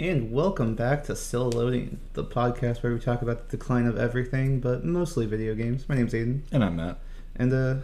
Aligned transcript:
And 0.00 0.32
welcome 0.32 0.74
back 0.76 1.04
to 1.04 1.14
Still 1.14 1.50
Loading, 1.50 2.00
the 2.14 2.24
podcast 2.24 2.82
where 2.82 2.94
we 2.94 2.98
talk 3.00 3.20
about 3.20 3.50
the 3.50 3.58
decline 3.58 3.84
of 3.84 3.98
everything, 3.98 4.58
but 4.58 4.82
mostly 4.82 5.26
video 5.26 5.54
games. 5.54 5.86
My 5.90 5.94
name's 5.94 6.14
Aiden, 6.14 6.40
And 6.50 6.64
I'm 6.64 6.76
Matt. 6.76 6.98
and 7.36 7.52
uh, 7.52 7.74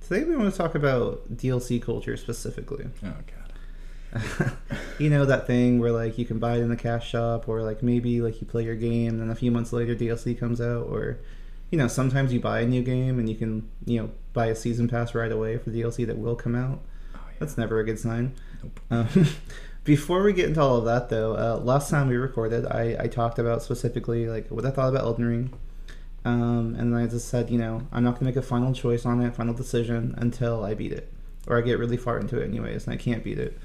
today 0.00 0.24
we 0.24 0.34
want 0.34 0.50
to 0.50 0.56
talk 0.56 0.74
about 0.74 1.36
DLC 1.36 1.80
culture 1.82 2.16
specifically. 2.16 2.86
Oh 3.04 3.12
god. 4.14 4.56
you 4.98 5.10
know 5.10 5.26
that 5.26 5.46
thing 5.46 5.78
where 5.78 5.92
like 5.92 6.16
you 6.16 6.24
can 6.24 6.38
buy 6.38 6.56
it 6.56 6.60
in 6.60 6.70
the 6.70 6.76
cash 6.76 7.06
shop, 7.10 7.46
or 7.50 7.60
like 7.60 7.82
maybe 7.82 8.22
like 8.22 8.40
you 8.40 8.46
play 8.46 8.64
your 8.64 8.74
game, 8.74 9.08
and 9.10 9.20
then 9.20 9.28
a 9.28 9.34
few 9.34 9.50
months 9.50 9.70
later 9.70 9.94
DLC 9.94 10.38
comes 10.38 10.62
out, 10.62 10.86
or 10.86 11.18
you 11.70 11.76
know 11.76 11.86
sometimes 11.86 12.32
you 12.32 12.40
buy 12.40 12.60
a 12.60 12.66
new 12.66 12.80
game 12.82 13.18
and 13.18 13.28
you 13.28 13.34
can 13.36 13.68
you 13.84 14.00
know 14.00 14.10
buy 14.32 14.46
a 14.46 14.56
season 14.56 14.88
pass 14.88 15.14
right 15.14 15.30
away 15.30 15.58
for 15.58 15.68
DLC 15.70 16.06
that 16.06 16.16
will 16.16 16.34
come 16.34 16.54
out. 16.54 16.80
Oh, 17.14 17.18
yeah. 17.26 17.36
That's 17.40 17.58
never 17.58 17.78
a 17.78 17.84
good 17.84 17.98
sign. 17.98 18.34
Nope. 18.62 18.80
Um, 18.90 19.26
before 19.88 20.22
we 20.22 20.34
get 20.34 20.44
into 20.44 20.60
all 20.60 20.76
of 20.76 20.84
that, 20.84 21.08
though, 21.08 21.32
uh, 21.34 21.56
last 21.64 21.88
time 21.88 22.08
we 22.08 22.16
recorded, 22.16 22.66
I, 22.66 22.94
I 23.00 23.06
talked 23.06 23.38
about 23.38 23.62
specifically 23.62 24.26
like 24.26 24.46
what 24.50 24.66
I 24.66 24.70
thought 24.70 24.90
about 24.90 25.04
Elden 25.04 25.24
Ring, 25.24 25.52
um, 26.26 26.76
and 26.78 26.94
I 26.94 27.06
just 27.06 27.28
said, 27.28 27.48
you 27.48 27.56
know, 27.56 27.80
I'm 27.90 28.04
not 28.04 28.16
gonna 28.16 28.26
make 28.26 28.36
a 28.36 28.42
final 28.42 28.74
choice 28.74 29.06
on 29.06 29.22
it, 29.22 29.34
final 29.34 29.54
decision 29.54 30.14
until 30.18 30.62
I 30.62 30.74
beat 30.74 30.92
it, 30.92 31.10
or 31.46 31.56
I 31.56 31.62
get 31.62 31.78
really 31.78 31.96
far 31.96 32.18
into 32.18 32.38
it 32.38 32.44
anyways, 32.44 32.86
and 32.86 32.92
I 32.92 32.98
can't 32.98 33.24
beat 33.24 33.38
it, 33.38 33.58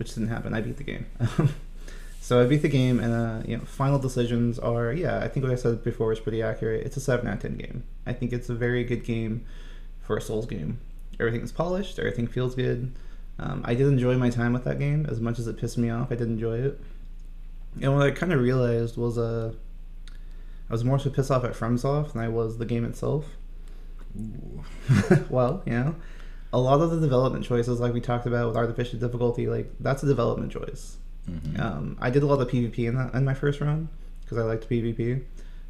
which 0.00 0.14
didn't 0.14 0.30
happen. 0.30 0.52
I 0.52 0.62
beat 0.62 0.78
the 0.78 0.82
game. 0.82 1.06
So 2.20 2.42
I 2.42 2.46
beat 2.46 2.60
the 2.60 2.68
game, 2.68 3.00
and 3.00 3.14
uh, 3.14 3.42
you 3.48 3.56
know, 3.56 3.64
final 3.64 3.98
decisions 3.98 4.58
are 4.58 4.92
yeah. 4.92 5.18
I 5.20 5.28
think 5.28 5.44
what 5.44 5.52
I 5.52 5.56
said 5.56 5.82
before 5.82 6.08
was 6.08 6.20
pretty 6.20 6.42
accurate. 6.42 6.84
It's 6.84 6.98
a 6.98 7.00
seven 7.00 7.26
out 7.26 7.36
of 7.36 7.40
ten 7.40 7.56
game. 7.56 7.84
I 8.04 8.12
think 8.12 8.34
it's 8.34 8.50
a 8.50 8.54
very 8.54 8.84
good 8.84 9.02
game 9.02 9.46
for 10.02 10.18
a 10.18 10.20
Souls 10.20 10.44
game. 10.44 10.78
Everything 11.18 11.40
is 11.40 11.52
polished. 11.52 11.98
Everything 11.98 12.26
feels 12.26 12.54
good. 12.54 12.92
Um, 13.38 13.62
I 13.64 13.74
did 13.74 13.86
enjoy 13.86 14.16
my 14.16 14.30
time 14.30 14.52
with 14.52 14.64
that 14.64 14.78
game 14.78 15.06
as 15.08 15.20
much 15.20 15.38
as 15.38 15.46
it 15.46 15.56
pissed 15.58 15.78
me 15.78 15.90
off. 15.90 16.10
I 16.10 16.16
did 16.16 16.28
enjoy 16.28 16.58
it. 16.58 16.80
And 17.80 17.94
what 17.96 18.06
I 18.06 18.10
kind 18.10 18.32
of 18.32 18.40
realized 18.40 18.96
was 18.96 19.16
uh, 19.18 19.52
I 20.68 20.72
was 20.72 20.82
more 20.84 20.98
so 20.98 21.10
pissed 21.10 21.30
off 21.30 21.44
at 21.44 21.52
FromSoft 21.52 22.12
than 22.14 22.22
I 22.22 22.28
was 22.28 22.58
the 22.58 22.66
game 22.66 22.84
itself. 22.84 23.26
Well, 25.30 25.62
you 25.66 25.72
know, 25.72 25.94
a 26.52 26.58
lot 26.58 26.80
of 26.80 26.90
the 26.90 26.98
development 27.00 27.44
choices, 27.44 27.78
like 27.78 27.92
we 27.92 28.00
talked 28.00 28.26
about 28.26 28.48
with 28.48 28.56
artificial 28.56 28.98
difficulty, 28.98 29.46
like 29.46 29.70
that's 29.80 30.02
a 30.02 30.06
development 30.06 30.50
choice. 30.52 30.96
Mhm. 31.30 31.60
Um, 31.60 31.96
I 32.00 32.10
did 32.10 32.22
a 32.22 32.26
lot 32.26 32.40
of 32.40 32.48
PvP 32.48 32.86
in 32.88 32.94
that 32.96 33.14
in 33.14 33.24
my 33.24 33.34
first 33.34 33.60
run 33.60 33.88
because 34.22 34.38
I 34.38 34.42
liked 34.42 34.68
PvP, 34.68 35.22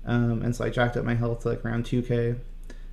um, 0.06 0.42
and 0.42 0.55
so 0.55 0.64
I 0.64 0.70
jacked 0.70 0.97
up 0.97 1.05
my 1.05 1.14
health 1.16 1.41
to 1.41 1.48
like 1.48 1.64
around 1.64 1.84
two 1.84 2.00
k, 2.03 2.36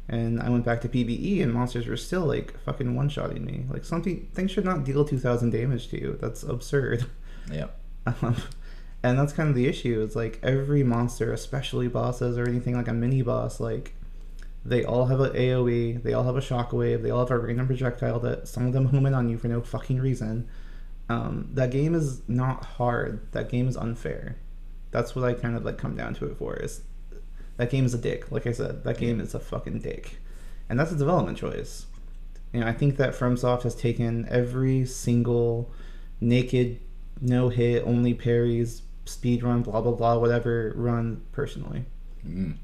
and 0.08 0.42
I 0.42 0.50
went 0.50 0.66
back 0.66 0.82
to 0.82 0.90
PvE 0.90 1.42
and 1.42 1.54
monsters 1.54 1.88
were 1.88 1.98
still 1.98 2.26
like 2.26 2.60
fucking 2.62 2.96
one 2.96 3.10
shotting 3.10 3.44
me. 3.44 3.66
Like 3.70 3.86
something 3.86 4.30
things 4.34 4.52
should 4.52 4.66
not 4.66 4.84
deal 4.84 5.06
two 5.06 5.20
thousand 5.20 5.52
damage 5.52 5.88
to 5.90 6.00
you. 6.00 6.18
That's 6.22 6.44
absurd. 6.44 7.06
Yeah. 7.52 7.68
Um, 8.22 8.36
and 9.02 9.18
that's 9.20 9.34
kind 9.34 9.50
of 9.50 9.56
the 9.56 9.68
issue. 9.68 10.02
It's 10.04 10.16
like 10.16 10.40
every 10.42 10.84
monster, 10.84 11.34
especially 11.34 11.88
bosses 11.88 12.38
or 12.38 12.48
anything 12.48 12.76
like 12.76 12.88
a 12.88 12.94
mini 12.94 13.24
boss, 13.24 13.60
like 13.60 13.96
they 14.66 14.84
all 14.84 15.06
have 15.06 15.20
an 15.20 15.34
AOE, 15.34 16.02
they 16.02 16.14
all 16.14 16.24
have 16.24 16.36
a 16.36 16.42
shockwave, 16.42 17.04
they 17.04 17.12
all 17.12 17.20
have 17.20 17.32
a 17.32 17.38
random 17.38 17.68
projectile 17.68 18.20
that 18.22 18.48
some 18.48 18.66
of 18.66 18.74
them 18.74 18.86
home 18.90 19.06
in 19.06 19.14
on 19.14 19.30
you 19.30 19.38
for 19.38 19.48
no 19.48 19.62
fucking 19.62 20.00
reason. 20.00 20.48
Um, 21.08 21.50
that 21.54 21.70
game 21.70 21.94
is 21.94 22.22
not 22.28 22.66
hard. 22.66 23.32
That 23.32 23.50
game 23.50 23.68
is 23.68 23.78
unfair. 23.78 24.38
That's 24.90 25.16
what 25.16 25.24
I 25.24 25.34
kind 25.34 25.56
of 25.56 25.64
like 25.64 25.78
come 25.78 25.96
down 25.96 26.16
to 26.16 26.26
it 26.26 26.38
for. 26.38 26.56
Is 26.56 26.82
that 27.58 27.70
game 27.70 27.86
is 27.86 27.94
a 27.94 27.98
dick. 27.98 28.32
Like 28.32 28.48
I 28.48 28.52
said, 28.52 28.84
that 28.84 28.98
game 28.98 29.20
is 29.20 29.34
a 29.34 29.40
fucking 29.40 29.80
dick, 29.80 30.18
and 30.70 30.80
that's 30.80 30.92
a 30.92 30.96
development 30.96 31.38
choice. 31.38 31.86
You 32.54 32.62
know, 32.62 32.68
I 32.68 32.74
think 32.74 32.98
that 32.98 33.14
FromSoft 33.14 33.64
has 33.64 33.76
taken 33.76 34.28
every 34.30 34.86
single 34.86 35.72
naked, 36.22 36.80
no 37.22 37.50
hit, 37.50 37.84
only 37.86 38.14
parries, 38.14 38.82
speed 39.06 39.44
run, 39.44 39.62
blah 39.62 39.82
blah 39.82 39.94
blah, 39.94 40.18
whatever 40.18 40.74
run 40.76 41.22
personally. 41.32 41.86
Mm. 42.28 42.56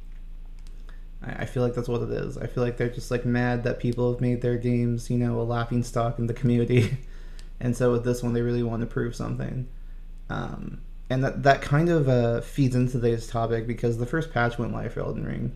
I 1.23 1.31
I 1.43 1.45
feel 1.45 1.63
like 1.63 1.75
that's 1.75 1.87
what 1.87 2.01
it 2.01 2.11
is. 2.11 2.37
I 2.37 2.47
feel 2.47 2.63
like 2.63 2.77
they're 2.77 2.89
just 2.89 3.11
like 3.11 3.25
mad 3.25 3.63
that 3.63 3.79
people 3.79 4.11
have 4.11 4.21
made 4.21 4.41
their 4.41 4.57
games, 4.57 5.09
you 5.09 5.17
know, 5.17 5.39
a 5.39 5.43
laughing 5.43 5.83
stock 5.83 6.19
in 6.19 6.27
the 6.27 6.33
community, 6.33 6.97
and 7.59 7.75
so 7.75 7.91
with 7.91 8.03
this 8.03 8.23
one, 8.23 8.33
they 8.33 8.41
really 8.41 8.63
want 8.63 8.81
to 8.81 8.87
prove 8.87 9.15
something. 9.15 9.67
Um, 10.29 10.81
and 11.11 11.23
that 11.25 11.43
that 11.43 11.61
kind 11.61 11.89
of 11.89 12.07
uh, 12.07 12.39
feeds 12.39 12.73
into 12.73 12.93
today's 12.93 13.27
topic 13.27 13.67
because 13.67 13.97
the 13.97 14.05
first 14.05 14.31
patch 14.31 14.57
went 14.57 14.71
live 14.71 14.93
for 14.93 15.01
Elden 15.01 15.25
Ring, 15.25 15.55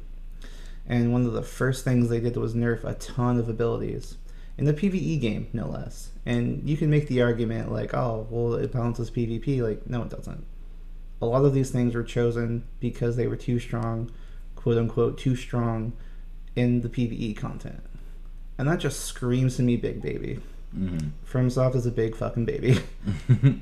and 0.85 1.13
one 1.13 1.25
of 1.25 1.31
the 1.31 1.41
first 1.41 1.85
things 1.85 2.09
they 2.09 2.19
did 2.19 2.35
was 2.35 2.53
nerf 2.53 2.83
a 2.83 2.93
ton 2.95 3.39
of 3.39 3.47
abilities 3.47 4.17
in 4.57 4.65
the 4.65 4.73
PVE 4.73 5.19
game, 5.21 5.47
no 5.53 5.67
less. 5.67 6.09
And 6.25 6.67
you 6.67 6.75
can 6.75 6.89
make 6.89 7.07
the 7.07 7.21
argument 7.21 7.71
like, 7.71 7.93
oh, 7.93 8.27
well, 8.29 8.55
it 8.55 8.71
balances 8.73 9.09
PvP. 9.11 9.61
Like, 9.61 9.87
no, 9.89 10.01
it 10.01 10.09
doesn't. 10.09 10.45
A 11.21 11.25
lot 11.25 11.45
of 11.45 11.53
these 11.53 11.71
things 11.71 11.95
were 11.95 12.03
chosen 12.03 12.65
because 12.79 13.15
they 13.15 13.27
were 13.27 13.35
too 13.37 13.59
strong 13.59 14.11
quote 14.55 14.77
unquote 14.77 15.17
too 15.17 15.35
strong 15.35 15.93
in 16.55 16.81
the 16.81 16.89
PvE 16.89 17.37
content. 17.37 17.81
And 18.57 18.67
that 18.67 18.79
just 18.79 19.05
screams 19.05 19.55
to 19.57 19.63
me 19.63 19.77
big 19.77 20.01
baby. 20.01 20.39
Mhm. 20.75 21.11
FromSoft 21.29 21.75
is 21.75 21.85
a 21.85 21.91
big 21.91 22.15
fucking 22.15 22.45
baby. 22.45 22.79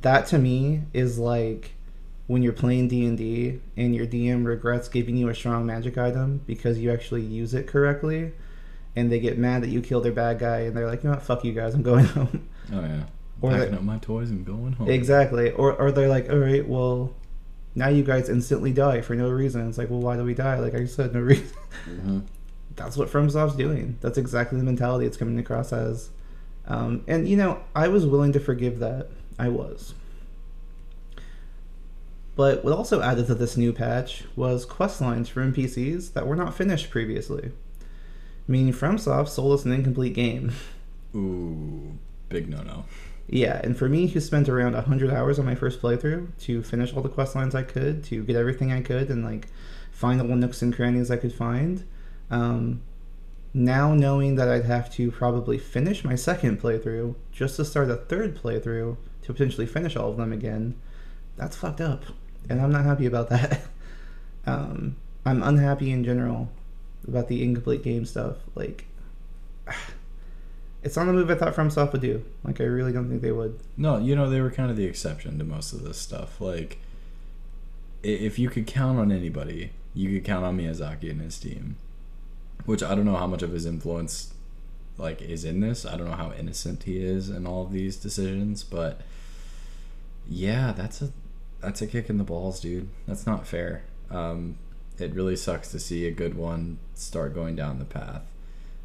that 0.00 0.26
to 0.28 0.38
me 0.38 0.82
is 0.92 1.18
like 1.18 1.72
when 2.26 2.42
you're 2.42 2.52
playing 2.52 2.88
D&D 2.88 3.60
and 3.76 3.94
your 3.94 4.06
DM 4.06 4.44
regrets 4.44 4.88
giving 4.88 5.16
you 5.16 5.28
a 5.28 5.34
strong 5.34 5.64
magic 5.66 5.96
item 5.96 6.40
because 6.46 6.78
you 6.78 6.90
actually 6.92 7.22
use 7.22 7.54
it 7.54 7.66
correctly 7.68 8.32
and 8.96 9.12
they 9.12 9.20
get 9.20 9.38
mad 9.38 9.62
that 9.62 9.68
you 9.68 9.80
killed 9.80 10.04
their 10.04 10.12
bad 10.12 10.38
guy 10.38 10.60
and 10.60 10.76
they're 10.76 10.86
like, 10.88 11.02
"You 11.04 11.10
know 11.10 11.14
what? 11.16 11.22
Fuck 11.24 11.44
you 11.44 11.52
guys. 11.52 11.74
I'm 11.74 11.82
going 11.82 12.04
home." 12.16 12.48
oh 12.72 12.80
yeah. 12.80 13.02
Or 13.42 13.50
Packing 13.50 13.70
they- 13.72 13.76
up 13.76 13.82
my 13.82 13.98
toys 13.98 14.30
and 14.30 14.44
going 14.46 14.72
home. 14.72 14.88
Exactly. 14.88 15.52
Or 15.52 15.72
or 15.74 15.92
they're 15.92 16.08
like, 16.08 16.30
all 16.30 16.38
right, 16.38 16.66
well, 16.66 17.14
now 17.74 17.88
you 17.88 18.02
guys 18.02 18.28
instantly 18.30 18.72
die 18.72 19.02
for 19.02 19.14
no 19.14 19.28
reason. 19.28 19.68
It's 19.68 19.76
like, 19.78 19.90
well, 19.90 20.00
why 20.00 20.16
do 20.16 20.24
we 20.24 20.32
die? 20.34 20.58
Like 20.58 20.74
I 20.74 20.86
said, 20.86 21.12
no 21.14 21.20
reason. 21.20 21.46
Mhm. 21.88 22.22
That's 22.74 22.96
what 22.96 23.08
FromSoft's 23.08 23.56
doing. 23.56 23.96
That's 24.00 24.18
exactly 24.18 24.58
the 24.58 24.64
mentality 24.64 25.06
it's 25.06 25.16
coming 25.16 25.38
across 25.38 25.72
as. 25.72 26.10
Um, 26.66 27.04
and 27.06 27.28
you 27.28 27.36
know, 27.36 27.60
I 27.74 27.88
was 27.88 28.04
willing 28.06 28.32
to 28.32 28.40
forgive 28.40 28.80
that. 28.80 29.08
I 29.38 29.48
was. 29.48 29.94
But 32.36 32.62
what 32.64 32.74
also 32.74 33.00
added 33.00 33.26
to 33.28 33.34
this 33.34 33.56
new 33.56 33.72
patch 33.72 34.24
was 34.36 34.66
quest 34.66 35.00
lines 35.00 35.28
for 35.28 35.42
NPCs 35.42 36.12
that 36.12 36.26
were 36.26 36.36
not 36.36 36.54
finished 36.54 36.90
previously. 36.90 37.50
Meaning 38.46 38.74
FromSoft 38.74 39.28
sold 39.28 39.58
us 39.58 39.64
an 39.64 39.72
incomplete 39.72 40.14
game. 40.14 40.52
Ooh, 41.14 41.98
big 42.28 42.48
no 42.48 42.62
no. 42.62 42.84
Yeah, 43.28 43.60
and 43.64 43.76
for 43.76 43.88
me, 43.88 44.06
who 44.06 44.20
spent 44.20 44.48
around 44.48 44.74
100 44.74 45.10
hours 45.10 45.38
on 45.38 45.46
my 45.46 45.56
first 45.56 45.82
playthrough 45.82 46.28
to 46.40 46.62
finish 46.62 46.94
all 46.94 47.02
the 47.02 47.08
quest 47.08 47.34
lines 47.34 47.54
I 47.54 47.62
could, 47.62 48.04
to 48.04 48.22
get 48.22 48.36
everything 48.36 48.70
I 48.70 48.82
could, 48.82 49.10
and 49.10 49.24
like 49.24 49.48
find 49.90 50.20
all 50.20 50.28
the 50.28 50.36
nooks 50.36 50.62
and 50.62 50.74
crannies 50.74 51.10
I 51.10 51.16
could 51.16 51.32
find, 51.32 51.84
um, 52.30 52.82
now 53.52 53.94
knowing 53.94 54.36
that 54.36 54.48
I'd 54.48 54.66
have 54.66 54.92
to 54.94 55.10
probably 55.10 55.58
finish 55.58 56.04
my 56.04 56.14
second 56.14 56.60
playthrough 56.60 57.14
just 57.32 57.56
to 57.56 57.64
start 57.64 57.90
a 57.90 57.96
third 57.96 58.36
playthrough 58.36 58.96
to 59.26 59.32
potentially 59.32 59.66
finish 59.66 59.96
all 59.96 60.10
of 60.10 60.16
them 60.16 60.32
again, 60.32 60.80
that's 61.36 61.56
fucked 61.56 61.80
up. 61.80 62.04
And 62.48 62.60
I'm 62.60 62.70
not 62.70 62.84
happy 62.84 63.06
about 63.06 63.28
that. 63.28 63.62
um, 64.46 64.94
I'm 65.24 65.42
unhappy 65.42 65.90
in 65.90 66.04
general 66.04 66.48
about 67.06 67.26
the 67.26 67.42
incomplete 67.42 67.82
game 67.82 68.04
stuff. 68.04 68.36
Like, 68.54 68.86
it's 70.84 70.96
not 70.96 71.08
a 71.08 71.12
move 71.12 71.28
I 71.28 71.34
thought 71.34 71.56
FromSoft 71.56 71.92
would 71.92 72.02
do. 72.02 72.24
Like, 72.44 72.60
I 72.60 72.64
really 72.64 72.92
don't 72.92 73.08
think 73.08 73.20
they 73.20 73.32
would. 73.32 73.58
No, 73.76 73.98
you 73.98 74.14
know 74.14 74.30
they 74.30 74.40
were 74.40 74.50
kind 74.52 74.70
of 74.70 74.76
the 74.76 74.84
exception 74.84 75.38
to 75.38 75.44
most 75.44 75.72
of 75.72 75.82
this 75.82 75.98
stuff. 75.98 76.40
Like, 76.40 76.78
if 78.04 78.38
you 78.38 78.48
could 78.48 78.68
count 78.68 79.00
on 79.00 79.10
anybody, 79.10 79.72
you 79.92 80.12
could 80.12 80.24
count 80.24 80.44
on 80.44 80.56
Miyazaki 80.56 81.10
and 81.10 81.20
his 81.20 81.36
team. 81.40 81.76
Which 82.64 82.82
I 82.84 82.94
don't 82.94 83.04
know 83.04 83.16
how 83.16 83.26
much 83.26 83.42
of 83.42 83.50
his 83.50 83.66
influence, 83.66 84.32
like, 84.98 85.20
is 85.20 85.44
in 85.44 85.58
this. 85.58 85.84
I 85.84 85.96
don't 85.96 86.08
know 86.08 86.16
how 86.16 86.32
innocent 86.32 86.84
he 86.84 86.98
is 86.98 87.28
in 87.28 87.44
all 87.44 87.62
of 87.62 87.72
these 87.72 87.96
decisions, 87.96 88.62
but 88.62 89.00
yeah, 90.28 90.72
that's 90.72 91.02
a 91.02 91.10
that's 91.60 91.80
a 91.82 91.86
kick 91.86 92.08
in 92.10 92.18
the 92.18 92.24
balls, 92.24 92.60
dude. 92.60 92.88
That's 93.06 93.26
not 93.26 93.46
fair. 93.46 93.82
Um, 94.10 94.58
it 94.98 95.12
really 95.14 95.36
sucks 95.36 95.70
to 95.72 95.78
see 95.78 96.06
a 96.06 96.10
good 96.10 96.34
one 96.36 96.78
start 96.94 97.34
going 97.34 97.56
down 97.56 97.78
the 97.78 97.84
path. 97.84 98.22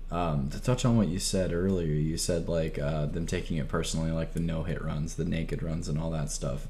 Um, 0.10 0.50
to 0.50 0.62
touch 0.62 0.84
on 0.84 0.98
what 0.98 1.08
you 1.08 1.20
said 1.20 1.54
earlier, 1.54 1.88
you 1.94 2.18
said 2.18 2.50
like 2.50 2.78
uh, 2.80 3.06
them 3.06 3.26
taking 3.28 3.58
it 3.58 3.68
personally, 3.70 4.12
like 4.12 4.34
the 4.34 4.40
no 4.42 4.64
hit 4.64 4.84
runs, 4.84 5.16
the 5.16 5.26
naked 5.26 5.64
runs, 5.64 5.88
and 5.88 5.98
all 6.00 6.12
that 6.12 6.30
stuff. 6.32 6.68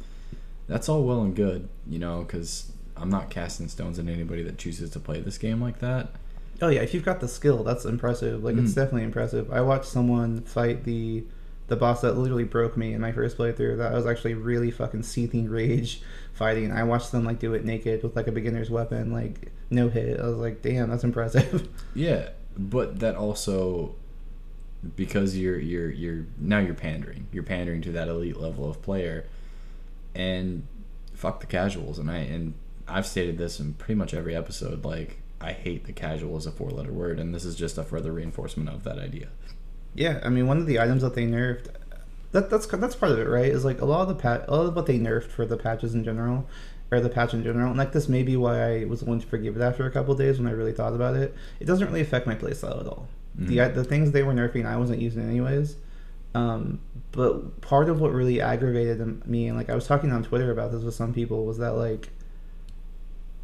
That's 0.68 0.88
all 0.88 1.04
well 1.04 1.22
and 1.22 1.36
good, 1.36 1.68
you 1.88 1.98
know, 2.00 2.22
because 2.24 2.72
I'm 2.96 3.10
not 3.10 3.30
casting 3.30 3.68
stones 3.68 3.98
at 4.00 4.08
anybody 4.08 4.44
that 4.44 4.58
chooses 4.58 4.92
to 4.92 5.00
play 5.00 5.20
this 5.22 5.38
game 5.40 5.60
like 5.62 5.80
that. 5.80 6.10
Oh 6.62 6.68
yeah, 6.70 6.82
if 6.82 6.94
you've 6.94 7.04
got 7.06 7.20
the 7.20 7.28
skill, 7.28 7.64
that's 7.64 7.84
impressive. 7.86 8.44
Like 8.44 8.56
it's 8.58 8.72
Mm. 8.74 8.76
definitely 8.76 9.04
impressive. 9.04 9.52
I 9.52 9.62
watched 9.62 9.86
someone 9.86 10.42
fight 10.42 10.84
the 10.84 11.24
the 11.72 11.78
boss 11.78 12.02
that 12.02 12.18
literally 12.18 12.44
broke 12.44 12.76
me 12.76 12.92
in 12.92 13.00
my 13.00 13.14
first 13.14 13.38
playthrough. 13.38 13.78
That 13.78 13.94
was 13.94 14.06
actually 14.06 14.34
really 14.34 14.72
fucking 14.72 15.04
seething 15.04 15.50
rage 15.50 16.02
fighting. 16.34 16.70
I 16.70 16.84
watched 16.84 17.14
them 17.14 17.24
like 17.24 17.40
do 17.40 17.54
it 17.54 17.64
naked 17.64 18.04
with 18.04 18.14
like 18.14 18.28
a 18.28 18.32
beginner's 18.34 18.70
weapon, 18.70 19.14
like 19.14 19.54
no 19.70 19.88
hit. 19.88 20.20
I 20.20 20.28
was 20.28 20.36
like, 20.36 20.62
damn, 20.62 20.90
that's 20.90 21.06
impressive. 21.06 21.70
Yeah, 21.96 22.30
but 22.58 23.00
that 23.00 23.16
also 23.16 23.96
because 24.98 25.38
you're 25.38 25.60
you're 25.60 25.90
you're 25.90 26.26
now 26.38 26.60
you're 26.60 26.74
pandering. 26.74 27.28
You're 27.32 27.44
pandering 27.44 27.82
to 27.84 27.92
that 27.94 28.10
elite 28.10 28.38
level 28.38 28.70
of 28.70 28.82
player, 28.82 29.26
and 30.14 30.68
fuck 31.14 31.40
the 31.40 31.46
casuals, 31.46 32.00
and 32.00 32.12
I 32.12 32.18
and 32.18 32.54
I've 32.86 33.08
stated 33.08 33.38
this 33.38 33.62
in 33.62 33.76
pretty 33.76 33.96
much 33.96 34.14
every 34.14 34.36
episode. 34.36 34.84
Like 34.84 35.20
I 35.40 35.54
hate 35.54 35.86
the 35.86 35.94
casual 35.94 36.36
as 36.36 36.46
a 36.46 36.52
four 36.52 36.70
letter 36.70 36.92
word, 36.92 37.18
and 37.18 37.34
this 37.34 37.46
is 37.46 37.56
just 37.56 37.78
a 37.78 37.84
further 37.84 38.12
reinforcement 38.12 38.68
of 38.68 38.84
that 38.84 39.00
idea. 39.00 39.30
Yeah, 39.94 40.20
I 40.24 40.30
mean, 40.30 40.48
one 40.48 40.58
of 40.58 40.66
the 40.68 40.80
items 40.80 41.02
that 41.02 41.16
they 41.16 41.26
nerfed, 41.26 41.68
that 42.32 42.50
that's 42.50 42.66
that's 42.68 42.96
part 42.96 43.12
of 43.12 43.20
it, 43.20 43.28
right? 43.28 43.46
Is 43.52 43.66
like 43.66 43.82
a 43.82 43.86
lot 43.86 44.02
of 44.02 44.08
the 44.08 44.16
pat, 44.16 44.46
a 44.48 44.56
lot 44.56 44.66
of 44.68 44.76
what 44.76 44.86
they 44.86 44.98
nerfed 44.98 45.30
for 45.30 45.46
the 45.46 45.58
patches 45.58 45.94
in 45.94 46.04
general, 46.04 46.48
or 46.92 47.00
the 47.02 47.10
patch 47.10 47.34
in 47.34 47.44
general. 47.44 47.70
And 47.70 47.78
like 47.78 47.92
this 47.92 48.08
may 48.08 48.24
be 48.24 48.38
why 48.38 48.82
I 48.82 48.86
was 48.86 49.04
willing 49.04 49.20
to 49.22 49.28
forgive 49.28 49.58
it 49.58 49.62
after 49.62 49.86
a 49.86 49.92
couple 49.92 50.16
days 50.16 50.40
when 50.40 50.48
I 50.48 50.52
really 50.52 50.72
thought 50.74 50.94
about 50.94 51.16
it. 51.16 51.36
It 51.60 51.66
doesn't 51.66 51.86
really 51.88 52.02
affect 52.02 52.26
my 52.28 52.36
playstyle 52.36 52.80
at 52.80 52.88
all. 52.88 53.08
Mhm. 53.40 53.48
The 53.48 53.82
the 53.82 53.84
things 53.84 54.12
they 54.12 54.24
were 54.24 54.34
nerfing, 54.34 54.66
I 54.66 54.78
wasn't 54.78 55.02
using 55.02 55.24
anyways. 55.24 55.76
Um, 56.34 56.80
but 57.12 57.60
part 57.60 57.90
of 57.90 58.00
what 58.00 58.14
really 58.14 58.40
aggravated 58.40 59.28
me, 59.28 59.48
and 59.48 59.58
like 59.58 59.70
I 59.70 59.76
was 59.76 59.86
talking 59.86 60.12
on 60.14 60.24
Twitter 60.24 60.52
about 60.52 60.72
this 60.72 60.84
with 60.84 60.94
some 60.96 61.14
people, 61.14 61.46
was 61.46 61.58
that 61.58 61.74
like, 61.74 62.10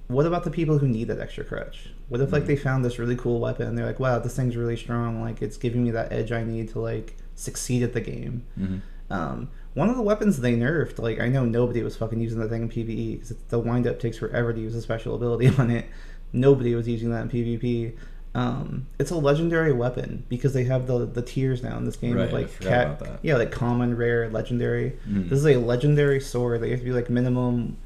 what 0.07 0.25
about 0.25 0.45
the 0.45 0.51
people 0.51 0.77
who 0.77 0.87
need 0.87 1.05
that 1.09 1.19
extra 1.19 1.43
crutch? 1.43 1.89
What 2.09 2.21
if 2.21 2.31
like 2.31 2.43
Mhm. 2.43 2.47
they 2.47 2.55
found 2.55 2.85
this 2.85 2.99
really 2.99 3.15
cool 3.15 3.39
weapon 3.39 3.67
and 3.67 3.77
they're 3.77 3.85
like, 3.85 3.99
wow, 3.99 4.19
this 4.19 4.35
thing's 4.35 4.55
really 4.55 4.77
strong, 4.77 5.21
like 5.21 5.41
it's 5.41 5.57
giving 5.57 5.83
me 5.83 5.91
that 5.91 6.11
edge 6.11 6.31
I 6.31 6.43
need 6.43 6.69
to 6.69 6.79
like 6.79 7.15
succeed 7.35 7.83
at 7.83 7.93
the 7.93 8.01
game. 8.01 8.43
Mm-hmm. 8.59 8.77
Um, 9.09 9.49
one 9.73 9.89
of 9.89 9.95
the 9.95 10.01
weapons 10.01 10.39
they 10.39 10.55
nerfed, 10.55 10.99
like 10.99 11.19
I 11.19 11.27
know 11.29 11.45
nobody 11.45 11.83
was 11.83 11.95
fucking 11.95 12.19
using 12.19 12.39
that 12.39 12.49
thing 12.49 12.63
in 12.63 12.69
PVE 12.69 13.13
because 13.15 13.33
the 13.49 13.59
wind 13.59 13.85
up 13.87 13.99
takes 13.99 14.17
forever 14.17 14.53
to 14.53 14.59
use 14.59 14.73
a 14.75 14.81
special 14.81 15.15
ability 15.15 15.47
on 15.57 15.69
it. 15.69 15.85
Nobody 16.33 16.75
was 16.75 16.87
using 16.87 17.11
that 17.11 17.21
in 17.23 17.29
PvP. 17.29 17.93
Um, 18.35 18.85
it's 18.99 19.09
a 19.11 19.15
legendary 19.15 19.71
weapon 19.71 20.23
because 20.29 20.53
they 20.53 20.65
have 20.65 20.85
the 20.87 21.05
the 21.05 21.21
tiers 21.21 21.63
now 21.63 21.77
in 21.77 21.85
this 21.85 21.95
game 21.95 22.15
Right, 22.15 22.27
of 22.27 22.33
like 22.33 22.59
cat, 22.59 23.19
yeah, 23.23 23.35
like 23.37 23.51
common, 23.51 23.95
rare, 23.97 24.29
legendary. 24.29 24.93
Mhm. 25.09 25.29
This 25.29 25.39
is 25.39 25.45
a 25.47 25.57
legendary 25.57 26.19
sword 26.19 26.61
that 26.61 26.67
you 26.67 26.71
have 26.73 26.81
to 26.81 26.85
be 26.85 26.91
like 26.91 27.09
minimum, 27.09 27.77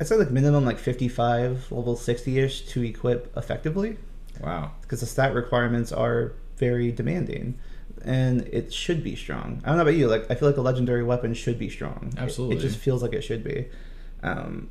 I'd 0.00 0.06
say 0.08 0.16
like 0.16 0.30
minimum 0.30 0.64
like 0.64 0.78
fifty 0.78 1.08
five, 1.08 1.70
level 1.70 1.94
sixty 1.96 2.38
ish 2.38 2.62
to 2.68 2.82
equip 2.82 3.36
effectively 3.36 3.98
Wow. 4.40 4.72
because 4.80 5.00
the 5.00 5.06
stat 5.06 5.34
requirements 5.34 5.92
are 5.92 6.32
very 6.56 6.90
demanding 6.90 7.58
and 8.02 8.42
it 8.48 8.72
should 8.72 9.04
be 9.04 9.14
strong. 9.14 9.60
I 9.62 9.68
don't 9.68 9.76
know 9.76 9.82
about 9.82 9.94
you, 9.96 10.08
like 10.08 10.30
I 10.30 10.34
feel 10.34 10.48
like 10.48 10.56
a 10.56 10.62
legendary 10.62 11.02
weapon 11.02 11.34
should 11.34 11.58
be 11.58 11.68
strong. 11.68 12.12
It- 12.16 12.18
Absolutely. 12.18 12.56
It, 12.56 12.60
just 12.60 12.78
feels 12.78 13.02
like 13.02 13.12
it 13.12 13.20
should 13.22 13.44
be. 13.44 13.66
Um, 14.22 14.70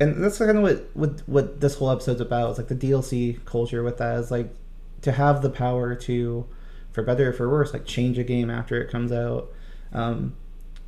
and 0.00 0.22
that's 0.22 0.38
kind 0.38 0.56
of 0.56 0.62
what, 0.62 0.90
what 0.94 1.20
what 1.28 1.60
this 1.60 1.74
whole 1.76 1.90
episode's 1.90 2.20
about. 2.20 2.50
It's 2.50 2.58
like 2.58 2.68
the 2.68 2.74
DLC 2.76 3.44
culture 3.44 3.82
with 3.82 3.98
that 3.98 4.16
is 4.18 4.30
like 4.30 4.54
to 5.02 5.12
have 5.12 5.42
the 5.42 5.50
power 5.50 5.94
to, 5.96 6.46
for 6.92 7.02
better 7.02 7.30
or 7.30 7.32
for 7.32 7.48
worse, 7.50 7.72
like 7.72 7.84
change 7.84 8.16
a 8.18 8.24
game 8.24 8.48
after 8.50 8.80
it 8.80 8.90
comes 8.90 9.10
out. 9.12 9.50
Um, 9.92 10.34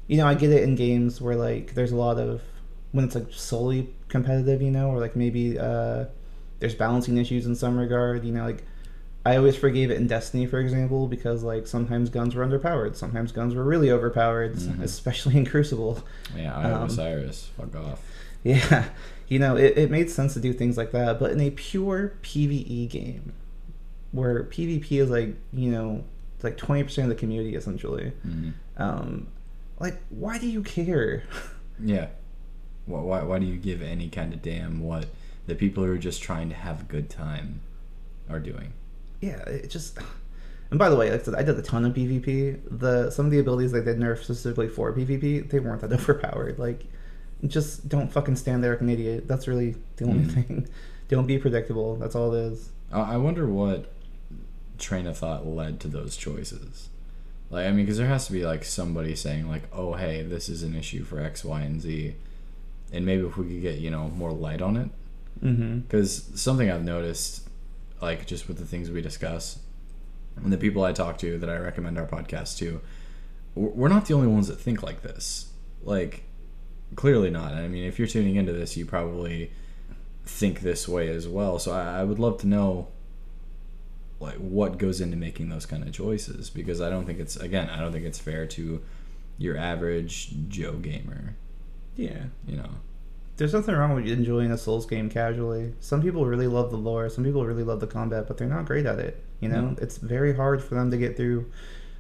you 0.06 0.16
know, 0.16 0.26
I 0.26 0.34
get 0.34 0.50
it 0.50 0.62
in 0.62 0.74
games 0.76 1.20
where 1.20 1.34
like 1.36 1.74
there's 1.74 1.92
a 1.92 1.96
lot 1.96 2.18
of 2.18 2.40
when 2.94 3.04
it's 3.04 3.14
like 3.16 3.26
solely 3.32 3.88
competitive, 4.08 4.62
you 4.62 4.70
know, 4.70 4.88
or 4.88 5.00
like 5.00 5.16
maybe 5.16 5.58
uh, 5.58 6.04
there's 6.60 6.74
balancing 6.76 7.16
issues 7.18 7.44
in 7.44 7.54
some 7.56 7.76
regard. 7.76 8.24
You 8.24 8.32
know, 8.32 8.44
like 8.46 8.62
I 9.26 9.36
always 9.36 9.56
forgave 9.56 9.90
it 9.90 9.96
in 9.96 10.06
Destiny, 10.06 10.46
for 10.46 10.60
example, 10.60 11.08
because 11.08 11.42
like 11.42 11.66
sometimes 11.66 12.08
guns 12.08 12.34
were 12.36 12.46
underpowered, 12.46 12.94
sometimes 12.94 13.32
guns 13.32 13.54
were 13.54 13.64
really 13.64 13.90
overpowered, 13.90 14.54
Mhm. 14.54 14.80
especially 14.82 15.36
in 15.36 15.44
Crucible. 15.44 16.04
Yeah, 16.36 16.56
I 16.56 16.62
have 16.62 16.72
Um, 16.82 16.86
Osiris. 16.88 17.50
Fuck 17.58 17.74
off. 17.76 18.00
Yeah, 18.44 18.84
you 19.26 19.38
know, 19.38 19.56
it, 19.56 19.76
it 19.78 19.90
made 19.90 20.08
sense 20.10 20.34
to 20.34 20.40
do 20.40 20.52
things 20.52 20.76
like 20.76 20.92
that, 20.92 21.18
but 21.18 21.32
in 21.32 21.40
a 21.40 21.50
pure 21.50 22.12
PVE 22.22 22.88
game, 22.90 23.32
where 24.12 24.44
PvP 24.44 25.00
is 25.00 25.08
like, 25.10 25.34
you 25.52 25.70
know, 25.72 26.04
like 26.42 26.56
20% 26.58 27.04
of 27.04 27.08
the 27.08 27.14
community 27.14 27.56
essentially, 27.56 28.12
Mhm. 28.24 28.52
um, 28.76 29.26
like, 29.80 29.96
why 30.10 30.38
do 30.38 30.46
you 30.46 30.62
care? 30.62 31.22
Yeah. 31.82 32.06
Why, 32.86 33.00
why, 33.00 33.22
why 33.22 33.38
do 33.38 33.46
you 33.46 33.56
give 33.56 33.80
any 33.82 34.08
kind 34.08 34.32
of 34.32 34.42
damn 34.42 34.80
what 34.80 35.06
the 35.46 35.54
people 35.54 35.84
who 35.84 35.92
are 35.92 35.98
just 35.98 36.22
trying 36.22 36.48
to 36.50 36.54
have 36.54 36.80
a 36.82 36.84
good 36.84 37.08
time 37.10 37.60
are 38.28 38.40
doing? 38.40 38.72
yeah, 39.20 39.40
it 39.48 39.70
just. 39.70 39.98
And 40.70 40.78
by 40.78 40.88
the 40.90 40.96
way, 40.96 41.10
like 41.10 41.20
I 41.20 41.24
said, 41.24 41.34
I 41.34 41.42
did 41.42 41.58
a 41.58 41.62
ton 41.62 41.84
of 41.84 41.94
PvP. 41.94 42.60
The 42.78 43.10
some 43.10 43.24
of 43.26 43.32
the 43.32 43.38
abilities 43.38 43.72
they 43.72 43.80
did 43.82 43.98
nerf 43.98 44.22
specifically 44.22 44.68
for 44.68 44.92
PvP, 44.92 45.48
they 45.48 45.60
weren't 45.60 45.80
that 45.82 45.92
overpowered. 45.98 46.58
Like, 46.58 46.84
just 47.46 47.88
don't 47.88 48.12
fucking 48.12 48.36
stand 48.36 48.62
there 48.64 48.72
like 48.72 48.80
an 48.80 48.90
idiot. 48.90 49.28
That's 49.28 49.46
really 49.48 49.76
the 49.96 50.04
only 50.06 50.24
Mhm. 50.24 50.46
thing. 50.46 50.68
Don't 51.08 51.26
be 51.26 51.36
predictable. 51.38 51.96
That's 51.96 52.14
all 52.16 52.32
it 52.34 52.52
is. 52.52 52.70
I 52.90 53.14
I 53.14 53.16
wonder 53.18 53.46
what 53.46 53.92
train 54.78 55.06
of 55.06 55.18
thought 55.18 55.46
led 55.46 55.78
to 55.80 55.88
those 55.88 56.16
choices. 56.16 56.88
Like, 57.50 57.66
I 57.66 57.70
mean, 57.70 57.84
because 57.84 57.98
there 57.98 58.06
has 58.08 58.26
to 58.26 58.32
be 58.32 58.44
like 58.44 58.64
somebody 58.64 59.14
saying 59.14 59.46
like, 59.48 59.64
"Oh, 59.72 59.92
hey, 59.94 60.22
this 60.22 60.48
is 60.48 60.62
an 60.62 60.74
issue 60.74 61.04
for 61.04 61.20
X, 61.20 61.44
Y, 61.44 61.60
and 61.60 61.80
Z," 61.80 62.14
and 62.94 63.04
maybe 63.04 63.26
if 63.26 63.36
we 63.36 63.46
could 63.46 63.62
get 63.62 63.78
you 63.78 63.90
know 63.90 64.08
more 64.08 64.32
light 64.32 64.62
on 64.62 64.76
it, 64.76 64.88
Mm-hmm. 65.42 65.80
because 65.80 66.30
something 66.36 66.70
I've 66.70 66.84
noticed, 66.84 67.46
like 68.00 68.26
just 68.26 68.48
with 68.48 68.56
the 68.58 68.64
things 68.64 68.90
we 68.90 69.02
discuss, 69.02 69.58
and 70.36 70.52
the 70.52 70.56
people 70.56 70.84
I 70.84 70.92
talk 70.92 71.18
to 71.18 71.36
that 71.38 71.50
I 71.50 71.56
recommend 71.58 71.98
our 71.98 72.06
podcast 72.06 72.56
to, 72.58 72.80
we're 73.54 73.68
we're 73.70 73.88
not 73.88 74.06
the 74.06 74.14
only 74.14 74.28
ones 74.28 74.48
that 74.48 74.58
think 74.60 74.82
like 74.82 75.02
this. 75.02 75.52
Like, 75.82 76.22
clearly 76.96 77.30
not. 77.30 77.52
I 77.52 77.68
mean, 77.68 77.84
if 77.84 77.98
you're 77.98 78.08
tuning 78.08 78.36
into 78.36 78.52
this, 78.52 78.76
you 78.76 78.86
probably 78.86 79.50
think 80.24 80.60
this 80.60 80.88
way 80.88 81.08
as 81.08 81.28
well. 81.28 81.58
So 81.58 81.72
I, 81.72 82.00
I 82.00 82.04
would 82.04 82.18
love 82.18 82.38
to 82.38 82.46
know, 82.46 82.88
like, 84.20 84.36
what 84.36 84.78
goes 84.78 85.00
into 85.02 85.16
making 85.16 85.50
those 85.50 85.66
kind 85.66 85.82
of 85.82 85.92
choices 85.92 86.48
because 86.48 86.80
I 86.80 86.88
don't 86.88 87.04
think 87.04 87.18
it's 87.18 87.36
again, 87.36 87.68
I 87.68 87.80
don't 87.80 87.92
think 87.92 88.06
it's 88.06 88.18
fair 88.18 88.46
to 88.46 88.80
your 89.36 89.56
average 89.58 90.30
Joe 90.48 90.74
gamer. 90.74 91.36
Yeah. 91.96 92.24
You 92.46 92.56
know. 92.56 92.68
There's 93.36 93.52
nothing 93.52 93.74
wrong 93.74 93.94
with 93.94 94.06
enjoying 94.06 94.52
a 94.52 94.58
Souls 94.58 94.86
game 94.86 95.10
casually. 95.10 95.72
Some 95.80 96.00
people 96.02 96.24
really 96.24 96.46
love 96.46 96.70
the 96.70 96.76
lore, 96.76 97.08
some 97.08 97.24
people 97.24 97.44
really 97.44 97.64
love 97.64 97.80
the 97.80 97.86
combat, 97.88 98.28
but 98.28 98.38
they're 98.38 98.46
not 98.48 98.64
great 98.66 98.86
at 98.86 99.00
it. 99.00 99.22
You 99.40 99.48
know, 99.48 99.70
No. 99.70 99.76
it's 99.80 99.96
very 99.98 100.34
hard 100.36 100.62
for 100.62 100.76
them 100.76 100.90
to 100.92 100.96
get 100.96 101.16
through 101.16 101.46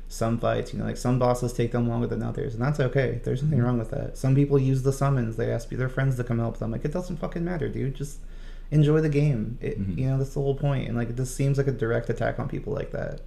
some 0.08 0.38
fights. 0.38 0.72
You 0.72 0.78
know, 0.78 0.84
like 0.84 0.96
some 0.96 1.18
bosses 1.18 1.52
take 1.52 1.72
them 1.72 1.88
longer 1.88 2.06
than 2.06 2.22
others, 2.22 2.54
and 2.54 2.62
that's 2.62 2.78
okay. 2.78 3.20
There's 3.24 3.42
nothing 3.42 3.58
Mhm. 3.58 3.64
wrong 3.64 3.78
with 3.78 3.90
that. 3.90 4.16
Some 4.16 4.34
people 4.36 4.60
use 4.60 4.82
the 4.84 4.92
summons. 4.92 5.36
They 5.36 5.50
ask 5.50 5.68
their 5.70 5.88
friends 5.88 6.14
to 6.16 6.24
come 6.24 6.38
help 6.38 6.58
them. 6.58 6.70
Like 6.70 6.84
it 6.84 6.92
doesn't 6.92 7.16
fucking 7.16 7.44
matter, 7.44 7.68
dude. 7.68 7.94
Just 7.96 8.18
enjoy 8.70 9.00
the 9.00 9.08
game. 9.08 9.58
It, 9.60 9.80
Mhm. 9.80 9.98
You 9.98 10.06
know, 10.10 10.18
that's 10.18 10.34
the 10.34 10.40
whole 10.40 10.54
point. 10.54 10.86
And 10.86 10.96
like 10.96 11.16
this 11.16 11.34
seems 11.34 11.58
like 11.58 11.66
a 11.66 11.72
direct 11.72 12.08
attack 12.10 12.38
on 12.38 12.48
people 12.48 12.72
like 12.72 12.92
that. 12.92 13.22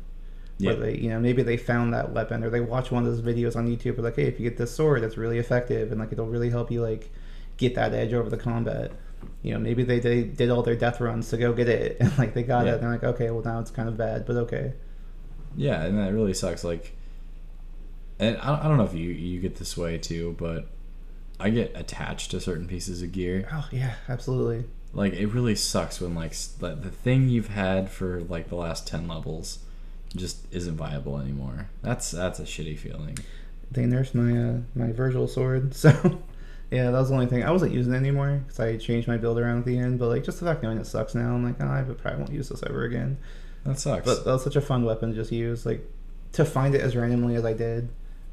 Yeah. 0.59 0.71
Where 0.71 0.80
they, 0.92 0.98
you 0.98 1.09
know, 1.09 1.19
maybe 1.19 1.44
they 1.44 1.57
found 1.57 1.94
that 1.94 2.12
weapon 2.13 2.44
or 2.44 2.50
they 2.50 2.62
watch 2.62 2.92
one 2.92 3.06
of 3.06 3.09
those 3.15 3.21
videos 3.21 3.56
on 3.56 3.68
YouTube. 3.68 3.98
Where 3.98 4.06
like, 4.06 4.15
hey, 4.15 4.24
if 4.25 4.39
you 4.39 4.50
get 4.50 4.57
this 4.57 4.71
sword, 4.74 5.04
it's 5.04 5.18
really 5.18 5.38
effective 5.38 5.92
and 5.92 6.00
like 6.00 6.12
it'll 6.12 6.25
really 6.27 6.50
help 6.50 6.71
you 6.71 6.81
like 6.81 7.12
get 7.57 7.75
that 7.75 7.94
edge 7.94 8.13
over 8.13 8.30
the 8.30 8.38
combat. 8.38 8.91
You 9.43 9.53
know, 9.53 9.60
maybe 9.60 9.84
they, 9.84 10.00
they 10.00 10.24
did 10.24 10.50
all 10.50 10.63
their 10.63 10.75
death 10.75 11.00
runs 11.00 11.29
to 11.29 11.38
go 11.38 11.53
get 11.53 11.70
it 11.70 11.98
and 12.00 12.17
like 12.17 12.34
they 12.34 12.43
got 12.43 12.65
Yeah. 12.65 12.72
it. 12.72 12.75
And 12.75 12.84
they're 12.84 12.91
like, 12.91 13.03
okay, 13.03 13.29
well 13.29 13.43
now 13.43 13.60
it's 13.60 13.72
kind 13.72 13.88
of 13.88 13.98
bad, 13.98 14.25
but 14.25 14.36
okay. 14.38 14.74
Yeah, 15.55 15.84
and 15.84 15.98
that 15.98 16.13
really 16.13 16.34
sucks. 16.34 16.63
Like, 16.63 16.93
and 18.20 18.38
I, 18.38 18.62
I 18.62 18.67
don't 18.67 18.77
know 18.77 18.84
if 18.84 18.93
you 18.93 19.10
you 19.10 19.39
get 19.39 19.58
this 19.58 19.77
way 19.77 19.98
too, 19.98 20.36
but 20.39 20.67
I 21.39 21.50
get 21.51 21.72
attached 21.75 22.32
to 22.32 22.39
certain 22.39 22.67
pieces 22.67 23.01
of 23.03 23.12
gear. 23.12 23.48
Oh 23.51 23.67
yeah, 23.72 23.93
absolutely. 24.10 24.65
Like, 24.93 25.13
it 25.13 25.27
really 25.27 25.55
sucks 25.55 26.01
when 26.01 26.15
like 26.15 26.34
the, 26.60 26.74
the 26.75 26.89
thing 26.89 27.29
you've 27.29 27.50
had 27.50 27.89
for 27.91 28.22
like 28.22 28.50
the 28.50 28.55
last 28.55 28.88
ten 28.88 29.08
levels 29.08 29.60
just 30.16 30.46
isn't 30.52 30.76
viable 30.76 31.20
anymore. 31.20 31.70
That's 31.82 32.12
that's 32.12 32.40
a 32.40 32.44
shitty 32.44 32.78
feeling. 32.78 33.18
They 33.72 33.84
nerfed 33.84 34.14
my 34.14 34.38
uh, 34.38 34.60
my 34.76 34.92
Virgil 34.94 35.28
sword, 35.28 35.76
so 35.84 35.90
yeah, 36.72 36.92
that 36.92 37.00
was 37.00 37.10
the 37.10 37.16
only 37.16 37.28
thing. 37.28 37.44
I 37.44 37.52
wasn't 37.52 37.74
using 37.74 37.94
it 37.94 37.98
anymore 37.98 38.42
because 38.46 38.60
I 38.60 38.78
changed 38.78 39.08
my 39.08 39.18
build 39.18 39.40
around 39.40 39.60
at 39.60 39.66
the 39.66 39.78
end. 39.78 40.00
But 40.00 40.10
like, 40.10 40.24
just 40.24 40.40
the 40.40 40.46
fact 40.46 40.64
knowing 40.64 40.78
it 40.78 40.86
sucks 40.86 41.16
now, 41.16 41.34
I'm 41.34 41.44
like, 41.44 41.56
oh, 41.62 41.68
I 41.68 41.82
probably 41.84 42.20
won't 42.20 42.32
use 42.32 42.50
this 42.50 42.64
ever 42.64 42.84
again. 42.84 43.18
That 43.66 43.80
sucks. 43.80 44.06
But 44.06 44.26
that 44.26 44.32
was 44.32 44.44
such 44.44 44.56
a 44.56 44.62
fun 44.62 44.84
weapon 44.86 45.10
to 45.10 45.16
just 45.16 45.32
use. 45.32 45.66
Like 45.66 45.82
to 46.34 46.46
find 46.46 46.76
it 46.76 46.82
as 46.82 46.96
randomly 46.96 47.36
as 47.36 47.46
I 47.46 47.54
did. 47.54 47.90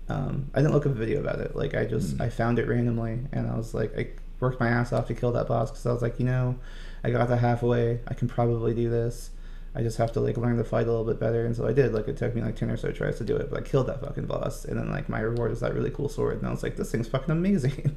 Um, 0.09 0.50
I 0.54 0.61
didn't 0.61 0.75
look 0.75 0.85
up 0.85 0.93
a 0.93 0.97
video 0.97 1.21
about 1.21 1.40
it. 1.40 1.57
Like 1.57 1.75
I 1.75 1.87
just 1.87 2.16
Mm. 2.16 2.21
I 2.23 2.28
found 2.28 2.59
it 2.59 2.69
randomly, 2.69 3.21
and 3.33 3.49
I 3.49 3.57
was 3.57 3.73
like, 3.73 3.97
I 3.97 4.09
worked 4.40 4.61
my 4.61 4.69
ass 4.69 4.93
off 4.93 5.07
to 5.09 5.14
kill 5.14 5.33
that 5.33 5.49
boss 5.49 5.71
because 5.71 5.87
I 5.87 5.93
was 5.93 6.02
like, 6.02 6.19
you 6.19 6.26
know, 6.26 6.57
I 7.02 7.11
got 7.11 7.28
the 7.28 7.37
halfway. 7.37 8.00
I 8.07 8.14
can 8.14 8.28
probably 8.28 8.75
do 8.75 8.90
this. 8.90 9.31
I 9.75 9.83
just 9.83 9.99
have 9.99 10.12
to 10.12 10.21
like 10.21 10.37
learn 10.37 10.57
the 10.57 10.64
fight 10.64 10.87
a 10.87 10.90
little 10.90 11.04
bit 11.04 11.19
better, 11.19 11.45
and 11.45 11.57
so 11.57 11.66
I 11.66 11.73
did. 11.73 11.93
Like 11.93 12.07
it 12.07 12.16
took 12.16 12.35
me 12.35 12.43
like 12.43 12.57
ten 12.57 12.71
or 12.71 12.76
so 12.76 12.93
tries 12.93 13.19
to 13.19 13.25
do 13.25 13.37
it, 13.37 13.50
but 13.50 13.59
I 13.59 13.62
killed 13.62 13.88
that 13.88 14.00
fucking 14.00 14.26
boss, 14.26 14.64
and 14.64 14.78
then 14.78 14.90
like 14.90 15.09
my 15.09 15.21
reward 15.21 15.50
is 15.50 15.61
that 15.61 15.75
really 15.75 15.90
cool 15.90 16.09
sword, 16.09 16.38
and 16.38 16.47
I 16.47 16.50
was 16.50 16.62
like, 16.62 16.76
this 16.76 16.93
thing's 16.93 17.09
fucking 17.09 17.31
amazing. 17.31 17.97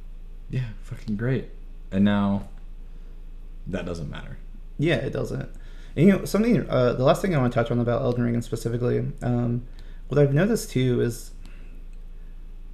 yeah, 0.50 0.68
fucking 0.82 1.16
great. 1.16 1.48
And 1.90 2.04
now 2.04 2.48
that 3.66 3.86
doesn't 3.86 4.10
matter. 4.10 4.38
Yeah, 4.78 4.96
it 4.96 5.12
doesn't. 5.12 5.48
And, 5.96 6.06
you 6.06 6.12
know, 6.12 6.24
something. 6.24 6.68
Uh, 6.68 6.92
the 6.92 7.04
last 7.04 7.22
thing 7.22 7.34
I 7.34 7.38
want 7.38 7.52
to 7.52 7.58
touch 7.58 7.70
on 7.70 7.78
about 7.78 8.02
Elden 8.02 8.24
Ring 8.24 8.42
specifically, 8.42 9.06
um, 9.22 9.64
what 10.08 10.20
I've 10.20 10.34
noticed 10.34 10.70
too 10.70 11.00
is 11.00 11.30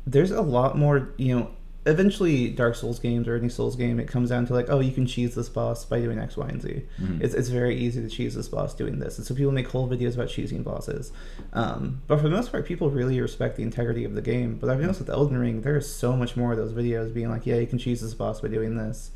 there's 0.07 0.31
a 0.31 0.43
lot 0.43 0.77
more. 0.77 1.13
You 1.17 1.39
know, 1.39 1.51
eventually 1.87 2.51
Dark 2.51 2.75
Souls 2.75 2.99
games 2.99 3.27
or 3.27 3.37
any 3.37 3.49
Souls 3.49 3.75
game, 3.75 3.99
it 3.99 4.07
comes 4.07 4.29
down 4.29 4.47
to 4.47 4.53
like, 4.53 4.67
oh, 4.69 4.81
you 4.81 4.93
can 4.93 5.07
cheese 5.07 5.35
this 5.35 5.49
boss 5.49 5.85
by 5.85 6.01
doing 6.01 6.19
X, 6.19 6.37
Y, 6.37 6.47
and 6.49 6.61
Z. 6.61 6.83
Mhm. 7.01 7.21
It's, 7.23 7.35
it's 7.35 7.49
very 7.49 7.77
easy 7.77 8.03
to 8.03 8.09
cheese 8.09 8.35
this 8.35 8.49
boss 8.49 8.75
doing 8.75 8.99
this. 8.99 9.17
And 9.19 9.27
so 9.27 9.35
people 9.35 9.53
make 9.53 9.69
whole 9.69 9.89
videos 9.89 10.15
about 10.15 10.29
cheesing 10.29 10.63
bosses. 10.63 11.11
Um, 11.53 12.03
but 12.07 12.19
for 12.19 12.25
the 12.25 12.31
most 12.31 12.53
part, 12.53 12.67
people 12.67 12.91
really 12.91 13.21
respect 13.21 13.57
the 13.57 13.63
integrity 13.63 14.05
of 14.05 14.15
the 14.15 14.23
game. 14.23 14.57
But 14.61 14.69
I've 14.69 14.81
noticed 14.81 15.01
with 15.01 15.11
Elden 15.11 15.39
Ring, 15.39 15.63
there 15.63 15.77
is 15.77 15.91
so 15.93 16.17
much 16.17 16.37
more 16.37 16.53
of 16.53 16.59
those 16.59 16.73
videos 16.73 17.15
being 17.15 17.31
like, 17.31 17.47
yeah, 17.47 17.57
you 17.57 17.67
can 17.67 17.79
cheese 17.79 18.03
this 18.03 18.15
boss 18.15 18.41
by 18.41 18.49
doing 18.49 18.77
this. 18.77 19.11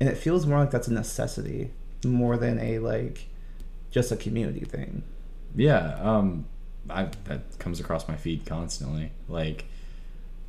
And 0.00 0.08
it 0.08 0.16
feels 0.16 0.46
more 0.46 0.58
like 0.60 0.70
that's 0.70 0.88
a 0.88 0.92
necessity 0.92 1.72
more 2.04 2.36
than 2.36 2.58
a 2.60 2.78
like 2.78 3.26
just 3.90 4.12
a 4.12 4.16
community 4.16 4.64
thing. 4.64 5.02
Yeah, 5.56 5.96
um, 6.00 6.46
I 6.88 7.08
that 7.24 7.58
comes 7.58 7.80
across 7.80 8.06
my 8.08 8.16
feed 8.16 8.46
constantly. 8.46 9.12
Like, 9.28 9.64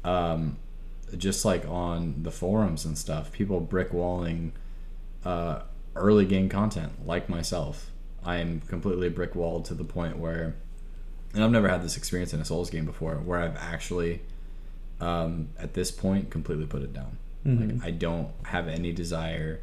um, 0.04 0.58
just 1.18 1.46
like 1.46 1.66
on 1.68 2.24
the 2.24 2.32
forums 2.32 2.86
and 2.86 2.98
stuff, 2.98 3.32
people 3.32 3.60
brick 3.60 3.94
walling 3.94 4.54
uh, 5.26 5.62
early 5.96 6.26
game 6.26 6.50
content, 6.50 7.06
like 7.06 7.30
myself. 7.30 7.92
I 8.24 8.38
am 8.38 8.62
completely 8.62 9.10
brick 9.10 9.36
walled 9.36 9.66
to 9.66 9.74
the 9.74 9.84
point 9.84 10.18
where, 10.18 10.56
and 11.34 11.44
I've 11.44 11.52
never 11.52 11.70
had 11.70 11.84
this 11.84 11.96
experience 11.98 12.34
in 12.34 12.40
a 12.42 12.46
Souls 12.46 12.70
game 12.70 12.86
before, 12.86 13.16
where 13.16 13.40
I've 13.40 13.56
actually, 13.58 14.22
um, 15.00 15.50
at 15.58 15.74
this 15.74 15.90
point, 15.92 16.30
completely 16.30 16.66
put 16.66 16.82
it 16.82 16.94
down. 16.94 17.18
Mhm. 17.46 17.80
Like, 17.80 17.88
I 17.88 17.92
don't 17.92 18.30
have 18.44 18.68
any 18.68 18.92
desire 18.92 19.62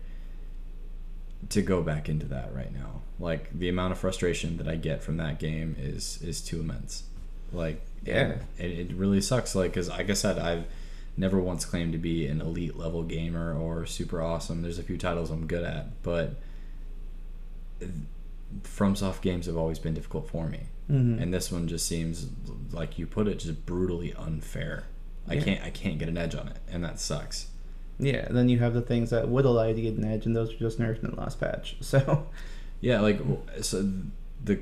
to 1.50 1.62
go 1.62 1.82
back 1.82 2.08
into 2.08 2.26
that 2.26 2.54
right 2.54 2.72
now. 2.74 3.02
Like 3.20 3.56
the 3.56 3.68
amount 3.68 3.92
of 3.92 3.98
frustration 3.98 4.56
that 4.56 4.66
I 4.68 4.76
get 4.76 5.02
from 5.02 5.16
that 5.18 5.38
game 5.38 5.76
is 5.78 6.18
is 6.22 6.40
too 6.40 6.60
immense. 6.60 7.04
Like 7.52 7.80
Yeah. 8.04 8.36
it, 8.58 8.70
it 8.70 8.92
really 8.94 9.20
sucks. 9.20 9.54
Like 9.54 9.72
because 9.72 9.88
like 9.88 10.10
I 10.10 10.14
said, 10.14 10.38
I've 10.38 10.64
never 11.16 11.40
once 11.40 11.64
claimed 11.64 11.92
to 11.92 11.98
be 11.98 12.26
an 12.26 12.40
elite 12.40 12.76
level 12.76 13.02
gamer 13.02 13.54
or 13.58 13.86
super 13.86 14.20
awesome. 14.22 14.62
There's 14.62 14.78
a 14.78 14.82
few 14.82 14.98
titles 14.98 15.30
I'm 15.30 15.46
good 15.46 15.64
at, 15.64 16.02
but 16.02 16.34
FromSoft 18.62 19.20
games 19.22 19.46
have 19.46 19.56
always 19.56 19.78
been 19.78 19.94
difficult 19.94 20.28
for 20.28 20.46
me, 20.48 20.60
Mhm. 20.90 21.20
and 21.20 21.34
this 21.34 21.50
one 21.50 21.66
just 21.68 21.86
seems 21.86 22.28
like 22.72 22.98
you 22.98 23.06
put 23.06 23.26
it, 23.28 23.38
just 23.40 23.66
brutally 23.66 24.14
unfair. 24.14 24.84
I 25.28 25.36
can't 25.38 25.62
I 25.64 25.70
can't 25.70 25.98
get 25.98 26.08
an 26.08 26.16
edge 26.16 26.34
on 26.36 26.48
it, 26.48 26.58
and 26.70 26.84
that 26.84 27.00
sucks. 27.00 27.48
Yeah, 27.98 28.28
then 28.30 28.48
you 28.48 28.58
have 28.60 28.74
the 28.74 28.82
things 28.82 29.10
that 29.10 29.28
would 29.28 29.44
allow 29.44 29.64
you 29.66 29.74
to 29.74 29.82
get 29.82 29.94
an 29.96 30.04
edge, 30.04 30.26
and 30.26 30.36
those 30.36 30.52
were 30.52 30.58
just 30.58 30.78
nerfed 30.78 31.02
in 31.02 31.10
the 31.10 31.16
last 31.16 31.40
patch. 31.40 31.76
So, 31.80 32.28
Yeah, 32.80 33.00
like 33.00 33.20
so 33.62 33.90
the 34.44 34.60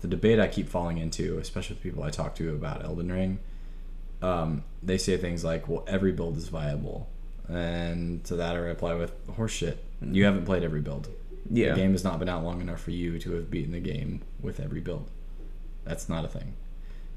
the 0.00 0.08
debate 0.08 0.38
I 0.40 0.48
keep 0.48 0.68
falling 0.68 0.98
into, 0.98 1.38
especially 1.38 1.74
with 1.76 1.82
people 1.82 2.02
I 2.02 2.10
talk 2.10 2.34
to 2.36 2.52
about 2.54 2.84
Elden 2.84 3.10
Ring, 3.12 3.38
um, 4.22 4.64
they 4.82 4.98
say 4.98 5.16
things 5.16 5.44
like, 5.44 5.68
"Well, 5.68 5.84
every 5.86 6.12
build 6.12 6.36
is 6.36 6.48
viable," 6.48 7.08
and 7.48 8.22
to 8.24 8.36
that 8.36 8.54
I 8.56 8.58
reply 8.58 8.94
with, 8.94 9.12
"Horseshit! 9.28 9.76
You 10.02 10.24
haven't 10.24 10.44
played 10.44 10.62
every 10.62 10.80
build. 10.80 11.08
yeah. 11.50 11.70
The 11.70 11.76
game 11.80 11.92
has 11.92 12.04
not 12.04 12.18
been 12.18 12.28
out 12.28 12.42
long 12.44 12.60
enough 12.60 12.80
for 12.80 12.90
you 12.90 13.18
to 13.20 13.32
have 13.32 13.50
beaten 13.50 13.72
the 13.72 13.80
game 13.80 14.22
with 14.40 14.60
every 14.60 14.80
build. 14.80 15.10
That's 15.84 16.08
not 16.08 16.24
a 16.24 16.28
thing." 16.28 16.54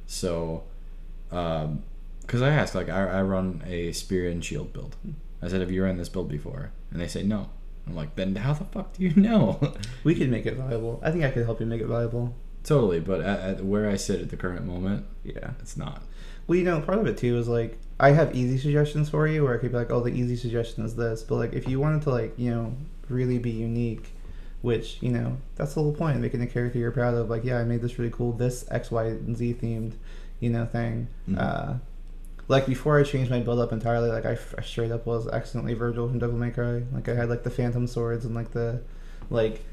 So, 0.05 0.63
because 1.29 2.41
I 2.41 2.49
asked, 2.49 2.75
like, 2.75 2.89
I, 2.89 3.19
I 3.19 3.21
run 3.21 3.63
a 3.65 3.91
spear 3.91 4.29
and 4.29 4.43
shield 4.43 4.73
build. 4.73 4.95
I 5.41 5.47
said, 5.47 5.61
"Have 5.61 5.71
you 5.71 5.83
run 5.83 5.97
this 5.97 6.09
build 6.09 6.29
before?" 6.29 6.71
And 6.91 6.99
they 7.01 7.07
say, 7.07 7.23
"No." 7.23 7.49
I'm 7.85 7.95
like, 7.95 8.15
"Then 8.15 8.35
how 8.35 8.53
the 8.53 8.65
fuck 8.65 8.93
do 8.93 9.03
you 9.03 9.13
know?" 9.21 9.73
We 10.03 10.15
could 10.15 10.29
make 10.29 10.45
it 10.45 10.55
viable. 10.55 10.99
I 11.03 11.11
think 11.11 11.23
I 11.23 11.29
could 11.31 11.45
help 11.45 11.59
you 11.59 11.65
make 11.65 11.81
it 11.81 11.87
viable. 11.87 12.35
Totally, 12.63 12.99
but 12.99 13.21
at, 13.21 13.39
at 13.39 13.65
where 13.65 13.89
I 13.89 13.95
sit 13.95 14.19
at 14.21 14.29
the 14.29 14.35
current 14.35 14.65
moment, 14.65 15.05
Yeah. 15.23 15.51
it's 15.61 15.77
not. 15.77 16.03
Well, 16.47 16.57
you 16.57 16.63
know, 16.63 16.79
part 16.81 16.99
of 16.99 17.07
it 17.07 17.17
too 17.17 17.37
is 17.37 17.47
like 17.47 17.77
I 17.99 18.11
have 18.11 18.35
easy 18.35 18.57
suggestions 18.57 19.09
for 19.09 19.27
you, 19.27 19.43
where 19.43 19.55
I 19.55 19.57
could 19.57 19.71
be 19.71 19.77
like, 19.77 19.91
oh, 19.91 20.01
the 20.01 20.09
easy 20.11 20.35
suggestion 20.35 20.85
is 20.85 20.95
this. 20.95 21.23
But 21.23 21.35
like, 21.35 21.53
if 21.53 21.67
you 21.67 21.79
wanted 21.79 22.03
to 22.03 22.11
like, 22.11 22.33
you 22.37 22.51
know, 22.51 22.75
really 23.09 23.37
be 23.37 23.51
unique, 23.51 24.11
which 24.61 24.97
you 25.01 25.09
know, 25.09 25.37
that's 25.55 25.73
the 25.73 25.81
whole 25.81 25.93
point, 25.93 26.19
making 26.19 26.41
a 26.41 26.47
character 26.47 26.79
you're 26.79 26.91
proud 26.91 27.15
of. 27.15 27.29
Like, 27.29 27.43
yeah, 27.43 27.57
I 27.57 27.63
made 27.63 27.81
this 27.81 27.99
really 27.99 28.11
cool, 28.11 28.33
this 28.33 28.65
X, 28.71 28.91
Y, 28.91 29.05
and 29.05 29.35
Z 29.35 29.55
themed, 29.61 29.93
you 30.39 30.49
know, 30.49 30.65
thing. 30.65 31.07
Mhm. 31.29 31.39
Uh, 31.39 31.73
like 32.49 32.65
before 32.65 32.97
I 32.97 33.03
changed 33.03 33.29
my 33.29 33.41
build 33.41 33.59
up 33.59 33.73
entirely, 33.73 34.09
like 34.09 34.25
I 34.25 34.37
straight 34.61 34.91
up 34.91 35.05
was 35.05 35.27
accidentally 35.27 35.75
Vergil 35.75 36.09
from 36.09 36.19
Devil 36.19 36.37
May 36.37 36.51
Cry. 36.51 36.83
Like 36.93 37.09
I 37.09 37.15
had 37.15 37.29
like 37.29 37.43
the 37.43 37.49
Phantom 37.49 37.87
swords 37.87 38.23
and 38.23 38.33
like 38.33 38.51
the, 38.51 38.79
like, 39.29 39.63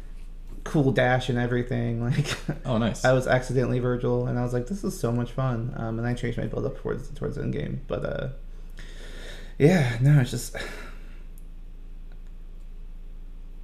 cool 0.65 0.91
dash 0.93 1.29
and 1.29 1.39
everything. 1.39 2.01
Like. 2.05 2.37
Oh, 2.67 2.79
nice. 2.79 3.05
I 3.05 3.13
was 3.13 3.27
accidentally 3.27 3.81
Vergil, 3.81 4.29
and 4.29 4.39
I 4.39 4.43
was 4.43 4.53
like, 4.53 4.67
"This 4.67 4.83
is 4.85 4.99
so 4.99 5.13
much 5.13 5.33
fun." 5.33 5.73
Um, 5.77 5.99
and 5.99 6.07
I 6.09 6.15
changed 6.15 6.39
my 6.39 6.47
build 6.47 6.65
up 6.67 6.79
towards 6.81 7.09
towards 7.11 7.37
the 7.37 7.43
end 7.43 7.53
game, 7.53 7.81
but 7.87 8.05
uh, 8.05 8.29
yeah, 9.59 9.97
no, 10.01 10.21
it's 10.21 10.31
just 10.31 10.57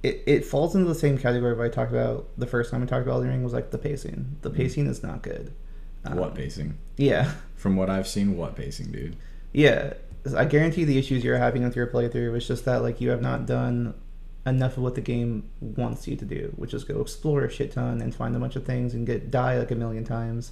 it 0.03 0.23
it 0.25 0.45
falls 0.45 0.75
into 0.75 0.87
the 0.87 0.95
same 0.95 1.17
category 1.17 1.51
of 1.51 1.59
I 1.59 1.69
talked 1.69 1.91
about 1.91 2.27
the 2.37 2.47
first 2.47 2.71
time 2.71 2.81
I 2.81 2.85
talked 2.85 3.03
about 3.03 3.15
Elden 3.15 3.29
Ring 3.29 3.43
was 3.43 3.53
like 3.53 3.71
the 3.71 3.77
pacing. 3.77 4.37
The 4.41 4.49
Mhm. 4.49 4.55
pacing 4.55 4.87
is 4.87 5.03
not 5.03 5.21
good. 5.21 5.51
Um, 6.05 6.17
what 6.17 6.33
pacing? 6.33 6.77
Yeah, 6.97 7.31
From 7.55 7.75
what 7.75 7.89
I've 7.89 8.07
seen, 8.07 8.35
what 8.35 8.55
pacing, 8.55 8.91
dude? 8.91 9.15
yeah. 9.53 9.93
I 10.37 10.45
guarantee 10.45 10.83
the 10.83 10.99
issues 10.99 11.23
you're 11.23 11.37
having 11.39 11.63
with 11.63 11.75
your 11.75 11.87
playthrough 11.87 12.35
is 12.37 12.47
just 12.47 12.63
that 12.65 12.83
like 12.83 13.01
you 13.01 13.09
have 13.09 13.23
not 13.23 13.47
done 13.47 13.95
enough 14.45 14.77
of 14.77 14.83
what 14.83 14.95
the 14.95 15.01
game 15.01 15.43
wants 15.59 16.07
you 16.07 16.15
to 16.15 16.25
do, 16.25 16.51
which 16.55 16.73
is 16.73 16.83
go 16.83 16.99
explore 17.01 17.43
a 17.43 17.49
shit 17.51 17.71
ton 17.73 18.01
and 18.01 18.13
find 18.15 18.35
a 18.35 18.39
bunch 18.39 18.55
of 18.55 18.65
things 18.65 18.93
and 18.93 19.05
get 19.05 19.29
die 19.31 19.57
like 19.59 19.69
a 19.71 19.75
million 19.75 20.03
times, 20.03 20.51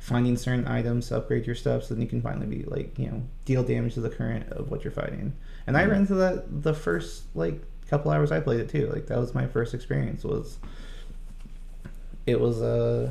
finding 0.00 0.36
certain 0.36 0.66
items 0.66 1.08
to 1.08 1.16
upgrade 1.16 1.46
your 1.46 1.54
stuff 1.54 1.84
so 1.84 1.94
then 1.94 2.02
you 2.02 2.08
can 2.08 2.20
finally 2.22 2.46
be 2.46 2.64
like 2.64 2.98
you 2.98 3.06
know 3.10 3.22
deal 3.44 3.62
damage 3.62 3.94
to 3.94 4.00
the 4.00 4.10
current 4.10 4.50
of 4.52 4.70
what 4.70 4.82
you're 4.84 4.92
fighting. 4.92 5.32
And 5.66 5.76
I 5.76 5.84
Mhm. 5.84 5.90
ran 5.90 6.00
into 6.02 6.14
that 6.14 6.62
the 6.62 6.74
first 6.74 7.24
like 7.34 7.60
couple 7.88 8.10
hours 8.10 8.30
I 8.32 8.40
played 8.40 8.60
it 8.60 8.68
too. 8.68 8.90
Like 8.92 9.06
that 9.06 9.18
was 9.18 9.34
my 9.34 9.46
first 9.46 9.72
experience 9.74 10.22
was 10.24 10.58
it 12.26 12.40
was 12.40 12.60
uh 12.60 13.10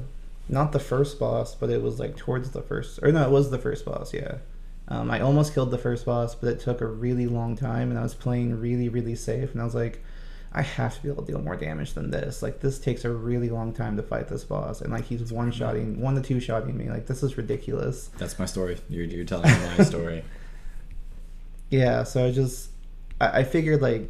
not 0.49 0.71
the 0.71 0.79
first 0.79 1.19
boss, 1.19 1.55
but 1.55 1.69
it 1.69 1.81
was 1.81 1.99
like 1.99 2.15
towards 2.15 2.51
the 2.51 2.61
first 2.61 2.99
or 3.03 3.11
no, 3.11 3.23
it 3.23 3.31
was 3.31 3.49
the 3.49 3.57
first 3.57 3.85
boss, 3.85 4.13
yeah. 4.13 4.35
Um, 4.89 5.11
I 5.11 5.19
almost 5.19 5.53
killed 5.53 5.71
the 5.71 5.77
first 5.77 6.05
boss, 6.05 6.33
but 6.35 6.47
it 6.49 6.61
took 6.61 6.79
a 6.79 6.85
really 6.87 7.27
long 7.27 7.57
time, 7.57 7.89
and 7.89 7.99
I 7.99 8.03
was 8.03 8.13
playing 8.13 8.57
really, 8.61 8.87
really 8.87 9.15
safe. 9.15 9.51
And 9.51 9.59
I 9.61 9.65
was 9.65 9.75
like, 9.75 10.01
I 10.57 10.63
have 10.63 10.95
to 10.95 11.03
be 11.03 11.09
able 11.09 11.23
to 11.23 11.31
deal 11.31 11.41
more 11.41 11.55
damage 11.55 11.93
than 11.93 12.09
this. 12.09 12.41
Like, 12.41 12.61
this 12.61 12.79
takes 12.79 13.05
a 13.05 13.11
really 13.11 13.49
long 13.49 13.73
time 13.73 13.95
to 13.97 14.01
fight 14.01 14.27
this 14.27 14.43
boss, 14.43 14.81
and 14.81 14.91
like 14.91 15.05
he's 15.05 15.31
one 15.31 15.51
shotting, 15.51 16.01
one 16.01 16.15
to 16.15 16.21
two 16.21 16.39
shotting 16.39 16.75
me. 16.75 16.89
Like, 16.89 17.05
this 17.05 17.21
is 17.21 17.37
ridiculous. 17.37 18.09
That's 18.17 18.39
my 18.39 18.45
story. 18.45 18.79
You're, 18.89 19.05
you're 19.05 19.23
telling 19.23 19.51
my 19.51 19.83
story. 19.83 20.23
Yeah, 21.69 22.03
so 22.05 22.25
I 22.25 22.31
just, 22.31 22.71
I, 23.21 23.41
I 23.41 23.43
figured 23.43 23.83
like, 23.83 24.09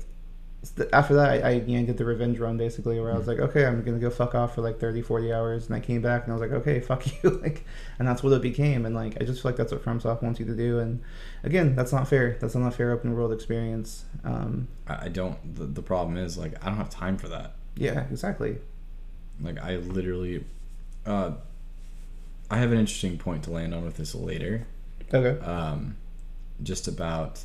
after 0.93 1.15
that, 1.15 1.43
I, 1.43 1.49
I 1.49 1.51
you 1.53 1.79
know, 1.79 1.85
did 1.85 1.97
the 1.97 2.05
revenge 2.05 2.39
run 2.39 2.57
basically, 2.57 2.99
where 2.99 3.13
I 3.13 3.17
was 3.17 3.27
like, 3.27 3.39
okay, 3.39 3.65
I'm 3.65 3.83
gonna 3.83 3.99
go 3.99 4.09
fuck 4.09 4.35
off 4.35 4.55
for 4.55 4.61
like 4.61 4.79
30, 4.79 5.01
40 5.01 5.33
hours, 5.33 5.67
and 5.67 5.75
I 5.75 5.79
came 5.79 6.01
back 6.01 6.23
and 6.23 6.31
I 6.31 6.35
was 6.35 6.41
like, 6.41 6.59
okay, 6.61 6.79
fuck 6.87 7.05
you, 7.05 7.29
like, 7.43 7.65
and 7.99 8.07
that's 8.07 8.23
what 8.23 8.33
it 8.33 8.41
became, 8.41 8.85
and 8.85 8.95
like, 8.95 9.21
I 9.21 9.25
just 9.25 9.41
feel 9.41 9.51
like 9.51 9.57
that's 9.57 9.71
what 9.71 9.83
FromSoft 9.83 10.21
wants 10.23 10.39
you 10.39 10.45
to 10.45 10.55
do, 10.55 10.79
and 10.79 11.01
again, 11.43 11.75
that's 11.75 11.91
not 11.91 12.07
fair. 12.07 12.37
That's 12.39 12.55
not 12.55 12.67
a 12.67 12.71
fair 12.71 12.91
open 12.91 13.15
world 13.15 13.31
experience. 13.31 14.05
Um, 14.23 14.67
I, 14.87 15.05
I 15.05 15.07
don't. 15.09 15.55
The, 15.55 15.65
the 15.65 15.81
problem 15.81 16.17
is, 16.17 16.37
like, 16.37 16.53
I 16.63 16.67
don't 16.67 16.77
have 16.77 16.89
time 16.89 17.17
for 17.17 17.27
that. 17.29 17.53
yeah, 17.75 18.05
exactly. 18.11 18.57
Like, 19.41 19.59
I 19.59 19.77
literally. 19.77 20.43
Uh, 21.05 21.31
I 22.49 22.57
have 22.57 22.71
an 22.71 22.79
interesting 22.79 23.17
point 23.17 23.43
to 23.43 23.51
land 23.51 23.73
on 23.73 23.83
with 23.83 23.97
this 23.97 24.15
later. 24.15 24.65
Okay. 25.13 25.39
um, 25.45 25.95
just 26.63 26.87
about 26.87 27.43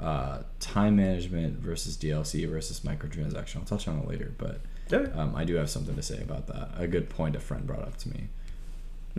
uh, 0.00 0.42
time 0.60 0.96
management 0.96 1.58
versus 1.58 1.96
DLC 1.96 2.48
versus 2.48 2.80
microtransaction. 2.80 3.56
I'll 3.56 3.64
touch 3.64 3.88
on 3.88 3.98
it 3.98 4.08
later, 4.08 4.32
but 4.38 4.60
Okay. 4.92 5.10
um, 5.12 5.34
I 5.36 5.44
do 5.44 5.56
have 5.56 5.68
something 5.68 5.96
to 5.96 6.02
say 6.02 6.20
about 6.22 6.46
that. 6.46 6.70
A 6.76 6.86
good 6.86 7.08
point 7.10 7.36
a 7.36 7.40
friend 7.40 7.66
brought 7.66 7.82
up 7.82 7.96
to 7.98 8.08
me. 8.08 8.28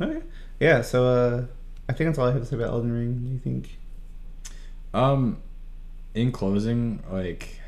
Okay. 0.01 0.21
Yeah. 0.59 0.81
So, 0.81 1.05
uh, 1.05 1.45
I 1.87 1.93
think 1.93 2.07
that's 2.09 2.17
all 2.19 2.27
I 2.27 2.31
have 2.31 2.41
to 2.41 2.47
say 2.47 2.55
about 2.55 2.69
Elden 2.69 2.91
Ring. 2.91 3.19
Do 3.25 3.31
you 3.31 3.39
think? 3.39 3.77
Um, 4.93 5.37
in 6.13 6.31
closing, 6.31 7.03
like 7.11 7.59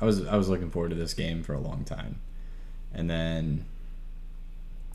I 0.00 0.04
was 0.04 0.26
I 0.26 0.36
was 0.36 0.48
looking 0.48 0.70
forward 0.70 0.90
to 0.90 0.94
this 0.96 1.14
game 1.14 1.42
for 1.42 1.52
a 1.54 1.60
long 1.60 1.84
time, 1.84 2.20
and 2.94 3.08
then 3.10 3.64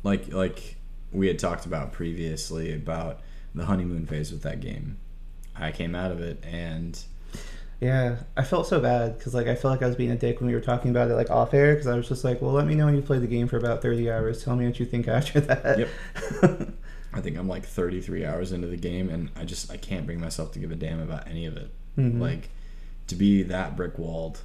like 0.03 0.31
like 0.33 0.75
we 1.11 1.27
had 1.27 1.39
talked 1.39 1.65
about 1.65 1.91
previously 1.93 2.73
about 2.73 3.21
the 3.53 3.65
honeymoon 3.65 4.05
phase 4.05 4.31
with 4.31 4.41
that 4.43 4.59
game. 4.59 4.97
I 5.55 5.71
came 5.71 5.95
out 5.95 6.11
of 6.11 6.19
it 6.19 6.43
and 6.43 6.99
Yeah, 7.81 8.17
I 8.37 8.43
felt 8.43 8.67
so 8.67 8.79
bad 8.79 9.17
because 9.17 9.33
like 9.33 9.47
I 9.47 9.55
felt 9.55 9.71
like 9.73 9.83
I 9.83 9.87
was 9.87 9.95
being 9.95 10.11
a 10.11 10.15
dick 10.15 10.39
when 10.39 10.47
we 10.47 10.53
were 10.55 10.61
talking 10.61 10.91
about 10.91 11.11
it 11.11 11.15
like 11.15 11.29
off 11.29 11.53
air 11.53 11.73
because 11.73 11.87
I 11.87 11.95
was 11.95 12.07
just 12.07 12.23
like, 12.23 12.41
well, 12.41 12.51
let 12.53 12.65
me 12.65 12.73
know 12.75 12.85
when 12.85 12.95
you 12.95 13.01
play 13.01 13.19
the 13.19 13.27
game 13.27 13.47
for 13.47 13.57
about 13.57 13.81
thirty 13.81 14.09
hours. 14.09 14.43
Tell 14.43 14.55
me 14.55 14.65
what 14.65 14.79
you 14.79 14.85
think 14.85 15.07
after 15.19 15.39
that. 15.41 15.79
Yep. 15.79 15.89
I 17.13 17.21
think 17.21 17.37
I'm 17.37 17.47
like 17.47 17.63
33 17.65 18.25
hours 18.25 18.51
into 18.51 18.67
the 18.67 18.75
game, 18.75 19.09
and 19.09 19.29
I 19.37 19.45
just 19.45 19.71
I 19.71 19.77
can't 19.77 20.05
bring 20.05 20.19
myself 20.19 20.51
to 20.53 20.59
give 20.59 20.71
a 20.71 20.75
damn 20.75 20.99
about 21.01 21.27
any 21.27 21.45
of 21.45 21.55
it. 21.57 21.69
Mhm. 21.97 22.19
Like 22.19 22.49
to 23.07 23.15
be 23.15 23.41
that 23.43 23.75
brick 23.77 23.97
walled. 23.97 24.41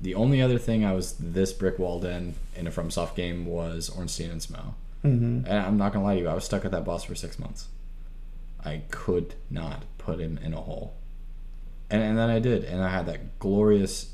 The 0.00 0.14
only 0.14 0.40
other 0.40 0.58
thing 0.58 0.84
I 0.84 0.92
was 0.92 1.12
this 1.18 1.52
brick 1.52 1.78
walled 1.78 2.04
in 2.04 2.34
in 2.56 2.66
a 2.66 2.70
FromSoft 2.70 3.14
game 3.14 3.44
was 3.46 3.88
Ornstein 3.90 4.30
and 4.30 4.40
Smough. 4.40 4.74
Mhm. 5.04 5.46
And 5.46 5.48
I'm 5.48 5.76
not 5.76 5.92
gonna 5.92 6.04
lie 6.04 6.14
to 6.14 6.20
you, 6.22 6.28
I 6.28 6.34
was 6.34 6.44
stuck 6.44 6.64
at 6.64 6.70
that 6.70 6.84
boss 6.84 7.04
for 7.04 7.14
six 7.14 7.38
months. 7.38 7.68
I 8.64 8.82
could 8.90 9.34
not 9.50 9.84
put 9.98 10.20
him 10.20 10.38
in 10.42 10.52
a 10.54 10.60
hole. 10.60 10.94
And, 11.90 12.02
and 12.02 12.18
then 12.18 12.30
I 12.30 12.38
did, 12.38 12.64
and 12.64 12.82
I 12.82 12.88
had 12.90 13.06
that 13.06 13.38
glorious 13.38 14.12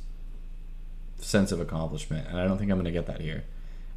sense 1.18 1.52
of 1.52 1.60
accomplishment. 1.60 2.28
And 2.28 2.38
I 2.38 2.46
don't 2.46 2.58
think 2.58 2.70
I'm 2.70 2.76
going 2.78 2.84
to 2.86 2.90
get 2.90 3.06
that 3.06 3.20
here. 3.20 3.44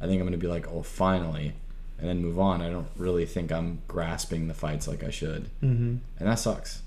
I 0.00 0.06
think 0.06 0.20
I'm 0.20 0.26
going 0.26 0.38
to 0.38 0.46
be 0.46 0.46
like, 0.52 0.66
oh, 0.70 0.82
finally, 0.82 1.54
and 1.98 2.08
then 2.08 2.22
move 2.22 2.38
on. 2.38 2.62
I 2.62 2.70
don't 2.70 2.88
really 2.96 3.26
think 3.26 3.52
I'm 3.52 3.82
grasping 3.88 4.48
the 4.48 4.54
fights 4.54 4.88
like 4.88 5.04
I 5.04 5.10
should. 5.10 5.44
Mm-hmm. 5.62 5.96
And 6.18 6.28
that 6.28 6.38
sucks. 6.38 6.82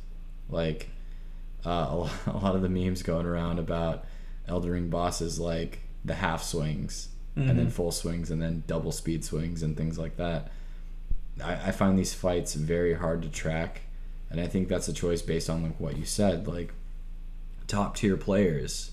Like, 0.50 0.90
uh, 1.66 2.08
a 2.28 2.38
lot 2.38 2.56
of 2.56 2.62
the 2.62 2.70
memes 2.70 3.04
going 3.04 3.26
around 3.26 3.60
about 3.60 4.06
Elden 4.48 4.72
Ring 4.72 4.90
bosses, 4.90 5.40
like 5.40 5.80
the 6.06 6.16
half 6.16 6.44
swings, 6.44 7.10
and 7.36 7.50
then 7.58 7.68
Mhm. 7.68 7.72
full 7.72 7.92
swings, 7.92 8.30
and 8.30 8.40
then 8.42 8.64
double 8.68 8.92
speed 8.92 9.24
swings, 9.26 9.64
and 9.64 9.76
things 9.76 9.98
like 9.98 10.18
that. 10.18 10.52
I, 11.44 11.54
I 11.54 11.72
find 11.72 11.98
these 11.98 12.14
fights 12.14 12.54
very 12.54 12.94
hard 12.94 13.24
to 13.24 13.30
track, 13.30 13.82
and 14.30 14.40
I 14.40 14.46
think 14.48 14.68
that's 14.68 14.88
a 14.88 14.94
choice 14.94 15.22
based 15.24 15.50
on 15.50 15.64
like 15.64 15.80
what 15.80 15.98
you 15.98 16.06
said, 16.06 16.48
like 16.48 16.74
top 17.68 17.96
tier 17.96 18.18
players 18.18 18.92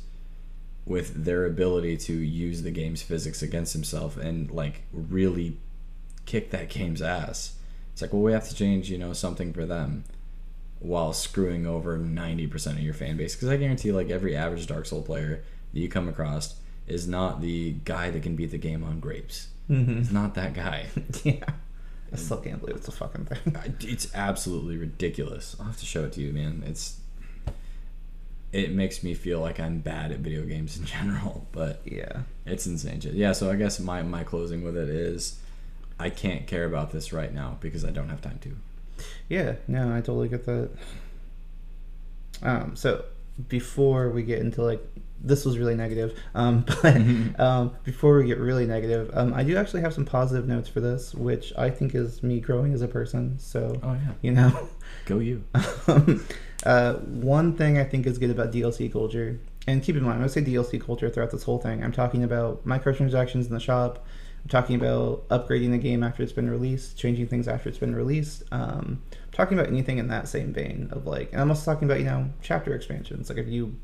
with 0.87 1.25
their 1.25 1.47
ability 1.47 1.97
to 1.97 2.13
use 2.13 2.63
the 2.63 2.71
game's 2.71 3.03
physics 3.03 3.43
against 3.43 3.73
himself 3.73 4.17
and 4.17 4.51
like 4.51 4.83
really 4.93 5.57
kick 6.27 6.51
that 6.51 6.69
game's 6.69 7.03
ass. 7.03 7.55
It's 7.93 8.03
like, 8.03 8.13
well, 8.13 8.23
we 8.23 8.33
have 8.33 8.49
to 8.49 8.55
change, 8.55 8.91
you 8.91 8.99
know, 8.99 9.13
something 9.13 9.53
for 9.53 9.67
them 9.67 10.05
while 10.79 11.13
screwing 11.13 11.67
over 11.67 11.99
90% 11.99 12.73
of 12.73 12.81
your 12.81 12.95
fan 12.95 13.17
base. 13.17 13.35
Because 13.35 13.49
I 13.49 13.57
guarantee, 13.57 13.93
like, 13.93 14.11
every 14.11 14.35
average 14.35 14.67
Dark 14.67 14.87
Soul 14.87 15.03
player 15.03 15.43
that 15.73 15.81
you 15.81 15.89
come 15.89 16.09
across 16.09 16.57
is 16.87 17.07
not 17.07 17.41
the 17.41 17.73
guy 17.85 18.11
that 18.11 18.23
can 18.23 18.37
beat 18.37 18.51
the 18.51 18.59
game 18.59 18.83
on 18.83 19.01
grapes. 19.01 19.49
Mm-hmm. 19.69 19.99
It's 19.99 20.11
not 20.11 20.35
that 20.35 20.55
guy. 20.55 20.87
yeah. 21.25 21.45
I 22.13 22.17
still 22.17 22.39
can't 22.39 22.59
believe 22.59 22.77
it's 22.77 22.89
a 22.89 22.93
fucking 22.93 23.27
thing. 23.27 23.75
It's 23.83 24.13
absolutely 24.15 24.77
ridiculous. 24.77 25.55
I'll 25.61 25.67
have 25.67 25.77
to 25.77 25.87
show 25.87 26.05
it 26.05 26.13
to 26.15 26.21
you, 26.21 26.33
man. 26.33 26.65
It's 26.67 26.99
it 28.53 28.73
makes 28.73 29.03
me 29.03 29.15
feel 29.15 29.41
like 29.41 29.61
I'm 29.61 29.79
bad 29.79 30.11
at 30.13 30.19
video 30.19 30.43
games 30.45 30.77
in 30.77 30.85
general, 30.97 31.47
but 31.53 31.81
Yeah. 31.85 32.23
it's 32.47 32.67
insane. 32.67 33.01
Yeah, 33.03 33.33
so 33.33 33.51
I 33.51 33.57
guess 33.57 33.79
my 33.81 34.03
my 34.03 34.25
closing 34.25 34.63
with 34.65 34.77
it 34.77 34.89
is 34.89 35.39
I 35.99 36.11
can't 36.11 36.47
care 36.47 36.65
about 36.65 36.91
this 36.93 37.13
right 37.13 37.33
now 37.33 37.59
because 37.61 37.85
I 37.85 37.91
don't 37.91 38.09
have 38.09 38.21
time 38.23 38.39
to. 38.43 38.57
Yeah, 39.29 39.55
no, 39.69 39.91
I 39.95 40.01
totally 40.01 40.29
get 40.29 40.45
that. 40.47 40.71
Um, 42.43 42.75
so 42.77 43.05
before 43.49 44.11
we 44.11 44.23
get 44.23 44.39
into 44.41 44.63
like 44.63 44.83
this 45.23 45.45
was 45.45 45.59
really 45.59 45.75
negative, 45.75 46.19
um, 46.35 46.65
but 46.83 46.97
um, 47.41 47.73
before 47.85 48.17
we 48.19 48.27
get 48.27 48.39
really 48.39 48.67
negative, 48.67 49.11
um, 49.15 49.35
I 49.35 49.45
do 49.45 49.57
actually 49.57 49.83
have 49.83 49.93
some 49.93 50.07
positive 50.07 50.49
notes 50.49 50.69
for 50.69 50.81
this, 50.81 51.15
which 51.15 51.53
I 51.59 51.69
think 51.71 51.95
is 51.95 52.23
me 52.23 52.41
growing 52.41 52.73
as 52.73 52.81
a 52.83 52.89
person. 52.89 53.39
So 53.39 53.79
Oh 53.83 53.93
yeah, 53.93 54.13
you 54.23 54.33
know, 54.33 54.69
go 55.05 55.19
you. 55.19 55.45
Uh, 56.65 56.95
one 56.95 57.57
thing 57.57 57.79
I 57.79 57.85
think 57.85 58.07
is 58.07 58.19
good 58.19 58.31
about 58.31 58.53
DLC 58.53 58.93
culture, 58.93 59.39
and 59.67 59.83
keep 59.83 59.97
in 59.97 60.03
mind, 60.03 60.19
when 60.19 60.25
I 60.25 60.29
say 60.29 60.43
DLC 60.43 60.81
culture 60.81 61.09
throughout 61.09 61.31
this 61.31 61.43
whole 61.43 61.59
thing, 61.59 61.83
I'm 61.83 61.93
talking 61.93 62.23
about 62.25 62.67
microtransactions 62.67 63.47
in 63.47 63.51
the 63.51 63.61
shop. 63.61 64.05
I'm 64.43 64.49
talking 64.49 64.77
about 64.77 65.29
upgrading 65.29 65.73
the 65.73 65.79
game 65.79 66.03
after 66.03 66.23
it's 66.23 66.33
been 66.33 66.51
released, 66.51 66.97
changing 66.97 67.29
things 67.29 67.47
after 67.47 67.69
it's 67.69 67.79
been 67.79 67.95
released. 67.95 68.43
Um, 68.53 69.03
I'm 69.13 69.33
talking 69.33 69.59
about 69.59 69.71
anything 69.71 69.99
in 69.99 70.09
that 70.09 70.29
same 70.29 70.53
vein 70.53 70.89
of 70.93 71.07
like, 71.07 71.33
and 71.33 71.41
I'm 71.41 71.51
also 71.51 71.73
talking 71.73 71.87
about 71.87 72.01
you 72.01 72.07
know 72.07 72.31
chapter 72.43 72.75
expansions. 72.75 73.29
Like 73.29 73.39
if 73.39 73.49
you 73.49 73.77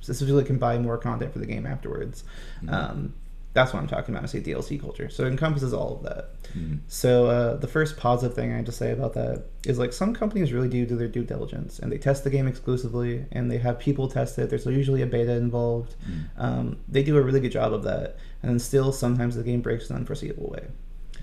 specifically 0.00 0.44
can 0.44 0.58
buy 0.58 0.78
more 0.78 0.96
content 0.96 1.32
for 1.32 1.38
the 1.38 1.46
game 1.46 1.66
afterwards. 1.66 2.24
Um, 2.68 3.14
that's 3.58 3.72
what 3.72 3.80
I'm 3.80 3.88
talking 3.88 4.14
about. 4.14 4.22
I 4.22 4.26
say 4.28 4.40
DLC 4.40 4.80
culture, 4.80 5.10
so 5.10 5.24
it 5.24 5.28
encompasses 5.30 5.72
all 5.72 5.96
of 5.96 6.02
that. 6.04 6.30
Mhm. 6.56 6.78
So 6.86 7.26
uh, 7.26 7.56
the 7.56 7.66
first 7.66 7.96
positive 7.96 8.34
thing 8.36 8.52
I 8.52 8.56
have 8.56 8.64
to 8.66 8.72
say 8.72 8.92
about 8.92 9.14
that 9.14 9.44
is 9.66 9.78
like 9.78 9.92
some 9.92 10.14
companies 10.14 10.52
really 10.52 10.68
do 10.68 10.86
do 10.86 10.96
their 10.96 11.08
due 11.08 11.24
diligence 11.24 11.78
and 11.80 11.90
they 11.90 11.98
test 11.98 12.22
the 12.24 12.30
game 12.30 12.46
exclusively 12.46 13.24
and 13.32 13.50
they 13.50 13.58
have 13.58 13.78
people 13.80 14.06
test 14.08 14.38
it. 14.38 14.48
There's 14.48 14.64
usually 14.66 15.02
a 15.02 15.06
beta 15.06 15.32
involved. 15.32 15.96
Mm. 16.08 16.24
Um, 16.44 16.76
they 16.88 17.02
do 17.02 17.16
a 17.16 17.22
really 17.22 17.40
good 17.40 17.52
job 17.52 17.72
of 17.72 17.82
that, 17.82 18.16
and 18.44 18.62
still 18.62 18.92
sometimes 18.92 19.34
the 19.34 19.42
game 19.42 19.60
breaks 19.60 19.90
in 19.90 19.96
an 19.96 20.02
unforeseeable 20.02 20.48
way. 20.50 20.64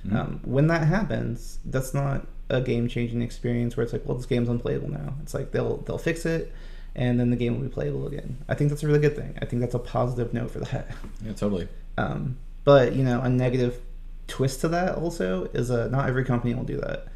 Mhm. 0.06 0.14
Um, 0.14 0.40
when 0.44 0.68
that 0.68 0.84
happens, 0.88 1.60
that's 1.66 1.94
not 1.94 2.28
a 2.50 2.60
game 2.62 2.88
changing 2.90 3.22
experience 3.22 3.76
where 3.78 3.84
it's 3.86 3.94
like, 3.94 4.06
well, 4.06 4.18
this 4.18 4.26
game's 4.28 4.50
unplayable 4.50 4.90
now. 4.92 5.16
It's 5.24 5.34
like 5.34 5.52
they'll 5.54 5.78
they'll 5.86 5.98
fix 6.10 6.26
it, 6.26 6.52
and 6.96 7.18
then 7.20 7.30
the 7.30 7.36
game 7.38 7.56
will 7.56 7.64
be 7.70 7.74
playable 7.80 8.06
again. 8.08 8.38
I 8.50 8.54
think 8.56 8.70
that's 8.70 8.84
a 8.84 8.88
really 8.88 9.00
good 9.00 9.16
thing. 9.16 9.32
I 9.42 9.46
think 9.46 9.62
that's 9.62 9.74
a 9.74 9.80
positive 9.80 10.34
note 10.34 10.52
for 10.52 10.60
that. 10.60 10.86
Yeah, 11.26 11.34
totally. 11.34 11.68
Um, 11.98 12.38
but 12.64 12.94
you 12.96 13.04
know, 13.04 13.22
a 13.22 13.30
negative 13.30 13.80
twist 14.28 14.62
to 14.62 14.68
that 14.70 14.96
also 14.96 15.46
is 15.54 15.70
uh, 15.72 15.88
not 15.88 16.08
every 16.10 16.26
company 16.26 16.54
will 16.54 16.64
do 16.64 16.78
that. 16.78 17.08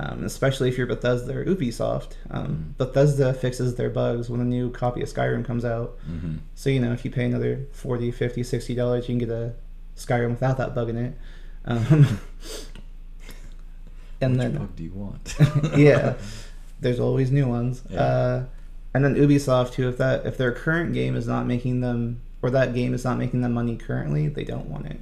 Um, 0.00 0.22
especially 0.22 0.68
if 0.68 0.78
you're 0.78 0.86
Bethesda 0.86 1.36
or 1.36 1.44
Ubisoft. 1.44 2.12
Um, 2.30 2.76
Bethesda 2.78 3.34
fixes 3.34 3.74
their 3.74 3.90
bugs 3.90 4.30
when 4.30 4.40
a 4.40 4.44
new 4.44 4.70
copy 4.70 5.02
of 5.02 5.08
Skyrim 5.08 5.44
comes 5.44 5.64
out. 5.64 5.98
hmm 6.06 6.36
So, 6.54 6.70
you 6.70 6.78
know, 6.78 6.92
if 6.92 7.04
you 7.04 7.10
pay 7.10 7.24
another 7.24 7.66
40 7.72 8.12
50 8.12 8.42
$60, 8.42 8.96
you 8.96 9.02
can 9.02 9.18
get 9.18 9.30
a 9.30 9.54
Skyrim 9.96 10.30
without 10.30 10.56
that 10.58 10.72
bug 10.72 10.90
in 10.90 10.96
it. 10.98 11.14
Um, 11.64 12.20
and 14.20 14.32
Which 14.32 14.40
then, 14.40 14.56
bug 14.56 14.76
do 14.76 14.84
you 14.84 14.92
want? 14.92 15.34
yeah, 15.76 16.14
there's 16.80 17.00
always 17.00 17.32
new 17.32 17.48
ones. 17.48 17.82
Yeah. 17.90 18.00
Uh, 18.00 18.44
and 18.94 19.04
then 19.04 19.14
Ubisoft 19.16 19.72
too. 19.72 19.88
If 19.88 19.98
that 19.98 20.24
if 20.26 20.36
their 20.36 20.52
current 20.52 20.94
game 20.94 21.16
is 21.16 21.26
not 21.26 21.46
making 21.46 21.80
them, 21.80 22.20
or 22.42 22.50
that 22.50 22.74
game 22.74 22.94
is 22.94 23.04
not 23.04 23.18
making 23.18 23.40
them 23.40 23.52
money 23.52 23.76
currently, 23.76 24.28
they 24.28 24.44
don't 24.44 24.66
want 24.66 24.86
it. 24.86 25.00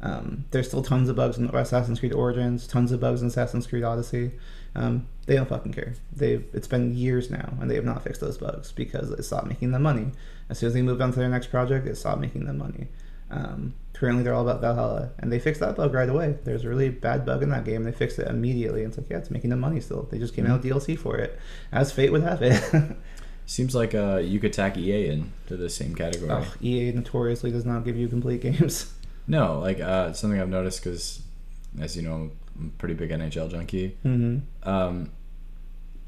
Um, 0.00 0.44
there's 0.50 0.68
still 0.68 0.82
tons 0.82 1.08
of 1.08 1.16
bugs 1.16 1.38
in 1.38 1.46
Assassin's 1.46 1.98
Creed 1.98 2.12
Origins, 2.12 2.66
tons 2.66 2.92
of 2.92 3.00
bugs 3.00 3.22
in 3.22 3.28
Assassin's 3.28 3.66
Creed 3.66 3.84
Odyssey. 3.84 4.32
Um, 4.74 5.06
they 5.26 5.36
don't 5.36 5.48
fucking 5.48 5.72
care. 5.72 5.94
They've 6.14 6.44
it's 6.52 6.68
been 6.68 6.94
years 6.94 7.30
now, 7.30 7.54
and 7.60 7.70
they 7.70 7.76
have 7.76 7.84
not 7.84 8.02
fixed 8.02 8.20
those 8.20 8.36
bugs 8.36 8.72
because 8.72 9.10
it 9.10 9.22
stopped 9.22 9.46
making 9.46 9.72
them 9.72 9.82
money. 9.82 10.12
As 10.50 10.58
soon 10.58 10.66
as 10.68 10.74
they 10.74 10.82
moved 10.82 11.00
on 11.00 11.12
to 11.12 11.18
their 11.18 11.28
next 11.28 11.46
project, 11.46 11.86
it 11.86 11.96
stopped 11.96 12.20
making 12.20 12.44
them 12.44 12.58
money. 12.58 12.88
Um, 13.30 13.74
currently, 13.94 14.22
they're 14.22 14.34
all 14.34 14.46
about 14.46 14.60
Valhalla, 14.60 15.10
and 15.18 15.32
they 15.32 15.38
fixed 15.38 15.60
that 15.60 15.76
bug 15.76 15.94
right 15.94 16.08
away. 16.08 16.36
There's 16.44 16.64
a 16.64 16.68
really 16.68 16.90
bad 16.90 17.24
bug 17.24 17.42
in 17.42 17.48
that 17.50 17.64
game. 17.64 17.84
They 17.84 17.92
fixed 17.92 18.18
it 18.18 18.28
immediately. 18.28 18.82
And 18.82 18.90
it's 18.90 18.98
like, 18.98 19.08
yeah, 19.08 19.18
it's 19.18 19.30
making 19.30 19.50
them 19.50 19.60
money 19.60 19.80
still. 19.80 20.06
They 20.10 20.18
just 20.18 20.34
came 20.34 20.46
out 20.46 20.62
with 20.62 20.70
DLC 20.70 20.98
for 20.98 21.16
it, 21.16 21.38
as 21.72 21.92
fate 21.92 22.12
would 22.12 22.22
have 22.22 22.42
it. 22.42 22.62
Seems 23.46 23.74
like 23.74 23.94
uh, 23.94 24.16
you 24.16 24.40
could 24.40 24.52
tack 24.52 24.76
EA 24.78 25.08
in 25.08 25.32
to 25.48 25.56
the 25.56 25.68
same 25.68 25.94
category. 25.94 26.30
oh, 26.30 26.52
EA 26.62 26.92
notoriously 26.92 27.50
does 27.50 27.64
not 27.66 27.84
give 27.84 27.96
you 27.96 28.08
complete 28.08 28.40
games. 28.40 28.92
No, 29.26 29.58
like 29.60 29.80
uh, 29.80 30.12
something 30.12 30.38
I've 30.38 30.50
noticed 30.50 30.84
because, 30.84 31.22
as 31.80 31.96
you 31.96 32.02
know, 32.02 32.30
I'm 32.58 32.66
a 32.74 32.78
pretty 32.78 32.92
big 32.92 33.08
NHL 33.08 33.50
junkie. 33.50 33.96
Mm-hmm. 34.04 34.68
Um, 34.68 35.12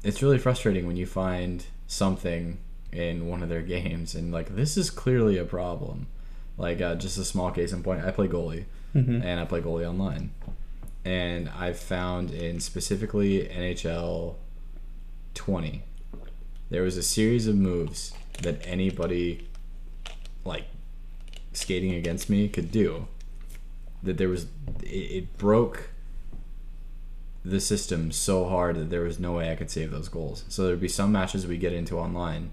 it's 0.03 0.21
really 0.21 0.37
frustrating 0.37 0.85
when 0.85 0.97
you 0.97 1.07
find 1.07 1.65
something 1.87 2.59
in 2.91 3.27
one 3.27 3.41
of 3.41 3.49
their 3.49 3.63
games 3.63 4.13
and 4.13 4.31
like 4.31 4.55
this 4.55 4.77
is 4.77 4.91
clearly 4.91 5.39
a 5.39 5.45
problem. 5.45 6.05
Like 6.59 6.79
uh, 6.79 6.93
just 6.93 7.17
a 7.17 7.23
small 7.25 7.49
case 7.49 7.73
in 7.73 7.81
point, 7.81 8.05
I 8.05 8.11
play 8.11 8.27
goalie 8.27 8.65
Mm-hmm. 8.95 9.21
and 9.23 9.39
I 9.39 9.45
play 9.45 9.61
goalie 9.61 9.87
online, 9.89 10.29
and 11.03 11.49
I've 11.49 11.79
found 11.79 12.29
in 12.29 12.59
specifically 12.59 13.47
NHL 13.47 14.35
20, 15.33 15.83
there 16.69 16.83
was 16.83 16.97
a 16.97 17.03
series 17.03 17.47
of 17.47 17.55
moves 17.55 18.13
that 18.41 18.59
anybody 18.65 19.47
like 20.43 20.65
skating 21.53 21.93
against 21.93 22.29
me 22.29 22.47
could 22.47 22.71
do. 22.71 23.07
That 24.03 24.17
there 24.17 24.29
was, 24.29 24.47
it, 24.83 24.85
it 24.85 25.37
broke 25.37 25.89
the 27.43 27.59
system 27.59 28.11
so 28.11 28.45
hard 28.45 28.75
that 28.75 28.89
there 28.89 29.03
was 29.03 29.19
no 29.19 29.33
way 29.33 29.51
I 29.51 29.55
could 29.55 29.71
save 29.71 29.91
those 29.91 30.09
goals. 30.09 30.43
So 30.49 30.65
there'd 30.65 30.79
be 30.79 30.87
some 30.87 31.11
matches 31.11 31.47
we 31.47 31.57
get 31.57 31.73
into 31.73 31.97
online, 31.97 32.51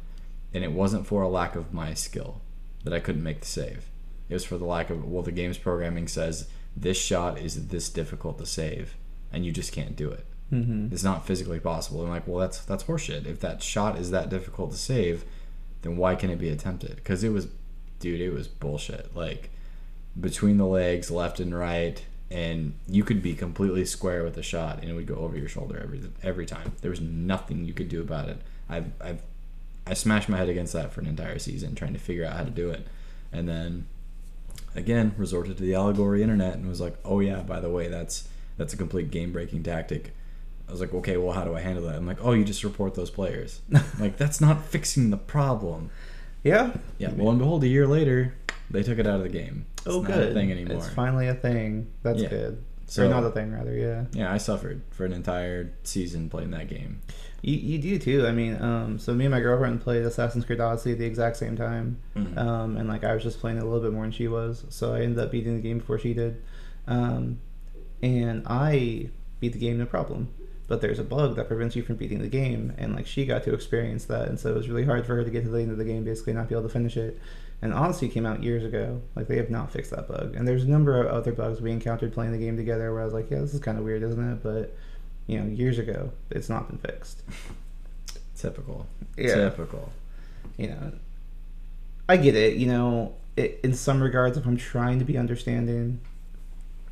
and 0.53 0.63
it 0.63 0.73
wasn't 0.73 1.07
for 1.07 1.23
a 1.23 1.29
lack 1.29 1.57
of 1.57 1.75
my 1.75 1.95
skill 1.95 2.41
that 2.85 2.93
I 2.93 3.01
couldn't 3.01 3.23
make 3.23 3.41
the 3.41 3.47
save. 3.47 3.87
It 4.29 4.35
was 4.35 4.45
for 4.45 4.57
the 4.57 4.65
lack 4.65 4.91
of 4.91 5.05
well, 5.05 5.23
the 5.23 5.33
game's 5.33 5.59
programming 5.59 6.09
says 6.09 6.49
this 6.77 6.97
shot 6.97 7.39
is 7.39 7.69
this 7.69 7.89
difficult 7.89 8.39
to 8.39 8.47
save, 8.47 8.95
and 9.33 9.45
you 9.45 9.53
just 9.53 9.73
can't 9.73 9.97
do 9.97 10.11
it. 10.11 10.25
Mm-hmm. 10.53 10.93
It's 10.93 11.05
not 11.05 11.27
physically 11.27 11.61
possible. 11.61 12.03
I'm 12.03 12.11
like, 12.11 12.27
well, 12.27 12.39
that's 12.39 12.65
that's 12.65 12.85
horseshit. 12.85 13.27
If 13.27 13.41
that 13.41 13.63
shot 13.63 13.99
is 13.99 14.11
that 14.11 14.29
difficult 14.29 14.73
to 14.73 14.77
save, 14.77 15.25
then 15.83 15.97
why 15.97 16.15
can 16.15 16.31
it 16.31 16.39
be 16.39 16.49
attempted? 16.49 16.97
Because 16.97 17.25
it 17.25 17.31
was, 17.31 17.49
dude, 17.99 18.21
it 18.21 18.31
was 18.31 18.47
bullshit. 18.47 19.15
Like 19.17 19.51
between 20.21 20.59
the 20.59 20.67
legs, 20.67 21.11
left 21.11 21.41
and 21.41 21.57
right, 21.57 22.05
and 22.31 22.75
you 22.89 23.05
could 23.05 23.23
be 23.23 23.35
completely 23.35 23.85
square 23.85 24.23
with 24.23 24.37
a 24.37 24.43
shot, 24.43 24.81
and 24.81 24.91
it 24.91 24.95
would 24.95 25.07
go 25.07 25.17
over 25.17 25.37
your 25.37 25.49
shoulder 25.49 25.81
every 25.83 26.03
every 26.23 26.47
time. 26.47 26.73
There 26.83 26.91
was 26.91 27.01
nothing 27.01 27.65
you 27.65 27.73
could 27.73 27.89
do 27.89 28.01
about 28.01 28.29
it. 28.29 28.39
I've 28.69 28.93
I've 29.01 29.23
I 29.87 29.95
smashed 29.95 30.29
my 30.29 30.37
head 30.39 30.49
against 30.49 30.73
that 30.73 30.93
for 30.93 31.01
an 31.01 31.07
entire 31.07 31.39
season 31.39 31.75
trying 31.75 31.93
to 31.93 31.99
figure 31.99 32.25
out 32.25 32.37
how 32.37 32.45
to 32.45 32.51
do 32.51 32.71
it, 32.71 32.87
and 33.33 33.49
then 33.49 33.87
again 34.75 35.15
resorted 35.17 35.57
to 35.57 35.63
the 35.63 35.75
allegory 35.75 36.23
internet 36.23 36.55
and 36.55 36.69
was 36.69 36.81
like, 36.81 36.97
oh 37.05 37.21
yeah, 37.21 37.41
by 37.41 37.61
the 37.61 37.71
way, 37.71 37.89
that's 37.89 38.29
that's 38.57 38.73
a 38.75 38.77
complete 38.77 39.11
game 39.11 39.33
breaking 39.33 39.63
tactic. 39.63 40.13
I 40.69 40.71
was 40.73 40.81
like, 40.81 40.95
okay, 40.95 41.17
well, 41.17 41.33
how 41.33 41.45
do 41.45 41.55
I 41.55 41.61
handle 41.61 41.85
that? 41.85 41.95
I'm 41.97 42.07
like, 42.07 42.19
oh, 42.23 42.33
you 42.33 42.45
just 42.45 42.65
report 42.65 42.95
those 42.95 43.11
players. 43.11 43.61
Like, 44.01 44.17
that's 44.17 44.41
not 44.41 44.65
fixing 44.65 45.11
the 45.11 45.17
problem. 45.17 45.91
Yeah. 46.43 46.73
Yeah, 46.99 47.13
well, 47.15 47.31
and 47.31 47.39
behold, 47.39 47.63
a 47.65 47.69
year 47.69 47.87
later, 47.87 48.35
they 48.71 48.83
took 48.83 48.99
it 48.99 49.07
out 49.07 49.17
of 49.17 49.23
the 49.23 49.29
game. 49.29 49.67
It's 49.79 49.87
oh, 49.89 50.01
not 50.03 50.11
good. 50.13 50.31
a 50.31 50.35
thing 50.35 50.51
anymore. 50.51 50.79
It's 50.79 50.89
finally 50.89 51.29
a 51.29 51.35
thing. 51.35 51.89
That's 52.03 52.21
Yeah. 52.23 52.29
good. 52.29 52.65
So 52.87 53.07
or 53.07 53.09
not 53.09 53.25
a 53.25 53.31
thing, 53.31 53.51
rather. 53.53 53.73
Yeah. 53.75 54.05
yeah, 54.13 54.33
I 54.33 54.37
suffered 54.39 54.83
for 54.91 55.05
an 55.07 55.13
entire 55.15 55.73
season 55.85 56.29
playing 56.29 56.51
that 56.51 56.69
game. 56.69 57.01
You, 57.41 57.57
you 57.57 57.79
do 57.79 57.99
too. 57.99 58.27
I 58.27 58.33
mean, 58.33 58.61
um, 58.61 58.99
so 58.99 59.15
me 59.15 59.25
and 59.25 59.33
my 59.33 59.41
girlfriend 59.41 59.81
played 59.81 60.03
Assassin's 60.05 60.45
Creed 60.45 60.61
Odyssey 60.61 60.93
at 60.93 60.99
the 60.99 61.05
exact 61.07 61.37
same 61.39 61.57
time, 61.57 61.99
Mhm. 62.17 62.37
um, 62.39 62.77
and 62.77 62.89
like 62.89 63.03
I 63.05 63.15
was 63.15 63.23
just 63.23 63.41
playing 63.41 63.57
it 63.59 63.63
a 63.63 63.67
little 63.67 63.81
bit 63.81 63.93
more 63.93 64.03
than 64.05 64.13
she 64.13 64.29
was, 64.29 64.65
so 64.69 64.95
I 64.95 65.01
ended 65.01 65.19
up 65.19 65.31
beating 65.31 65.55
the 65.57 65.63
game 65.63 65.79
before 65.79 65.99
she 65.99 66.13
did, 66.15 66.43
um, 66.87 67.39
and 68.03 68.43
I 68.47 69.09
beat 69.41 69.53
the 69.55 69.59
game 69.59 69.79
no 69.79 69.87
problem. 69.87 70.29
But 70.67 70.81
there's 70.81 70.99
a 70.99 71.05
bug 71.05 71.37
that 71.37 71.47
prevents 71.49 71.77
you 71.77 71.83
from 71.83 71.97
beating 71.97 72.23
the 72.23 72.29
game, 72.29 72.73
and 72.79 72.95
like 72.95 73.07
she 73.07 73.27
got 73.27 73.43
to 73.45 73.53
experience 73.53 74.07
that, 74.07 74.29
and 74.29 74.41
so 74.41 74.51
it 74.51 74.57
was 74.57 74.69
really 74.69 74.85
hard 74.85 75.07
for 75.07 75.15
her 75.17 75.25
to 75.25 75.31
get 75.31 75.45
to 75.45 75.51
the 75.51 75.61
end 75.61 75.71
of 75.71 75.79
the 75.79 75.85
game, 75.85 76.05
basically 76.05 76.33
not 76.33 76.49
be 76.49 76.55
able 76.55 76.63
to 76.63 76.71
finish 76.71 76.97
it. 76.97 77.21
And 77.61 77.73
Odyssey 77.73 78.09
came 78.09 78.27
out 78.27 78.43
years 78.43 78.65
ago. 78.65 79.03
Like 79.15 79.29
they 79.29 79.37
have 79.37 79.51
not 79.51 79.71
fixed 79.71 79.91
that 79.91 80.09
bug, 80.09 80.35
and 80.35 80.49
there's 80.49 80.65
a 80.65 80.69
number 80.69 81.01
of 81.03 81.07
other 81.09 81.33
bugs 81.33 81.61
we 81.61 81.71
encountered 81.71 82.13
playing 82.15 82.33
the 82.33 82.39
game 82.39 82.57
together 82.57 82.93
where 82.93 83.03
I 83.03 83.05
was 83.05 83.15
like, 83.15 83.31
yeah, 83.31 83.41
this 83.41 83.53
is 83.53 83.61
kind 83.61 83.79
of 83.79 83.85
weird, 83.85 84.03
isn't 84.03 84.33
it? 84.33 84.43
But 84.43 84.75
you 85.27 85.39
know, 85.39 85.47
years 85.47 85.79
ago, 85.79 86.13
it's 86.31 86.49
not 86.49 86.69
been 86.69 86.79
fixed. 86.79 87.23
Typical. 88.37 88.87
Yeah. 89.17 89.35
Typical. 89.35 89.93
you 90.57 90.69
know, 90.69 90.93
I 92.09 92.17
get 92.17 92.35
it. 92.37 92.57
You 92.57 92.67
know, 92.67 93.15
it, 93.37 93.61
in 93.63 93.75
some 93.75 94.03
regards, 94.03 94.37
if 94.37 94.47
I'm 94.47 94.57
trying 94.57 94.99
to 94.99 95.05
be 95.05 95.17
understanding, 95.17 96.01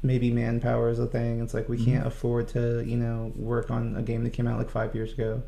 maybe 0.02 0.30
manpower 0.32 0.88
is 0.90 0.98
a 0.98 1.06
thing. 1.06 1.40
It's 1.40 1.54
like 1.54 1.68
we 1.68 1.78
Mhm. 1.78 1.84
can't 1.84 2.06
afford 2.06 2.48
to, 2.48 2.82
you 2.84 2.96
know, 2.96 3.32
work 3.36 3.70
on 3.70 3.96
a 3.96 4.02
game 4.02 4.24
that 4.24 4.30
came 4.32 4.46
out 4.48 4.58
like 4.58 4.70
five 4.70 4.94
years 4.94 5.12
ago. 5.12 5.42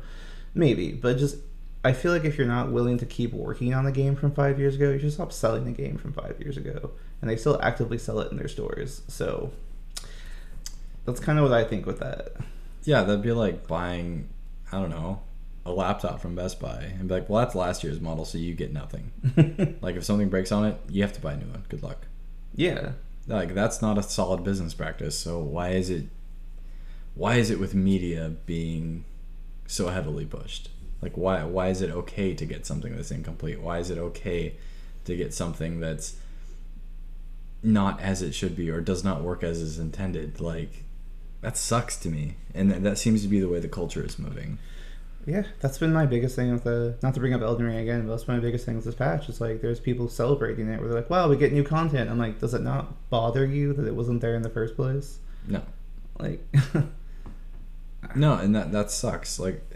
Maybe, 0.53 0.91
but 0.93 1.17
just 1.17 1.37
I 1.83 1.93
feel 1.93 2.11
like 2.11 2.25
if 2.25 2.37
you're 2.37 2.47
not 2.47 2.71
willing 2.71 2.97
to 2.97 3.05
keep 3.05 3.31
working 3.33 3.73
on 3.75 3.85
the 3.85 3.91
game 3.91 4.15
from 4.15 4.31
five 4.31 4.57
years 4.57 4.75
ago, 4.75 4.89
you 4.91 4.97
should 4.99 5.13
stop 5.13 5.31
selling 5.31 5.65
the 5.65 5.71
game 5.71 5.97
from 5.97 6.13
five 6.13 6.35
years 6.39 6.57
ago. 6.57 6.91
And 7.21 7.29
they 7.29 7.35
still 7.37 7.59
actively 7.61 7.97
sell 7.99 8.19
it 8.21 8.31
in 8.31 8.37
their 8.37 8.47
stores. 8.47 9.01
So 9.07 9.51
that's 11.05 11.19
kind 11.19 11.37
of 11.37 11.43
what 11.49 11.53
I 11.53 11.63
think 11.63 11.85
with 11.85 11.99
that. 11.99 12.29
Yeah, 12.85 13.03
that'd 13.03 13.21
be 13.21 13.31
like 13.33 13.67
buying, 13.67 14.29
I 14.71 14.79
don't 14.79 14.89
know, 14.89 15.21
a 15.65 15.71
laptop 15.71 16.21
from 16.21 16.35
Best 16.35 16.59
Buy 16.59 16.91
and 16.99 17.07
be 17.07 17.15
like, 17.15 17.29
well, 17.29 17.43
that's 17.43 17.55
last 17.55 17.83
year's 17.83 17.99
model, 17.99 18.25
so 18.25 18.37
you 18.37 18.53
get 18.53 18.71
nothing. 18.73 19.11
Like, 19.81 19.95
if 19.95 20.03
something 20.03 20.29
breaks 20.29 20.51
on 20.51 20.65
it, 20.65 20.77
you 20.89 21.01
have 21.03 21.13
to 21.13 21.21
buy 21.21 21.33
a 21.33 21.37
new 21.37 21.45
one. 21.47 21.63
Good 21.69 21.83
luck. 21.83 22.05
yeah. 22.55 22.93
Like, 23.27 23.53
that's 23.53 23.81
not 23.81 23.97
a 23.97 24.03
solid 24.03 24.43
business 24.43 24.73
practice. 24.73 25.17
So 25.17 25.39
why 25.39 25.69
is 25.69 25.89
it? 25.89 26.05
Why 27.15 27.35
is 27.35 27.49
it 27.49 27.59
with 27.59 27.73
media 27.73 28.33
being 28.45 29.05
so 29.67 29.87
heavily 29.87 30.25
pushed? 30.25 30.69
Like, 31.01 31.17
why 31.17 31.43
why 31.43 31.69
is 31.69 31.81
it 31.81 31.89
okay 31.89 32.33
to 32.33 32.45
get 32.45 32.65
something 32.65 32.95
that's 32.95 33.11
incomplete? 33.11 33.61
Why 33.61 33.79
is 33.79 33.89
it 33.89 33.97
okay 33.97 34.55
to 35.05 35.15
get 35.15 35.33
something 35.33 35.79
that's 35.79 36.17
not 37.63 37.99
as 37.99 38.21
it 38.21 38.33
should 38.33 38.55
be 38.55 38.69
or 38.69 38.81
does 38.81 39.03
not 39.03 39.21
work 39.21 39.43
as 39.43 39.59
is 39.59 39.79
intended? 39.79 40.39
Like, 40.39 40.83
that 41.41 41.57
sucks 41.57 41.97
to 41.97 42.09
me, 42.09 42.35
and 42.53 42.71
that, 42.71 42.83
that 42.83 42.97
seems 42.97 43.21
to 43.21 43.27
be 43.27 43.39
the 43.39 43.49
way 43.49 43.59
the 43.59 43.67
culture 43.67 44.03
is 44.03 44.17
moving. 44.17 44.57
Yeah, 45.25 45.43
that's 45.59 45.79
been 45.79 45.91
my 45.91 46.05
biggest 46.05 46.35
thing 46.35 46.51
with 46.51 46.63
the. 46.63 46.95
Not 47.01 47.15
to 47.15 47.19
bring 47.19 47.33
up 47.33 47.41
Elden 47.41 47.65
Ring 47.65 47.77
again, 47.77 48.05
but 48.05 48.11
that's 48.11 48.27
my 48.27 48.39
biggest 48.39 48.65
thing 48.65 48.75
with 48.75 48.85
this 48.85 48.93
patch. 48.93 49.27
It's 49.27 49.41
like 49.41 49.59
there's 49.61 49.79
people 49.79 50.07
celebrating 50.07 50.67
it 50.69 50.79
where 50.79 50.87
they're 50.87 50.99
like, 50.99 51.09
"Wow, 51.09 51.27
we 51.29 51.35
get 51.35 51.51
new 51.51 51.63
content." 51.63 52.09
I'm 52.11 52.19
like, 52.19 52.39
does 52.39 52.53
it 52.53 52.61
not 52.61 53.09
bother 53.09 53.43
you 53.45 53.73
that 53.73 53.87
it 53.87 53.95
wasn't 53.95 54.21
there 54.21 54.35
in 54.35 54.43
the 54.43 54.49
first 54.49 54.75
place? 54.75 55.17
No, 55.47 55.61
Like, 56.19 56.45
no, 58.15 58.33
and 58.35 58.55
that 58.55 58.71
that 58.71 58.91
sucks. 58.91 59.39
Like, 59.39 59.67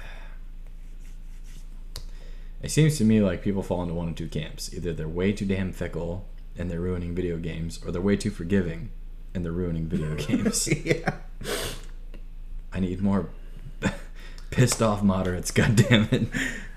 it 2.61 2.69
seems 2.69 2.97
to 2.99 3.03
me 3.03 3.21
like 3.21 3.41
people 3.41 3.63
fall 3.63 3.81
into 3.81 3.95
one 3.95 4.09
of 4.09 4.15
two 4.15 4.27
camps. 4.27 4.71
Either 4.73 4.93
they're 4.93 5.07
way 5.07 5.31
too 5.31 5.45
damn 5.45 5.71
fickle 5.71 6.27
and 6.57 6.69
they're 6.69 6.79
ruining 6.79 7.15
video 7.15 7.37
games, 7.37 7.79
or 7.85 7.91
they're 7.91 8.01
way 8.01 8.17
too 8.17 8.29
forgiving 8.29 8.91
and 9.33 9.43
they're 9.43 9.51
ruining 9.51 9.87
video 9.87 10.15
games. 10.27 10.67
yeah, 10.85 11.15
I 12.73 12.79
need 12.79 13.01
more 13.01 13.29
pissed 14.51 14.81
off 14.81 15.03
moderates. 15.03 15.51
God 15.59 15.75
damn 15.75 16.07
it. 16.11 16.27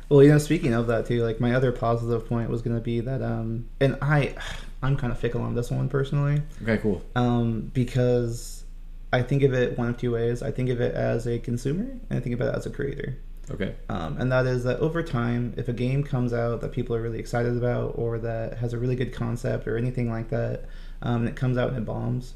Well, 0.08 0.22
you 0.22 0.28
know, 0.30 0.38
speaking 0.38 0.74
of 0.74 0.88
that 0.88 1.06
too, 1.06 1.22
like 1.24 1.40
my 1.40 1.54
other 1.54 1.72
positive 1.72 2.26
point 2.28 2.50
was 2.50 2.60
going 2.62 2.76
to 2.76 2.82
be 2.82 3.00
that, 3.00 3.22
um, 3.22 3.68
and 3.80 3.96
I, 4.02 4.34
I'm 4.82 4.96
kind 4.96 5.12
of 5.12 5.18
fickle 5.18 5.40
on 5.42 5.54
this 5.54 5.70
one 5.70 5.88
personally, 5.88 6.42
Okay, 6.62 6.78
cool. 6.78 7.02
um, 7.14 7.70
because 7.72 8.64
I 9.12 9.22
think 9.22 9.42
of 9.42 9.54
it 9.54 9.78
one 9.78 9.88
of 9.90 9.96
two 9.96 10.10
ways. 10.12 10.42
I 10.42 10.50
think 10.50 10.70
of 10.70 10.80
it 10.80 10.94
as 10.94 11.26
a 11.26 11.38
consumer, 11.38 11.84
and 12.10 12.18
I 12.18 12.20
think 12.20 12.34
about 12.34 12.48
it 12.48 12.56
as 12.56 12.66
a 12.66 12.70
creator. 12.70 13.16
Okay. 13.50 13.74
Um, 13.88 14.16
and 14.18 14.30
that 14.32 14.46
is 14.46 14.64
that 14.64 14.78
over 14.80 15.02
time, 15.02 15.54
if 15.56 15.68
a 15.68 15.72
game 15.72 16.02
comes 16.04 16.32
out 16.32 16.60
that 16.62 16.72
people 16.72 16.94
are 16.96 17.02
really 17.02 17.18
excited 17.18 17.56
about, 17.56 17.92
or 17.96 18.18
that 18.18 18.58
has 18.58 18.72
a 18.72 18.78
really 18.78 18.96
good 18.96 19.12
concept, 19.12 19.66
or 19.68 19.76
anything 19.76 20.10
like 20.10 20.28
that, 20.30 20.64
um, 21.02 21.20
and 21.22 21.28
it 21.28 21.36
comes 21.36 21.56
out 21.56 21.68
and 21.70 21.78
it 21.78 21.84
bombs, 21.84 22.34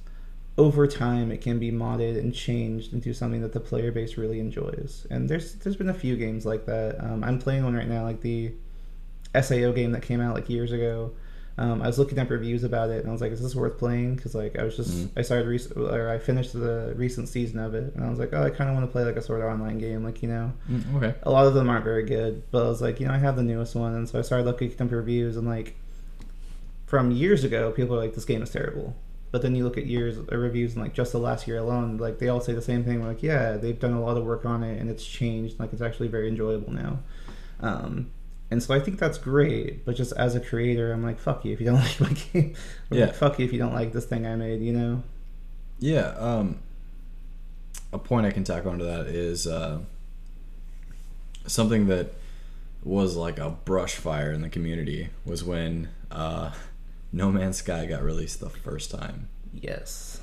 over 0.58 0.86
time 0.86 1.30
it 1.30 1.40
can 1.42 1.58
be 1.58 1.70
modded 1.70 2.18
and 2.18 2.34
changed 2.34 2.94
into 2.94 3.12
something 3.12 3.42
that 3.42 3.52
the 3.52 3.60
player 3.60 3.92
base 3.92 4.16
really 4.16 4.40
enjoys. 4.40 5.06
And 5.10 5.28
there's 5.28 5.54
there's 5.56 5.76
been 5.76 5.90
a 5.90 5.94
few 5.94 6.16
games 6.16 6.46
like 6.46 6.64
that. 6.66 6.96
Um, 7.02 7.22
I'm 7.24 7.38
playing 7.38 7.64
one 7.64 7.74
right 7.74 7.88
now, 7.88 8.04
like 8.04 8.22
the 8.22 8.52
SAO 9.38 9.72
game 9.72 9.92
that 9.92 10.02
came 10.02 10.20
out 10.20 10.34
like 10.34 10.48
years 10.48 10.72
ago. 10.72 11.12
Um, 11.58 11.80
I 11.80 11.86
was 11.86 11.98
looking 11.98 12.18
up 12.18 12.28
reviews 12.28 12.64
about 12.64 12.90
it, 12.90 13.00
and 13.00 13.08
I 13.08 13.12
was 13.12 13.22
like, 13.22 13.32
"Is 13.32 13.40
this 13.42 13.54
worth 13.54 13.78
playing?" 13.78 14.16
Because 14.16 14.34
like 14.34 14.58
I 14.58 14.62
was 14.62 14.76
just 14.76 14.90
Mhm. 14.90 15.08
I 15.16 15.22
started 15.22 15.46
rec- 15.48 15.76
or 15.76 16.10
I 16.10 16.18
finished 16.18 16.52
the 16.52 16.92
recent 16.96 17.28
season 17.28 17.58
of 17.58 17.74
it, 17.74 17.94
and 17.94 18.04
I 18.04 18.10
was 18.10 18.18
like, 18.18 18.30
"Oh, 18.34 18.42
I 18.42 18.50
kind 18.50 18.68
of 18.68 18.76
want 18.76 18.86
to 18.86 18.92
play 18.92 19.04
like 19.04 19.16
a 19.16 19.22
sort 19.22 19.40
of 19.40 19.46
online 19.46 19.78
game, 19.78 20.04
like 20.04 20.22
you 20.22 20.28
know." 20.28 20.52
Mm, 20.70 20.96
okay. 20.96 21.14
a 21.22 21.30
lot 21.30 21.46
of 21.46 21.54
them 21.54 21.70
aren't 21.70 21.84
very 21.84 22.02
good, 22.04 22.42
but 22.50 22.64
I 22.64 22.68
was 22.68 22.82
like, 22.82 23.00
you 23.00 23.06
know, 23.06 23.12
I 23.14 23.18
have 23.18 23.36
the 23.36 23.42
newest 23.42 23.74
one, 23.74 23.94
and 23.94 24.06
so 24.08 24.18
I 24.18 24.22
started 24.22 24.44
looking 24.44 24.70
at 24.70 24.76
the 24.76 24.84
reviews, 24.84 25.36
and 25.38 25.46
like, 25.48 25.76
from 26.86 27.10
years 27.10 27.42
ago, 27.44 27.70
people 27.72 27.96
are 27.96 28.00
like, 28.00 28.14
this 28.14 28.24
game 28.26 28.42
is 28.42 28.50
terrible. 28.50 28.94
But 29.36 29.42
then 29.42 29.54
you 29.54 29.64
look 29.64 29.76
at 29.76 29.84
years 29.84 30.16
of 30.16 30.28
reviews, 30.32 30.72
and 30.72 30.82
like 30.82 30.94
just 30.94 31.12
the 31.12 31.18
last 31.18 31.46
year 31.46 31.58
alone, 31.58 31.98
like 31.98 32.18
they 32.18 32.28
all 32.30 32.40
say 32.40 32.54
the 32.54 32.62
same 32.62 32.84
thing. 32.84 33.04
Like, 33.06 33.22
yeah, 33.22 33.58
they've 33.58 33.78
done 33.78 33.92
a 33.92 34.00
lot 34.00 34.16
of 34.16 34.24
work 34.24 34.46
on 34.46 34.62
it, 34.62 34.80
and 34.80 34.88
it's 34.88 35.04
changed. 35.04 35.60
Like, 35.60 35.74
it's 35.74 35.82
actually 35.82 36.08
very 36.08 36.26
enjoyable 36.26 36.72
now. 36.72 37.00
Um, 37.60 38.10
and 38.50 38.62
so 38.62 38.72
I 38.72 38.80
think 38.80 38.98
that's 38.98 39.18
great. 39.18 39.84
But 39.84 39.94
just 39.94 40.14
as 40.14 40.34
a 40.36 40.40
creator, 40.40 40.90
I'm 40.90 41.02
like, 41.02 41.18
fuck 41.18 41.44
you 41.44 41.52
if 41.52 41.60
you 41.60 41.66
don't 41.66 41.74
like 42.00 42.00
my 42.00 42.08
game. 42.32 42.54
Or 42.90 42.96
Yeah. 42.96 43.04
like, 43.06 43.14
fuck 43.14 43.38
you 43.38 43.44
if 43.44 43.52
you 43.52 43.58
don't 43.58 43.74
like 43.74 43.92
this 43.92 44.06
thing 44.06 44.26
I 44.26 44.36
made. 44.36 44.62
You 44.62 44.72
know? 44.72 45.02
Yeah. 45.80 46.14
Um, 46.16 46.60
a 47.92 47.98
point 47.98 48.24
I 48.24 48.30
can 48.30 48.42
tack 48.42 48.64
onto 48.64 48.86
that 48.86 49.06
is 49.06 49.46
uh, 49.46 49.80
something 51.46 51.88
that 51.88 52.14
was 52.84 53.16
like 53.16 53.38
a 53.38 53.50
brush 53.50 53.96
fire 53.96 54.32
in 54.32 54.40
the 54.40 54.48
community 54.48 55.10
was 55.26 55.44
when 55.44 55.90
uh, 56.10 56.52
No 57.12 57.30
Man's 57.32 57.58
Sky 57.58 57.86
got 57.86 58.02
released 58.02 58.40
the 58.40 58.50
first 58.50 58.90
time. 58.90 59.28
Yes. 59.52 60.20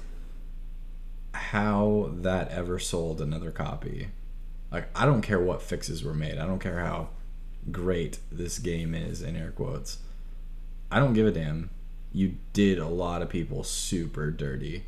How 1.33 2.11
that 2.13 2.49
ever 2.49 2.77
sold 2.79 3.21
another 3.21 3.51
copy. 3.51 4.09
Like, 4.71 4.87
I 4.95 5.05
don't 5.05 5.21
care 5.21 5.39
what 5.39 5.61
fixes 5.61 6.03
were 6.03 6.13
made. 6.13 6.37
I 6.37 6.45
don't 6.45 6.59
care 6.59 6.79
how 6.79 7.09
great 7.71 8.19
this 8.31 8.59
game 8.59 8.93
is, 8.93 9.21
in 9.21 9.35
air 9.35 9.51
quotes. 9.51 9.99
I 10.91 10.99
don't 10.99 11.13
give 11.13 11.27
a 11.27 11.31
damn. 11.31 11.69
You 12.11 12.35
did 12.53 12.77
a 12.77 12.87
lot 12.87 13.21
of 13.21 13.29
people 13.29 13.63
super 13.63 14.29
dirty. 14.29 14.85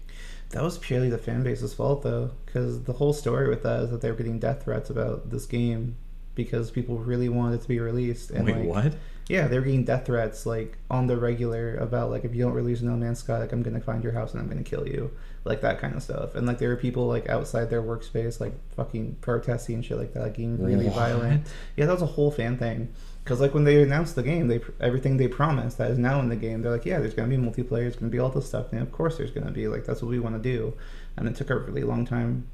That 0.51 0.63
was 0.63 0.77
purely 0.77 1.09
the 1.09 1.17
fan 1.17 1.43
base's 1.43 1.73
fault, 1.73 2.03
though, 2.03 2.31
because 2.45 2.83
the 2.83 2.93
whole 2.93 3.13
story 3.13 3.49
with 3.49 3.63
that 3.63 3.83
is 3.83 3.89
that 3.91 4.01
they 4.01 4.11
were 4.11 4.17
getting 4.17 4.39
death 4.39 4.63
threats 4.63 4.89
about 4.89 5.31
this 5.31 5.45
game 5.45 5.97
because 6.35 6.69
people 6.71 6.97
really 6.97 7.29
wanted 7.29 7.55
it 7.55 7.61
to 7.63 7.67
be 7.67 7.79
released. 7.79 8.31
And 8.31 8.45
Wait, 8.45 8.57
like, 8.57 8.67
what? 8.67 8.93
Yeah, 9.27 9.47
they 9.47 9.57
were 9.57 9.65
getting 9.65 9.85
death 9.85 10.05
threats 10.05 10.45
like 10.45 10.77
on 10.91 11.07
the 11.07 11.17
regular 11.17 11.77
about 11.77 12.11
like 12.11 12.25
if 12.25 12.35
you 12.35 12.43
don't 12.43 12.53
release 12.53 12.81
No 12.81 12.95
Man's 12.95 13.19
Sky, 13.19 13.39
like 13.39 13.51
I'm 13.51 13.63
gonna 13.63 13.81
find 13.81 14.03
your 14.03 14.13
house 14.13 14.33
and 14.33 14.41
I'm 14.41 14.47
gonna 14.47 14.61
kill 14.61 14.87
you, 14.87 15.09
like 15.45 15.61
that 15.61 15.79
kind 15.79 15.95
of 15.95 16.03
stuff. 16.03 16.35
And 16.35 16.45
like 16.45 16.59
there 16.59 16.69
were 16.69 16.75
people 16.75 17.07
like 17.07 17.27
outside 17.27 17.71
their 17.71 17.81
workspace 17.81 18.39
like 18.39 18.53
fucking 18.75 19.17
protesting 19.21 19.75
and 19.75 19.85
shit 19.85 19.97
like 19.97 20.13
that, 20.13 20.21
like 20.21 20.35
getting 20.35 20.63
really 20.63 20.85
What? 20.85 20.95
violent. 20.95 21.47
Yeah, 21.75 21.87
that 21.87 21.93
was 21.93 22.03
a 22.03 22.05
whole 22.07 22.29
fan 22.29 22.57
thing. 22.59 22.93
Because 23.23 23.41
like 23.41 23.55
when 23.55 23.63
they 23.63 23.81
announced 23.81 24.15
the 24.15 24.21
game, 24.21 24.47
they 24.47 24.61
everything 24.79 25.17
they 25.17 25.27
promised 25.27 25.79
that 25.79 25.89
is 25.89 25.97
now 25.97 26.19
in 26.19 26.29
the 26.29 26.35
game, 26.35 26.61
they're 26.61 26.71
like, 26.71 26.85
yeah, 26.85 26.99
there's 26.99 27.15
gonna 27.15 27.27
be 27.27 27.37
multiplayer, 27.37 27.79
there's 27.81 27.95
gonna 27.95 28.11
be 28.11 28.19
all 28.19 28.29
this 28.29 28.45
stuff, 28.45 28.71
and 28.73 28.81
of 28.83 28.91
course 28.91 29.17
there's 29.17 29.31
gonna 29.31 29.49
be 29.49 29.67
like 29.67 29.85
that's 29.85 30.03
what 30.03 30.09
we 30.11 30.19
want 30.19 30.35
to 30.35 30.41
do. 30.57 30.71
And 31.17 31.27
it 31.27 31.35
took 31.35 31.49
a 31.49 31.55
really 31.57 31.83
long 31.83 32.05
time 32.05 32.45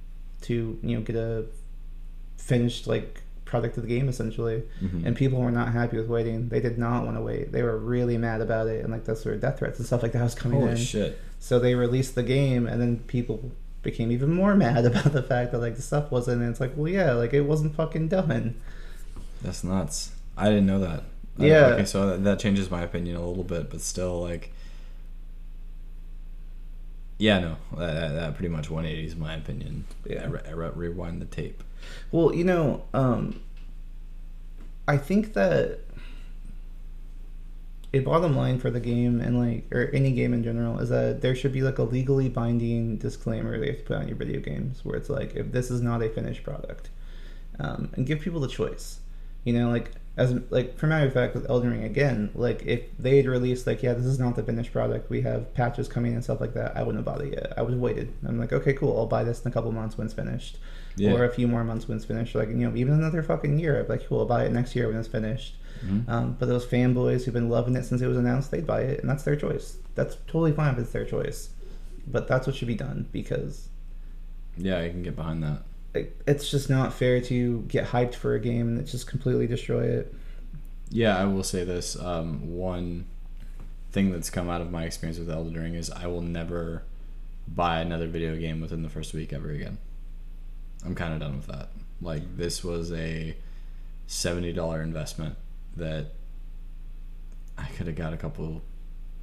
to 0.44 0.80
you 0.82 0.96
know 0.96 1.02
get 1.04 1.18
a 1.18 1.48
finished 2.38 2.88
like 2.88 3.22
product 3.52 3.78
of 3.78 3.84
the 3.84 3.90
game 3.90 4.08
essentially 4.10 4.64
Mhm. 4.84 5.06
and 5.06 5.16
people 5.16 5.40
were 5.40 5.52
not 5.52 5.72
happy 5.74 5.98
with 5.98 6.08
waiting. 6.08 6.50
They 6.50 6.60
did 6.62 6.78
not 6.80 7.06
want 7.06 7.18
to 7.18 7.22
wait. 7.22 7.52
They 7.52 7.62
were 7.62 7.78
really 7.78 8.18
mad 8.18 8.42
about 8.42 8.68
it, 8.68 8.84
and 8.84 8.92
like 8.92 9.04
that's 9.06 9.24
where 9.26 9.36
death 9.36 9.60
threats 9.60 9.78
and 9.78 9.86
stuff 9.86 10.02
like 10.02 10.14
that 10.14 10.24
was 10.24 10.34
coming 10.34 10.60
Holy 10.62 10.72
in. 10.72 10.78
shit. 10.78 11.20
So 11.40 11.60
they 11.60 11.76
released 11.76 12.16
the 12.16 12.24
game, 12.24 12.66
and 12.66 12.82
then 12.82 13.00
people 13.08 13.52
became 13.84 14.12
even 14.12 14.32
more 14.34 14.56
mad 14.66 14.86
about 14.86 15.12
the 15.12 15.22
fact 15.22 15.52
that 15.52 15.60
like 15.60 15.76
the 15.76 15.82
stuff 15.82 16.10
wasn't. 16.12 16.42
And 16.42 16.50
it's 16.50 16.60
like, 16.62 16.72
well, 16.76 16.88
yeah, 16.92 17.12
like 17.14 17.34
it 17.34 17.42
wasn't 17.42 17.76
fucking 17.76 18.08
done. 18.08 18.56
That's 19.44 19.64
nuts. 19.64 20.12
I 20.38 20.46
didn't 20.50 20.66
know 20.66 20.80
that. 20.80 21.04
Yeah. 21.38 21.66
okay, 21.74 21.86
so 21.86 22.08
that, 22.12 22.24
that 22.24 22.40
changes 22.40 22.70
my 22.72 22.82
opinion 22.84 23.16
a 23.16 23.26
little 23.28 23.44
bit, 23.44 23.70
but 23.72 23.82
still, 23.82 24.22
like, 24.22 24.54
yeah, 27.22 27.38
no, 27.38 27.58
that, 27.78 27.94
that, 27.94 28.14
that 28.14 28.36
pretty 28.36 28.50
much 28.50 28.72
180 28.72 29.06
is 29.06 29.16
my 29.16 29.36
opinion. 29.36 29.86
Yeah. 30.08 30.24
I, 30.24 30.26
re- 30.26 30.42
I 30.48 30.52
re- 30.54 30.72
rewind 30.74 31.22
the 31.22 31.26
tape. 31.26 31.64
Well, 32.12 32.34
you 32.34 32.44
know, 32.44 32.84
um, 32.96 33.42
I 34.88 34.98
think 34.98 35.34
that 35.34 35.82
a 37.94 38.00
bottom 38.00 38.36
line 38.36 38.58
for 38.58 38.72
the 38.72 38.80
game 38.80 39.22
and 39.22 39.38
like 39.38 39.72
or 39.72 39.92
any 39.94 40.14
game 40.14 40.34
in 40.34 40.44
general 40.44 40.80
is 40.80 40.90
that 40.90 41.22
there 41.22 41.36
should 41.36 41.54
be 41.54 41.62
like 41.62 41.78
a 41.78 41.84
legally 41.84 42.28
binding 42.28 42.98
disclaimer 42.98 43.60
that 43.60 43.66
you 43.68 43.72
have 43.74 43.82
to 43.82 43.86
put 43.86 43.98
on 43.98 44.08
your 44.08 44.18
video 44.18 44.40
games 44.40 44.84
where 44.84 44.96
it's 44.96 45.10
like 45.10 45.36
if 45.36 45.52
this 45.52 45.70
is 45.70 45.80
not 45.80 46.02
a 46.02 46.10
finished 46.10 46.42
product 46.42 46.90
um, 47.60 47.92
and 47.94 48.08
give 48.08 48.20
people 48.20 48.40
the 48.40 48.48
choice. 48.48 49.00
You 49.44 49.54
know, 49.54 49.70
like 49.70 49.92
as 50.18 50.34
like 50.50 50.78
for 50.78 50.86
a 50.88 50.90
matter 50.90 51.08
of 51.08 51.14
fact 51.14 51.34
with 51.36 51.50
Elden 51.50 51.72
Ring 51.72 51.84
again, 51.84 52.32
like 52.36 52.64
if 52.66 52.82
they 53.00 53.18
had 53.18 53.26
released 53.28 53.66
like 53.66 53.82
yeah 53.82 53.94
this 53.94 54.06
is 54.06 54.20
not 54.20 54.36
the 54.36 54.44
finished 54.44 54.72
product, 54.74 55.10
we 55.10 55.22
have 55.22 55.54
patches 55.54 55.88
coming 55.88 56.14
and 56.14 56.24
stuff 56.24 56.42
like 56.42 56.54
that, 56.54 56.76
I 56.76 56.84
wouldn't 56.84 56.98
have 56.98 57.06
bought 57.06 57.26
it 57.26 57.34
yet. 57.34 57.54
I 57.58 57.62
would 57.62 57.72
have 57.72 57.80
waited. 57.82 58.12
I'm 58.28 58.38
like 58.40 58.52
okay 58.54 58.74
cool, 58.74 58.98
I'll 58.98 59.06
buy 59.08 59.24
this 59.24 59.42
in 59.42 59.48
a 59.50 59.54
couple 59.54 59.72
months 59.72 59.98
when 59.98 60.06
it's 60.06 60.14
finished, 60.14 60.58
Yeah. 60.98 61.14
or 61.14 61.24
a 61.24 61.30
few 61.30 61.48
more 61.48 61.64
months 61.64 61.88
when 61.88 61.96
it's 61.98 62.06
finished. 62.06 62.36
Like 62.36 62.50
you 62.50 62.56
know 62.56 62.76
even 62.76 62.94
another 62.94 63.24
fucking 63.24 63.58
year, 63.60 63.80
I'd 63.80 63.90
like 63.90 64.06
cool, 64.08 64.20
I'll 64.20 64.26
buy 64.26 64.44
it 64.46 64.52
next 64.52 64.76
year 64.76 64.88
when 64.88 64.98
it's 64.98 65.08
finished. 65.08 65.56
Mhm. 65.86 66.08
Um, 66.10 66.36
but 66.38 66.48
those 66.48 66.66
fanboys 66.66 67.24
who've 67.24 67.34
been 67.34 67.50
loving 67.50 67.76
it 67.76 67.86
since 67.86 68.02
it 68.02 68.08
was 68.08 68.18
announced, 68.18 68.52
they'd 68.52 68.68
buy 68.68 68.82
it, 68.82 69.00
and 69.00 69.10
that's 69.10 69.24
their 69.24 69.36
choice. 69.36 69.78
That's 69.96 70.16
totally 70.28 70.52
fine 70.52 70.74
if 70.74 70.80
it's 70.80 70.92
their 70.92 71.06
choice. 71.06 71.50
But 72.06 72.28
that's 72.28 72.46
what 72.46 72.56
should 72.56 72.68
be 72.68 72.76
done 72.76 73.08
because 73.12 73.70
Yeah, 74.58 74.80
I 74.80 74.90
can 74.90 75.02
get 75.04 75.16
behind 75.16 75.42
that. 75.44 75.64
It's 75.94 76.50
just 76.50 76.70
not 76.70 76.94
fair 76.94 77.20
to 77.22 77.62
get 77.68 77.88
hyped 77.88 78.16
for 78.16 78.34
a 78.36 78.40
game 78.40 78.78
and 78.78 78.88
just 78.88 79.08
completely 79.08 79.48
destroy 79.48 79.84
it. 79.84 80.14
Yeah, 80.90 81.18
I 81.18 81.26
will 81.26 81.44
say 81.44 81.64
this. 81.64 82.00
Um, 82.00 82.56
one 82.56 83.06
thing 83.92 84.12
that's 84.12 84.30
come 84.30 84.50
out 84.50 84.62
of 84.62 84.72
my 84.72 84.86
experience 84.86 85.20
with 85.20 85.30
Elden 85.30 85.54
Ring 85.54 85.76
is 85.76 85.90
I 85.90 86.08
will 86.08 86.22
never 86.22 86.84
buy 87.48 87.80
another 87.82 88.08
video 88.08 88.38
game 88.38 88.62
within 88.62 88.84
the 88.84 88.90
first 88.90 89.14
week 89.14 89.34
ever 89.34 89.50
again. 89.52 89.78
I'm 90.86 90.96
kind 90.96 91.14
of 91.14 91.20
done 91.20 91.36
with 91.38 91.48
that. 91.48 91.70
Like 92.02 92.38
this 92.38 92.64
was 92.64 92.92
a 92.94 93.36
seventy 94.08 94.52
dollar 94.54 94.82
investment 94.82 95.36
that 95.78 96.08
I 97.58 97.66
could 97.78 97.88
have 97.88 97.96
got 97.96 98.14
a 98.14 98.18
couple 98.18 98.62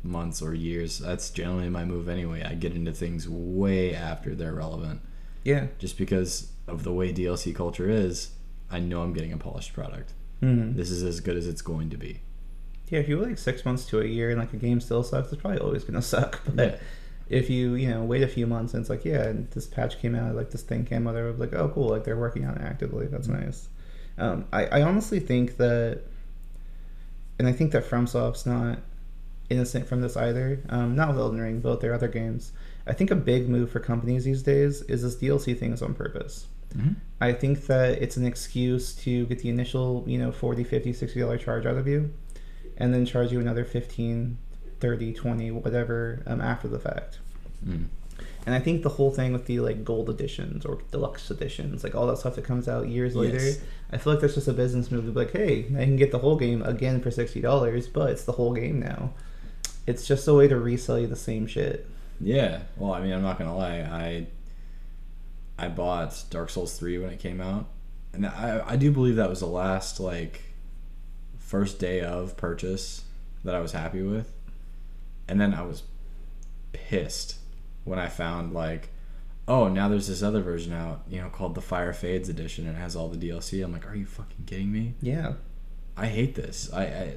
months 0.02 0.40
or 0.42 0.54
years. 0.54 0.98
That's 0.98 1.30
generally 1.30 1.68
my 1.68 1.84
move 1.84 2.08
anyway. 2.08 2.42
I 2.44 2.54
get 2.54 2.74
into 2.74 2.92
things 2.92 3.28
way 3.28 3.94
after 3.94 4.34
they're 4.34 4.54
relevant, 4.54 5.00
Yeah. 5.44 5.66
just 5.78 5.98
because 5.98 6.48
of 6.68 6.84
the 6.84 6.92
way 6.92 7.12
DLC 7.12 7.54
culture 7.54 7.88
is. 7.88 8.30
I 8.70 8.78
know 8.80 9.02
I'm 9.02 9.12
getting 9.12 9.32
a 9.32 9.38
polished 9.38 9.72
product. 9.72 10.12
Mm-hmm. 10.42 10.76
This 10.76 10.90
is 10.90 11.02
as 11.02 11.20
good 11.20 11.36
as 11.36 11.46
it's 11.46 11.62
going 11.62 11.90
to 11.90 11.96
be. 11.96 12.20
Yeah, 12.88 13.00
if 13.00 13.08
you 13.08 13.18
wait 13.18 13.28
like 13.28 13.38
six 13.38 13.64
months 13.64 13.84
to 13.86 14.00
a 14.00 14.04
year 14.06 14.30
and 14.30 14.38
like 14.38 14.52
a 14.52 14.56
game 14.56 14.80
still 14.80 15.02
sucks, 15.02 15.32
it's 15.32 15.40
probably 15.40 15.58
always 15.60 15.84
gonna 15.84 16.02
suck. 16.16 16.40
But 16.46 16.70
Yeah. 16.72 16.76
if 17.28 17.50
you 17.50 17.74
you 17.74 17.88
know 17.90 18.02
wait 18.04 18.22
a 18.22 18.28
few 18.28 18.46
months 18.46 18.72
and 18.74 18.80
it's 18.82 18.88
like 18.90 19.04
yeah, 19.04 19.24
and 19.24 19.50
this 19.50 19.66
patch 19.66 19.98
came 20.00 20.14
out, 20.14 20.34
like 20.34 20.50
this 20.50 20.62
thing 20.62 20.84
came 20.84 21.06
out, 21.06 21.12
they're 21.14 21.32
like 21.32 21.52
oh 21.54 21.68
cool, 21.74 21.88
like 21.88 22.04
they're 22.04 22.16
working 22.18 22.46
on 22.46 22.54
it 22.56 22.62
actively. 22.62 23.06
That's 23.06 23.26
Mhm. 23.28 23.40
nice. 23.44 23.68
Um, 24.16 24.44
I 24.52 24.66
I 24.66 24.82
honestly 24.82 25.20
think 25.20 25.56
that, 25.58 26.00
and 27.38 27.46
I 27.48 27.52
think 27.52 27.72
that 27.72 27.84
FromSoft's 27.88 28.46
not 28.46 28.78
innocent 29.50 29.86
from 29.86 30.00
this 30.02 30.16
either. 30.16 30.60
Um, 30.68 30.94
not 30.94 31.08
with 31.08 31.18
Elden 31.18 31.40
Ring, 31.40 31.60
but 31.60 31.80
their 31.80 31.94
other 31.94 32.08
games. 32.08 32.52
I 32.86 32.92
think 32.94 33.10
a 33.10 33.16
big 33.16 33.48
move 33.48 33.70
for 33.70 33.80
companies 33.80 34.24
these 34.24 34.42
days 34.42 34.82
is 34.82 35.02
this 35.02 35.16
DLC 35.16 35.58
thing 35.58 35.72
is 35.72 35.82
on 35.82 35.94
purpose. 35.94 36.46
Mm-hmm. 36.76 36.92
I 37.20 37.32
think 37.32 37.66
that 37.66 38.00
it's 38.02 38.16
an 38.16 38.26
excuse 38.26 38.94
to 38.96 39.26
get 39.26 39.40
the 39.40 39.48
initial, 39.48 40.04
you 40.06 40.18
know, 40.18 40.30
40, 40.30 40.64
50, 40.64 40.92
60 40.92 41.20
dollar 41.20 41.38
charge 41.38 41.66
out 41.66 41.76
of 41.76 41.88
you 41.88 42.12
and 42.76 42.94
then 42.94 43.04
charge 43.04 43.32
you 43.32 43.40
another 43.40 43.64
15, 43.64 44.38
30, 44.80 45.12
20, 45.12 45.50
whatever 45.50 46.22
um, 46.26 46.40
after 46.40 46.68
the 46.68 46.78
fact. 46.78 47.18
Mm. 47.66 47.86
And 48.46 48.54
I 48.54 48.60
think 48.60 48.82
the 48.82 48.88
whole 48.88 49.10
thing 49.10 49.32
with 49.32 49.46
the 49.46 49.60
like 49.60 49.84
gold 49.84 50.08
editions 50.08 50.64
or 50.64 50.78
deluxe 50.90 51.30
editions, 51.30 51.84
like 51.84 51.94
all 51.94 52.06
that 52.06 52.18
stuff 52.18 52.36
that 52.36 52.44
comes 52.44 52.66
out 52.66 52.88
years 52.88 53.14
later, 53.14 53.60
I 53.92 53.98
feel 53.98 54.14
like 54.14 54.22
that's 54.22 54.34
just 54.34 54.48
a 54.48 54.52
business 54.52 54.90
move 54.90 55.14
like, 55.14 55.32
hey, 55.32 55.66
I 55.76 55.84
can 55.84 55.96
get 55.96 56.12
the 56.12 56.18
whole 56.18 56.36
game 56.36 56.62
again 56.62 57.02
for 57.02 57.10
sixty 57.10 57.40
dollars, 57.42 57.88
but 57.88 58.10
it's 58.10 58.24
the 58.24 58.32
whole 58.32 58.54
game 58.54 58.80
now. 58.80 59.12
It's 59.86 60.06
just 60.06 60.26
a 60.28 60.34
way 60.34 60.48
to 60.48 60.58
resell 60.58 60.98
you 60.98 61.06
the 61.08 61.16
same 61.16 61.46
shit. 61.46 61.86
Yeah. 62.20 62.60
Well, 62.76 62.94
I 62.94 63.00
mean, 63.00 63.12
I'm 63.12 63.22
not 63.22 63.38
gonna 63.38 63.56
lie. 63.56 63.80
I 63.80 64.26
I 65.58 65.68
bought 65.68 66.24
Dark 66.30 66.50
Souls 66.50 66.78
three 66.78 66.98
when 66.98 67.10
it 67.10 67.18
came 67.18 67.40
out, 67.40 67.66
and 68.12 68.26
I 68.26 68.62
I 68.66 68.76
do 68.76 68.92
believe 68.92 69.16
that 69.16 69.30
was 69.30 69.40
the 69.40 69.46
last 69.46 70.00
like 70.00 70.42
first 71.38 71.78
day 71.78 72.00
of 72.00 72.36
purchase 72.36 73.04
that 73.44 73.54
I 73.54 73.60
was 73.60 73.72
happy 73.72 74.02
with, 74.02 74.32
and 75.26 75.40
then 75.40 75.54
I 75.54 75.62
was 75.62 75.82
pissed 76.72 77.36
when 77.84 77.98
I 77.98 78.08
found 78.08 78.52
like. 78.52 78.90
Oh, 79.50 79.66
now 79.66 79.88
there's 79.88 80.08
this 80.08 80.22
other 80.22 80.42
version 80.42 80.74
out, 80.74 81.04
you 81.08 81.22
know, 81.22 81.30
called 81.30 81.54
the 81.54 81.62
Fire 81.62 81.94
Fades 81.94 82.28
edition, 82.28 82.68
and 82.68 82.76
it 82.76 82.80
has 82.80 82.94
all 82.94 83.08
the 83.08 83.16
DLC. 83.16 83.64
I'm 83.64 83.72
like, 83.72 83.90
are 83.90 83.94
you 83.94 84.04
fucking 84.04 84.44
kidding 84.44 84.70
me? 84.70 84.92
Yeah. 85.00 85.32
I 85.96 86.04
hate 86.04 86.34
this. 86.34 86.70
I, 86.70 86.82
I 86.82 87.16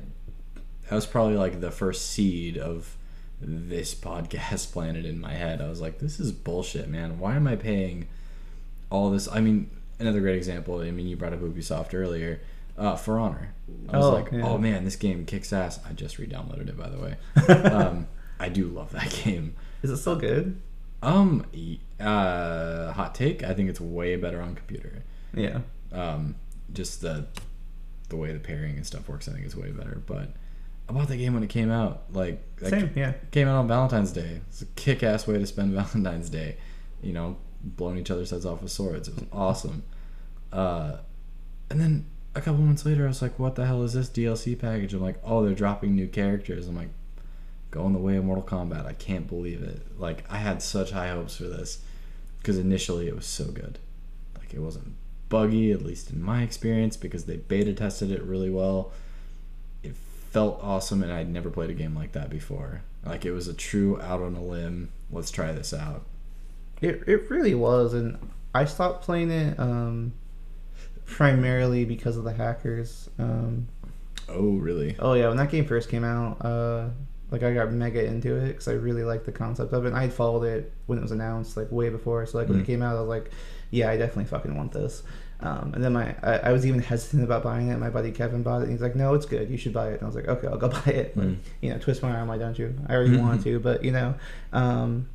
that 0.89 0.95
was 0.95 1.05
probably 1.05 1.35
like 1.35 1.61
the 1.61 1.71
first 1.71 2.09
seed 2.09 2.57
of 2.57 2.97
this 3.39 3.93
podcast 4.09 4.71
planted 4.71 5.05
in 5.05 5.19
my 5.19 5.33
head. 5.33 5.61
I 5.61 5.69
was 5.69 5.81
like, 5.81 5.99
this 5.99 6.19
is 6.19 6.31
bullshit, 6.31 6.87
man. 6.89 7.19
Why 7.19 7.35
am 7.35 7.47
I 7.47 7.55
paying 7.55 8.07
all 8.91 9.09
this? 9.09 9.27
I 9.31 9.39
mean, 9.41 9.71
another 9.99 10.19
great 10.19 10.35
example. 10.35 10.79
I 10.81 10.91
mean, 10.91 11.07
you 11.07 11.15
brought 11.17 11.33
up 11.33 11.39
Ubisoft 11.39 11.93
earlier. 11.95 12.41
Uh, 12.77 12.95
For 12.95 13.17
Honor. 13.19 13.53
I 13.89 13.97
was 13.97 14.05
Oh, 14.05 14.13
like, 14.13 14.31
yeah. 14.31 14.47
oh 14.47 14.57
man, 14.57 14.85
this 14.85 14.95
game 14.95 15.25
kicks 15.25 15.51
ass. 15.53 15.79
I 15.87 15.93
just 15.93 16.17
re-downloaded 16.17 16.69
it, 16.69 16.77
by 16.77 16.89
the 16.89 16.97
way. 16.99 17.15
um, 17.71 18.07
I 18.39 18.49
do 18.49 18.67
love 18.67 18.91
that 18.91 19.09
game. 19.23 19.55
Is 19.83 19.89
it 19.89 19.97
still 19.97 20.15
good? 20.15 20.59
Um, 21.03 21.45
uh, 21.99 22.91
hot 22.93 23.15
take. 23.15 23.43
I 23.43 23.53
think 23.53 23.69
it's 23.69 23.81
way 23.81 24.15
better 24.15 24.41
on 24.41 24.55
computer 24.55 25.03
Yeah. 25.33 25.59
um, 25.91 26.35
just 26.73 27.01
the 27.01 27.25
the 28.09 28.15
way 28.17 28.33
the 28.33 28.39
pairing 28.39 28.75
and 28.75 28.85
stuff 28.85 29.07
works, 29.07 29.27
I 29.29 29.31
think 29.33 29.45
is 29.45 29.55
way 29.55 29.71
better. 29.71 30.01
But 30.05 30.29
I 30.89 30.93
bought 30.93 31.07
that 31.07 31.17
game 31.17 31.33
when 31.33 31.43
it 31.43 31.49
came 31.49 31.71
out. 31.71 32.03
Like 32.11 32.41
Same. 32.61 32.91
Yeah. 32.95 33.13
came 33.31 33.47
out 33.47 33.55
on 33.55 33.67
Valentine's 33.67 34.11
Day. 34.11 34.41
It's 34.49 34.61
a 34.61 34.65
kick 34.75 35.01
ass 35.03 35.25
way 35.27 35.37
to 35.37 35.45
spend 35.47 35.73
Valentine's 35.75 36.29
Day. 36.29 36.57
You 37.01 37.13
know, 37.13 37.37
blowing 37.63 37.97
each 37.97 38.11
other's 38.11 38.31
heads 38.31 38.45
off 38.45 38.61
with 38.61 38.71
swords. 38.71 39.07
It 39.07 39.15
was 39.15 39.25
awesome. 39.31 39.83
Uh, 40.51 40.97
and 41.69 41.79
then 41.79 42.05
a 42.35 42.41
couple 42.41 42.61
months 42.61 42.85
later, 42.85 43.05
I 43.05 43.07
was 43.07 43.21
like, 43.21 43.37
"What 43.39 43.55
the 43.55 43.65
hell 43.65 43.83
is 43.83 43.93
this 43.93 44.09
DLC 44.09 44.57
package?" 44.57 44.93
I'm 44.93 45.01
like, 45.01 45.19
"Oh, 45.23 45.43
they're 45.43 45.55
dropping 45.55 45.95
new 45.95 46.07
characters." 46.07 46.67
I'm 46.67 46.75
like, 46.75 46.89
"Going 47.71 47.93
the 47.93 47.99
way 47.99 48.17
of 48.17 48.25
Mortal 48.25 48.43
Kombat." 48.43 48.85
I 48.85 48.93
can't 48.93 49.27
believe 49.27 49.61
it. 49.61 49.81
Like 49.97 50.23
I 50.29 50.37
had 50.37 50.61
such 50.61 50.91
high 50.91 51.09
hopes 51.09 51.37
for 51.37 51.45
this 51.45 51.79
because 52.39 52.57
initially 52.57 53.07
it 53.07 53.15
was 53.15 53.25
so 53.25 53.45
good. 53.45 53.79
Like 54.37 54.53
it 54.53 54.59
wasn't 54.59 54.95
buggy, 55.29 55.71
at 55.71 55.81
least 55.81 56.11
in 56.11 56.21
my 56.21 56.43
experience, 56.43 56.97
because 56.97 57.25
they 57.25 57.37
beta 57.37 57.73
tested 57.73 58.11
it 58.11 58.23
really 58.23 58.49
well. 58.49 58.91
It 59.83 59.95
felt 59.95 60.59
awesome, 60.61 61.03
and 61.03 61.11
I'd 61.11 61.29
never 61.29 61.49
played 61.49 61.69
a 61.69 61.73
game 61.75 61.95
like 61.95 62.11
that 62.13 62.29
before. 62.29 62.81
Like 63.05 63.25
it 63.25 63.31
was 63.31 63.47
a 63.47 63.53
true 63.53 63.99
out 64.01 64.21
on 64.21 64.35
a 64.35 64.43
limb. 64.43 64.89
Let's 65.11 65.31
try 65.31 65.51
this 65.51 65.73
out. 65.73 66.03
It 66.81 67.03
it 67.07 67.29
really 67.29 67.53
was, 67.55 67.93
and 67.93 68.17
I 68.55 68.65
stopped 68.65 69.03
playing 69.03 69.29
it 69.31 69.59
um, 69.59 70.13
primarily 71.05 71.85
because 71.85 72.17
of 72.17 72.23
the 72.23 72.33
hackers. 72.33 73.09
Um, 73.19 73.67
Oh, 74.29 74.53
really? 74.57 74.95
oh 74.99 75.13
yeah, 75.13 75.27
when 75.27 75.35
that 75.37 75.51
game 75.51 75.65
first 75.65 75.89
came 75.89 76.05
out, 76.05 76.37
uh, 76.45 76.87
like 77.31 77.43
I 77.43 77.53
got 77.53 77.71
mega 77.73 78.05
into 78.05 78.35
it 78.37 78.47
because 78.47 78.67
I 78.69 78.73
really 78.73 79.03
liked 79.03 79.25
the 79.25 79.31
concept 79.33 79.73
of 79.73 79.83
it. 79.83 79.89
And 79.89 79.97
I 79.97 80.03
had 80.03 80.13
followed 80.13 80.43
it 80.43 80.71
when 80.85 80.97
it 80.97 81.01
was 81.01 81.11
announced, 81.11 81.57
like 81.57 81.69
way 81.71 81.89
before. 81.89 82.25
So 82.25 82.37
like 82.37 82.47
when 82.47 82.59
Mm. 82.59 82.61
it 82.61 82.65
came 82.65 82.81
out, 82.81 82.95
I 82.95 82.99
was 83.01 83.09
like, 83.09 83.29
yeah, 83.71 83.89
I 83.89 83.97
definitely 83.97 84.25
fucking 84.25 84.55
want 84.55 84.71
this. 84.71 85.03
Um, 85.41 85.71
and 85.73 85.83
then 85.83 85.91
my 85.93 86.15
I, 86.23 86.37
I 86.37 86.51
was 86.53 86.65
even 86.65 86.81
hesitant 86.81 87.23
about 87.23 87.43
buying 87.43 87.69
it. 87.69 87.77
My 87.77 87.89
buddy 87.89 88.11
Kevin 88.11 88.41
bought 88.43 88.59
it, 88.61 88.63
and 88.65 88.71
he's 88.71 88.81
like, 88.81 88.95
"No, 88.95 89.15
it's 89.15 89.25
good. 89.25 89.49
You 89.49 89.57
should 89.57 89.73
buy 89.73 89.89
it." 89.89 89.93
And 89.95 90.03
I 90.03 90.05
was 90.05 90.15
like, 90.15 90.27
"Okay, 90.27 90.47
I'll 90.47 90.57
go 90.57 90.69
buy 90.85 90.91
it." 90.91 91.17
Mm. 91.17 91.37
You 91.61 91.71
know, 91.71 91.79
twist 91.79 92.01
my 92.03 92.11
arm, 92.15 92.27
why 92.29 92.37
don't 92.37 92.57
you? 92.59 92.73
I 92.87 92.93
already 92.95 93.17
wanted 93.23 93.43
to, 93.45 93.59
but 93.59 93.83
you 93.83 93.91
know, 93.91 94.13
um, 94.53 95.07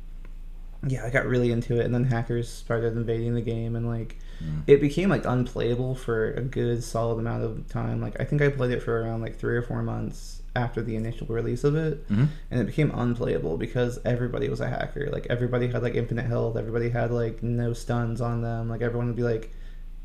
yeah, 0.85 1.05
I 1.05 1.09
got 1.09 1.25
really 1.25 1.51
into 1.51 1.79
it, 1.79 1.85
and 1.85 1.93
then 1.93 2.03
hackers 2.03 2.49
started 2.49 2.93
invading 2.97 3.33
the 3.35 3.41
game, 3.41 3.75
and 3.75 3.87
like 3.87 4.17
Mm. 4.43 4.61
it 4.67 4.79
became 4.79 5.09
like 5.09 5.25
unplayable 5.25 5.95
for 5.95 6.29
a 6.33 6.41
good 6.41 6.83
solid 6.83 7.17
amount 7.17 7.43
of 7.43 7.67
time. 7.69 7.99
Like 8.01 8.19
I 8.19 8.23
think 8.23 8.39
I 8.43 8.49
played 8.49 8.69
it 8.69 8.83
for 8.83 9.01
around 9.01 9.21
like 9.21 9.35
three 9.39 9.57
or 9.57 9.63
four 9.63 9.81
months 9.81 10.43
after 10.55 10.79
the 10.83 10.95
initial 10.95 11.25
release 11.25 11.63
of 11.63 11.75
it, 11.75 12.07
Mhm. 12.07 12.27
and 12.51 12.61
it 12.61 12.65
became 12.67 12.91
unplayable 12.93 13.57
because 13.57 13.97
everybody 14.05 14.47
was 14.47 14.59
a 14.61 14.67
hacker. 14.69 15.09
Like 15.11 15.25
everybody 15.31 15.65
had 15.67 15.81
like 15.81 15.95
infinite 15.95 16.27
health, 16.27 16.55
everybody 16.55 16.89
had 16.89 17.09
like 17.09 17.41
no 17.41 17.73
stuns 17.73 18.21
on 18.21 18.41
them. 18.43 18.69
Like 18.69 18.83
everyone 18.83 19.07
would 19.07 19.15
be 19.15 19.23
like 19.23 19.51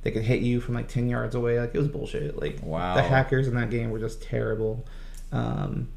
they 0.03 0.11
could 0.11 0.23
hit 0.23 0.41
you 0.41 0.61
from 0.63 0.75
like 0.77 0.89
ten 0.89 1.11
yards 1.11 1.35
away. 1.35 1.61
Like 1.61 1.75
it 1.75 1.79
was 1.79 1.89
bullshit. 1.89 2.41
Like 2.41 2.59
Wow. 2.63 2.95
the 2.95 3.03
hackers 3.03 3.49
in 3.49 3.55
that 3.57 3.69
game 3.69 3.91
were 3.91 3.99
just 3.99 4.23
terrible. 4.23 4.87
Um, 5.31 5.89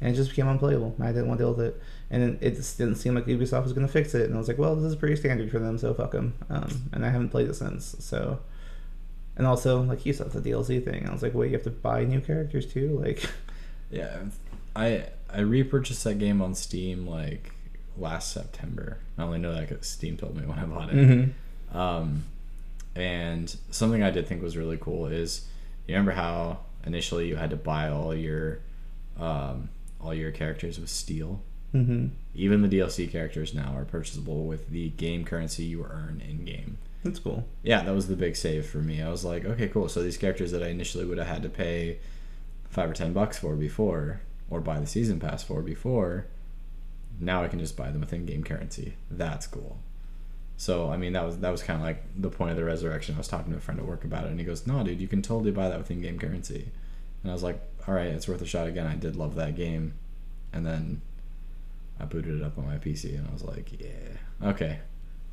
and 0.00 0.12
it 0.12 0.16
just 0.16 0.30
became 0.30 0.46
unplayable. 0.48 0.94
I 1.00 1.08
didn't 1.08 1.26
want 1.28 1.38
to 1.38 1.44
deal 1.46 1.54
with 1.54 1.66
it, 1.66 1.82
and 2.12 2.38
it- 2.40 2.54
just 2.54 2.78
didn't 2.78 2.94
seem 2.96 3.14
like 3.16 3.26
Ubisoft 3.26 3.64
was 3.64 3.72
going 3.72 3.86
to 3.86 3.92
fix 3.92 4.14
it. 4.14 4.26
And 4.26 4.34
I 4.34 4.38
was 4.38 4.46
like, 4.46 4.58
well, 4.58 4.76
this 4.76 4.84
is 4.84 4.94
pretty 4.96 5.16
standard 5.16 5.50
for 5.50 5.58
them, 5.58 5.76
so 5.78 5.92
fuck 5.94 6.12
them. 6.12 6.34
Um, 6.48 6.90
and 6.92 7.04
I 7.04 7.10
haven't 7.10 7.30
played 7.30 7.48
it 7.48 7.54
since. 7.54 7.96
So, 7.98 8.38
and 9.36 9.46
also, 9.46 9.82
like 9.82 10.06
you 10.06 10.12
said, 10.12 10.30
the 10.30 10.40
DLC 10.40 10.84
thing. 10.84 11.08
I 11.08 11.12
was 11.12 11.22
like, 11.22 11.34
wait, 11.34 11.48
you 11.50 11.54
have 11.56 11.64
to 11.64 11.70
buy 11.70 12.04
new 12.04 12.20
characters 12.20 12.66
too? 12.72 13.00
Like, 13.02 13.28
Yeah, 13.90 14.18
I 14.76 15.06
I 15.28 15.40
repurchased 15.40 16.04
that 16.04 16.18
game 16.18 16.40
on 16.40 16.54
Steam 16.54 17.06
like 17.06 17.52
last 17.98 18.32
September. 18.32 18.98
I 19.18 19.22
only 19.22 19.38
know 19.38 19.52
that 19.54 19.68
because 19.68 19.86
Steam 19.86 20.16
told 20.16 20.36
me 20.36 20.46
when 20.46 20.58
I 20.58 20.64
bought 20.64 20.88
it. 20.90 20.94
mm-hmm. 20.96 21.76
Um, 21.78 22.24
and 22.94 23.54
something 23.70 24.02
I 24.02 24.10
did 24.10 24.26
think 24.26 24.42
was 24.42 24.56
really 24.56 24.78
cool 24.78 25.06
is 25.06 25.46
you 25.86 25.94
remember 25.94 26.12
how 26.12 26.58
initially 26.86 27.26
you 27.28 27.36
had 27.36 27.50
to 27.50 27.56
buy 27.56 27.88
all 27.88 28.14
your 28.14 28.60
um, 29.18 29.68
all 30.00 30.14
your 30.14 30.30
characters 30.30 30.78
with 30.78 30.88
steel. 30.90 31.42
Mm-hmm. 31.74 32.08
Even 32.34 32.62
the 32.62 32.68
DLC 32.68 33.10
characters 33.10 33.54
now 33.54 33.74
are 33.76 33.84
purchasable 33.84 34.44
with 34.44 34.70
the 34.70 34.90
game 34.90 35.24
currency 35.24 35.64
you 35.64 35.84
earn 35.84 36.22
in 36.26 36.44
game. 36.44 36.78
That's 37.04 37.18
cool. 37.18 37.44
yeah, 37.62 37.82
that 37.82 37.94
was 37.94 38.06
the 38.06 38.14
big 38.14 38.36
save 38.36 38.66
for 38.66 38.78
me. 38.78 39.02
I 39.02 39.08
was 39.10 39.24
like, 39.24 39.44
okay, 39.44 39.66
cool. 39.68 39.88
So 39.88 40.02
these 40.02 40.16
characters 40.16 40.52
that 40.52 40.62
I 40.62 40.68
initially 40.68 41.04
would 41.04 41.18
have 41.18 41.26
had 41.26 41.42
to 41.42 41.48
pay 41.48 41.98
five 42.70 42.88
or 42.90 42.94
ten 42.94 43.12
bucks 43.12 43.38
for 43.38 43.56
before, 43.56 44.20
or 44.48 44.60
buy 44.60 44.78
the 44.78 44.86
season 44.86 45.18
pass 45.18 45.42
for 45.42 45.62
before, 45.62 46.26
now 47.18 47.42
I 47.42 47.48
can 47.48 47.58
just 47.58 47.76
buy 47.76 47.90
them 47.90 48.00
with 48.00 48.12
in-game 48.12 48.44
currency. 48.44 48.94
That's 49.10 49.46
cool. 49.46 49.78
So 50.56 50.90
I 50.90 50.96
mean, 50.96 51.12
that 51.14 51.24
was 51.24 51.38
that 51.38 51.50
was 51.50 51.62
kind 51.62 51.80
of 51.80 51.84
like 51.84 52.04
the 52.16 52.30
point 52.30 52.52
of 52.52 52.56
the 52.56 52.64
resurrection. 52.64 53.16
I 53.16 53.18
was 53.18 53.28
talking 53.28 53.50
to 53.52 53.58
a 53.58 53.60
friend 53.60 53.80
at 53.80 53.86
work 53.86 54.04
about 54.04 54.24
it, 54.24 54.30
and 54.30 54.38
he 54.38 54.46
goes, 54.46 54.66
"No, 54.66 54.84
dude, 54.84 55.00
you 55.00 55.08
can 55.08 55.22
totally 55.22 55.50
buy 55.50 55.68
that 55.68 55.78
with 55.78 55.90
in-game 55.90 56.18
currency." 56.20 56.70
And 57.22 57.30
I 57.32 57.34
was 57.34 57.42
like, 57.42 57.60
"All 57.88 57.94
right, 57.94 58.08
it's 58.08 58.28
worth 58.28 58.42
a 58.42 58.46
shot 58.46 58.68
again." 58.68 58.86
I 58.86 58.94
did 58.94 59.16
love 59.16 59.34
that 59.34 59.56
game, 59.56 59.94
and 60.52 60.64
then 60.64 61.00
I 62.00 62.04
booted 62.04 62.40
it 62.40 62.42
up 62.42 62.58
on 62.58 62.66
my 62.66 62.78
PC, 62.78 63.16
and 63.18 63.26
I 63.28 63.32
was 63.32 63.42
like, 63.44 63.80
"Yeah, 63.80 64.48
okay, 64.50 64.80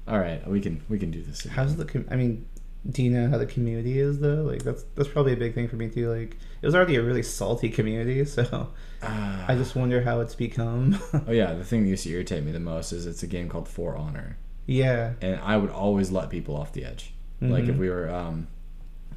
all 0.08 0.20
right, 0.20 0.46
we 0.48 0.62
can 0.62 0.82
we 0.90 1.00
can 1.00 1.12
do 1.12 1.22
this." 1.24 1.42
again." 1.46 1.56
How's 1.56 1.76
the? 1.76 1.86
Com- 1.86 2.08
I 2.12 2.16
mean, 2.16 2.46
do 2.90 3.04
you 3.04 3.10
know 3.12 3.30
how 3.30 3.38
the 3.38 3.46
community 3.46 4.00
is 4.00 4.20
though? 4.20 4.44
Like 4.44 4.64
that's 4.64 4.84
that's 4.96 5.10
probably 5.10 5.34
a 5.34 5.38
big 5.38 5.54
thing 5.56 5.68
for 5.68 5.76
me 5.78 5.90
too. 5.90 6.10
Like 6.12 6.38
it 6.62 6.66
was 6.66 6.76
already 6.76 6.96
a 6.96 7.02
really 7.04 7.24
salty 7.24 7.70
community, 7.70 8.24
so 8.36 8.70
Ah. 9.02 9.46
I 9.48 9.56
just 9.56 9.76
wonder 9.76 10.02
how 10.02 10.20
it's 10.22 10.36
become. 10.36 11.00
Oh 11.28 11.32
yeah, 11.32 11.54
the 11.54 11.64
thing 11.64 11.84
that 11.84 11.90
used 11.90 12.04
to 12.04 12.10
irritate 12.12 12.44
me 12.44 12.52
the 12.52 12.60
most 12.60 12.92
is 12.92 13.06
it's 13.06 13.24
a 13.24 13.28
game 13.28 13.50
called 13.50 13.68
For 13.68 13.96
Honor, 13.96 14.38
yeah. 14.66 15.14
and 15.22 15.40
I 15.42 15.58
would 15.58 15.70
always 15.72 16.12
let 16.12 16.30
people 16.30 16.56
off 16.56 16.74
the 16.74 16.86
edge. 16.86 17.14
Like 17.42 17.64
if 17.66 17.76
Mhm. 17.76 17.80
we 17.80 17.90
were, 17.90 18.10
um, 18.14 18.48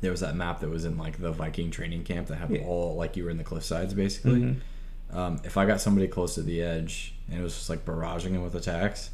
there 0.01 0.13
was 0.13 0.21
that 0.21 0.37
map 0.37 0.61
that 0.61 0.71
was 0.71 0.85
in 0.85 0.97
like 0.97 1.19
the 1.21 1.33
Viking 1.33 1.73
training 1.73 2.05
camp 2.05 2.29
that 2.29 2.37
had 2.37 2.51
Yeah. 2.51 2.63
all 2.65 2.95
like 2.95 3.17
you 3.17 3.25
were 3.25 3.31
in 3.31 3.37
the 3.37 3.45
cliff 3.45 3.65
sides 3.65 3.93
basically. 3.95 4.41
Mhm. 4.41 4.57
Um, 5.13 5.41
if 5.45 5.57
I 5.57 5.67
got 5.67 5.81
somebody 5.81 6.09
close 6.09 6.35
to 6.37 6.43
the 6.43 6.63
edge 6.63 7.15
and 7.29 7.39
it 7.39 7.43
was 7.43 7.55
just 7.55 7.69
like 7.69 7.85
barraging 7.85 8.33
them 8.33 8.43
with 8.43 8.55
attacks, 8.55 9.11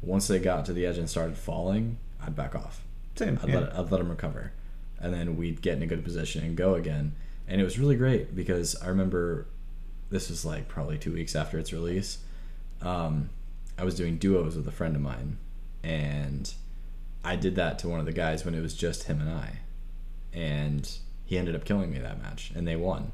once 0.00 0.28
they 0.28 0.38
got 0.38 0.64
to 0.66 0.72
the 0.72 0.86
edge 0.86 0.98
and 0.98 1.08
started 1.08 1.36
falling, 1.36 1.98
I'd 2.20 2.36
back 2.36 2.54
off. 2.54 2.82
Same. 3.16 3.38
I'd, 3.42 3.48
yeah. 3.48 3.58
let, 3.60 3.72
I'd 3.74 3.90
let 3.90 3.98
them 3.98 4.08
recover. 4.08 4.52
And 5.00 5.12
then 5.12 5.36
we'd 5.36 5.62
get 5.62 5.76
in 5.76 5.82
a 5.82 5.86
good 5.86 6.04
position 6.04 6.44
and 6.44 6.56
go 6.56 6.74
again. 6.74 7.14
And 7.48 7.60
it 7.60 7.64
was 7.64 7.78
really 7.78 7.96
great 7.96 8.34
because 8.34 8.80
I 8.80 8.88
remember 8.88 9.46
this 10.10 10.28
was 10.28 10.44
like 10.44 10.68
probably 10.68 10.98
two 10.98 11.12
weeks 11.12 11.34
after 11.34 11.58
its 11.58 11.72
release. 11.72 12.18
Um, 12.80 13.30
I 13.78 13.84
was 13.84 13.94
doing 13.94 14.18
duos 14.18 14.56
with 14.56 14.66
a 14.68 14.72
friend 14.72 14.94
of 14.94 15.02
mine. 15.02 15.38
And 15.82 16.52
I 17.24 17.34
did 17.36 17.56
that 17.56 17.78
to 17.80 17.88
one 17.88 17.98
of 17.98 18.06
the 18.06 18.12
guys 18.12 18.44
when 18.44 18.54
it 18.54 18.60
was 18.60 18.74
just 18.74 19.04
him 19.04 19.20
and 19.20 19.30
I. 19.30 19.58
And 20.32 20.88
he 21.24 21.36
ended 21.36 21.56
up 21.56 21.64
killing 21.64 21.90
me 21.90 21.98
that 21.98 22.22
match. 22.22 22.52
And 22.54 22.66
they 22.66 22.76
won. 22.76 23.12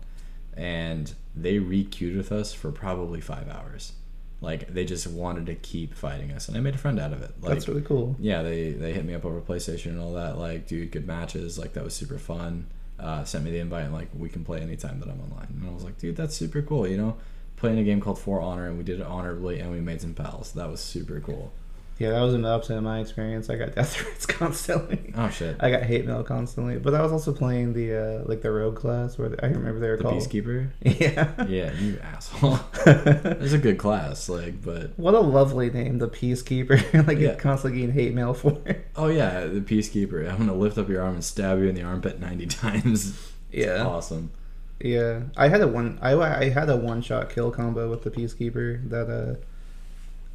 And 0.58 1.14
they 1.36 1.58
re 1.58 1.84
queued 1.84 2.16
with 2.16 2.32
us 2.32 2.52
for 2.52 2.72
probably 2.72 3.20
five 3.20 3.48
hours. 3.48 3.92
Like 4.40 4.68
they 4.68 4.84
just 4.84 5.06
wanted 5.06 5.46
to 5.46 5.54
keep 5.54 5.94
fighting 5.94 6.32
us. 6.32 6.48
And 6.48 6.56
I 6.56 6.60
made 6.60 6.74
a 6.74 6.78
friend 6.78 6.98
out 7.00 7.12
of 7.12 7.22
it. 7.22 7.30
Like, 7.40 7.54
That's 7.54 7.68
really 7.68 7.82
cool. 7.82 8.16
yeah, 8.18 8.42
they 8.42 8.72
they 8.72 8.92
hit 8.92 9.04
me 9.04 9.14
up 9.14 9.24
over 9.24 9.40
PlayStation 9.40 9.86
and 9.92 10.00
all 10.00 10.12
that. 10.14 10.36
Like, 10.38 10.66
dude, 10.66 10.90
good 10.90 11.06
matches. 11.06 11.58
Like 11.58 11.72
that 11.74 11.84
was 11.84 11.94
super 11.94 12.18
fun. 12.18 12.66
Uh, 12.98 13.22
sent 13.24 13.44
me 13.44 13.52
the 13.52 13.60
invite 13.60 13.84
and 13.84 13.94
like 13.94 14.08
we 14.16 14.28
can 14.28 14.44
play 14.44 14.60
anytime 14.60 14.98
that 15.00 15.08
I'm 15.08 15.20
online. 15.20 15.46
And 15.60 15.68
I 15.70 15.72
was 15.72 15.84
like, 15.84 15.98
dude, 15.98 16.16
that's 16.16 16.36
super 16.36 16.62
cool. 16.62 16.86
You 16.86 16.96
know, 16.96 17.16
playing 17.56 17.78
a 17.78 17.84
game 17.84 18.00
called 18.00 18.18
For 18.18 18.40
Honor 18.40 18.66
and 18.66 18.76
we 18.76 18.82
did 18.84 18.98
it 19.00 19.06
honorably 19.06 19.60
and 19.60 19.70
we 19.70 19.80
made 19.80 20.00
some 20.00 20.14
pals. 20.14 20.52
That 20.52 20.68
was 20.68 20.80
super 20.80 21.20
cool. 21.20 21.52
Yeah, 21.98 22.10
that 22.10 22.20
was 22.20 22.32
an 22.34 22.44
upset 22.44 22.78
in 22.78 22.84
my 22.84 23.00
experience. 23.00 23.50
I 23.50 23.56
got 23.56 23.74
death 23.74 23.92
threats 23.96 24.24
constantly. 24.24 25.12
Oh 25.16 25.28
shit, 25.30 25.56
I 25.58 25.70
got 25.70 25.82
hate 25.82 26.06
mail 26.06 26.22
constantly, 26.22 26.78
but 26.78 26.94
I 26.94 27.02
was 27.02 27.10
also 27.10 27.32
playing 27.32 27.72
the 27.72 28.20
uh, 28.20 28.22
like 28.28 28.40
the 28.40 28.52
rogue 28.52 28.76
class 28.76 29.18
where 29.18 29.34
I 29.42 29.46
remember 29.46 29.80
they 29.80 29.88
were 29.88 29.96
the 29.96 30.04
called. 30.04 30.14
Peacekeeper. 30.22 30.70
Yeah. 30.82 31.46
Yeah, 31.46 31.72
you 31.74 31.98
asshole. 32.02 32.60
It's 32.86 33.52
a 33.52 33.58
good 33.58 33.78
class, 33.78 34.28
like, 34.28 34.62
but 34.62 34.92
what 34.96 35.14
a 35.14 35.20
lovely 35.20 35.70
name, 35.70 35.98
the 35.98 36.08
Peacekeeper. 36.08 37.06
like 37.06 37.18
Yeah. 37.18 37.28
you're 37.30 37.34
constantly 37.36 37.80
getting 37.80 37.94
hate 37.94 38.14
mail 38.14 38.32
for. 38.32 38.58
oh 38.96 39.08
yeah, 39.08 39.46
the 39.46 39.60
Peacekeeper. 39.60 40.30
I'm 40.30 40.38
gonna 40.38 40.54
lift 40.54 40.78
up 40.78 40.88
your 40.88 41.02
arm 41.02 41.14
and 41.14 41.24
stab 41.24 41.58
you 41.58 41.64
in 41.68 41.74
the 41.74 41.82
armpit 41.82 42.20
90 42.20 42.46
times. 42.46 43.08
It's 43.50 43.66
Yeah. 43.66 43.84
awesome. 43.86 44.30
Yeah, 44.80 45.22
I 45.36 45.48
had 45.48 45.60
a 45.62 45.66
one. 45.66 45.98
I, 46.00 46.12
I 46.12 46.48
had 46.50 46.68
a 46.70 46.76
one 46.76 47.02
shot 47.02 47.30
kill 47.30 47.50
combo 47.50 47.90
with 47.90 48.04
the 48.04 48.10
Peacekeeper 48.12 48.88
that 48.90 49.10
uh, 49.10 49.34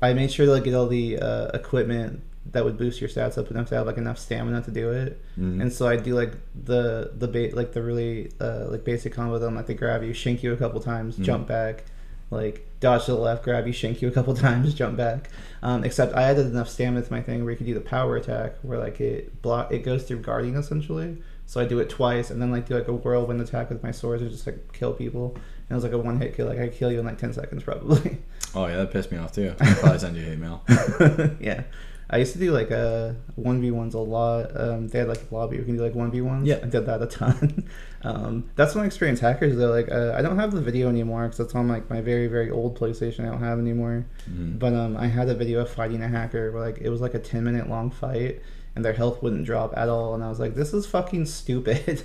I 0.03 0.13
made 0.13 0.31
sure 0.31 0.45
to 0.45 0.51
like 0.51 0.63
get 0.65 0.73
all 0.73 0.87
the 0.87 1.19
uh, 1.19 1.47
equipment 1.53 2.21
that 2.51 2.63
would 2.65 2.77
boost 2.77 2.99
your 2.99 3.09
stats 3.09 3.37
up 3.37 3.49
enough 3.51 3.69
to 3.69 3.75
have 3.75 3.87
like 3.87 3.97
enough 3.97 4.17
stamina 4.19 4.61
to 4.63 4.71
do 4.71 4.91
it. 4.91 5.19
Mhm. 5.39 5.61
And 5.61 5.71
so 5.71 5.87
I 5.87 5.95
do 5.95 6.13
like 6.13 6.33
the 6.65 7.11
the 7.17 7.27
ba- 7.27 7.55
like 7.55 7.71
the 7.73 7.81
really 7.81 8.31
uh, 8.41 8.65
like 8.69 8.83
basic 8.83 9.13
combo 9.13 9.39
them 9.39 9.55
like 9.55 9.65
they 9.67 9.73
grab 9.73 10.03
you, 10.03 10.13
shank 10.13 10.43
you 10.43 10.51
a 10.53 10.57
couple 10.57 10.79
times, 10.81 11.17
Mhm. 11.17 11.23
jump 11.23 11.47
back, 11.47 11.85
like 12.31 12.65
dodge 12.81 13.05
to 13.05 13.11
the 13.11 13.17
left, 13.17 13.43
grab 13.43 13.65
you, 13.65 13.71
shank 13.73 14.01
you 14.01 14.07
a 14.09 14.11
couple 14.11 14.33
times, 14.47 14.73
jump 14.73 14.97
back. 14.97 15.29
Um, 15.61 15.83
except 15.85 16.13
I 16.15 16.23
added 16.23 16.47
enough 16.47 16.67
stamina 16.69 17.01
to 17.05 17.11
my 17.13 17.21
thing 17.21 17.43
where 17.43 17.51
you 17.51 17.57
could 17.57 17.65
do 17.67 17.73
the 17.73 17.79
power 17.95 18.17
attack 18.17 18.55
where 18.61 18.77
like 18.79 18.99
it 18.99 19.41
block 19.41 19.71
it 19.71 19.79
goes 19.79 20.03
through 20.03 20.19
guarding 20.19 20.55
essentially. 20.57 21.17
So 21.45 21.59
I 21.61 21.65
do 21.65 21.79
it 21.79 21.89
twice 21.89 22.29
and 22.29 22.41
then 22.41 22.51
like 22.51 22.67
do 22.67 22.73
like 22.75 22.87
a 22.89 22.93
whirlwind 22.93 23.39
attack 23.41 23.69
with 23.69 23.81
my 23.83 23.91
swords 23.91 24.21
and 24.21 24.31
just 24.31 24.45
like 24.47 24.73
kill 24.73 24.93
people. 24.93 25.37
And 25.69 25.71
it 25.71 25.75
was 25.75 25.83
like 25.83 25.93
a 25.93 25.97
one 25.97 26.19
hit 26.19 26.35
kill. 26.35 26.47
Like 26.47 26.59
I 26.59 26.67
kill 26.69 26.91
you 26.91 26.99
in 26.99 27.05
like 27.05 27.17
ten 27.17 27.33
seconds 27.33 27.63
probably. 27.63 28.17
Oh 28.55 28.67
yeah, 28.67 28.75
that 28.77 28.91
pissed 28.91 29.11
me 29.11 29.17
off 29.17 29.31
too. 29.31 29.55
I'll 29.59 29.75
probably 29.77 29.97
send 29.97 30.15
you 30.15 30.21
hate 30.21 30.37
mail. 30.37 30.61
yeah. 31.39 31.63
I 32.07 32.17
used 32.17 32.33
to 32.33 32.37
do 32.39 32.51
like 32.51 32.69
a 32.69 33.15
one 33.33 33.59
v 33.61 33.71
ones 33.71 33.95
a 33.95 33.99
lot. 33.99 34.51
Um, 34.55 34.87
they 34.89 34.99
had 34.99 35.07
like 35.07 35.21
a 35.31 35.33
lobby 35.33 35.55
where 35.55 35.61
you 35.61 35.65
can 35.65 35.77
do 35.77 35.81
like 35.81 35.95
one 35.95 36.11
v 36.11 36.21
ones. 36.21 36.47
Yeah. 36.47 36.59
I 36.61 36.67
did 36.67 36.85
that 36.85 37.01
a 37.01 37.07
ton. 37.07 37.67
um, 38.03 38.47
that's 38.55 38.75
when 38.75 38.83
I 38.83 38.85
experienced 38.85 39.23
hackers 39.23 39.55
though. 39.57 39.71
Like 39.71 39.89
uh, 39.91 40.13
I 40.15 40.21
don't 40.21 40.37
have 40.37 40.51
the 40.51 40.61
video 40.61 40.87
anymore 40.87 41.23
because 41.23 41.39
it's 41.39 41.55
on 41.55 41.67
like 41.67 41.89
my 41.89 41.99
very 42.01 42.27
very 42.27 42.51
old 42.51 42.77
PlayStation. 42.77 43.21
I 43.21 43.31
don't 43.31 43.39
have 43.41 43.57
anymore. 43.57 44.05
Mhm. 44.29 44.59
But 44.59 44.75
um, 44.75 44.95
I 44.97 45.07
had 45.07 45.29
a 45.29 45.33
video 45.33 45.61
of 45.61 45.69
fighting 45.71 46.03
a 46.03 46.07
hacker 46.07 46.51
where 46.51 46.61
like 46.63 46.77
it 46.79 46.89
was 46.89 47.01
like 47.01 47.15
a 47.15 47.19
ten 47.19 47.43
minute 47.43 47.67
long 47.67 47.89
fight 47.89 48.39
and 48.75 48.85
their 48.85 48.93
health 48.93 49.23
wouldn't 49.23 49.45
drop 49.45 49.73
at 49.75 49.89
all. 49.89 50.13
And 50.13 50.23
I 50.23 50.29
was 50.29 50.39
like, 50.39 50.53
this 50.53 50.73
is 50.75 50.85
fucking 50.85 51.25
stupid. 51.25 52.03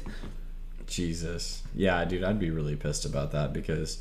Jesus. 0.88 1.62
Yeah, 1.74 2.04
dude, 2.04 2.24
I'd 2.24 2.38
be 2.38 2.50
really 2.50 2.76
pissed 2.76 3.04
about 3.04 3.32
that 3.32 3.52
because 3.52 3.98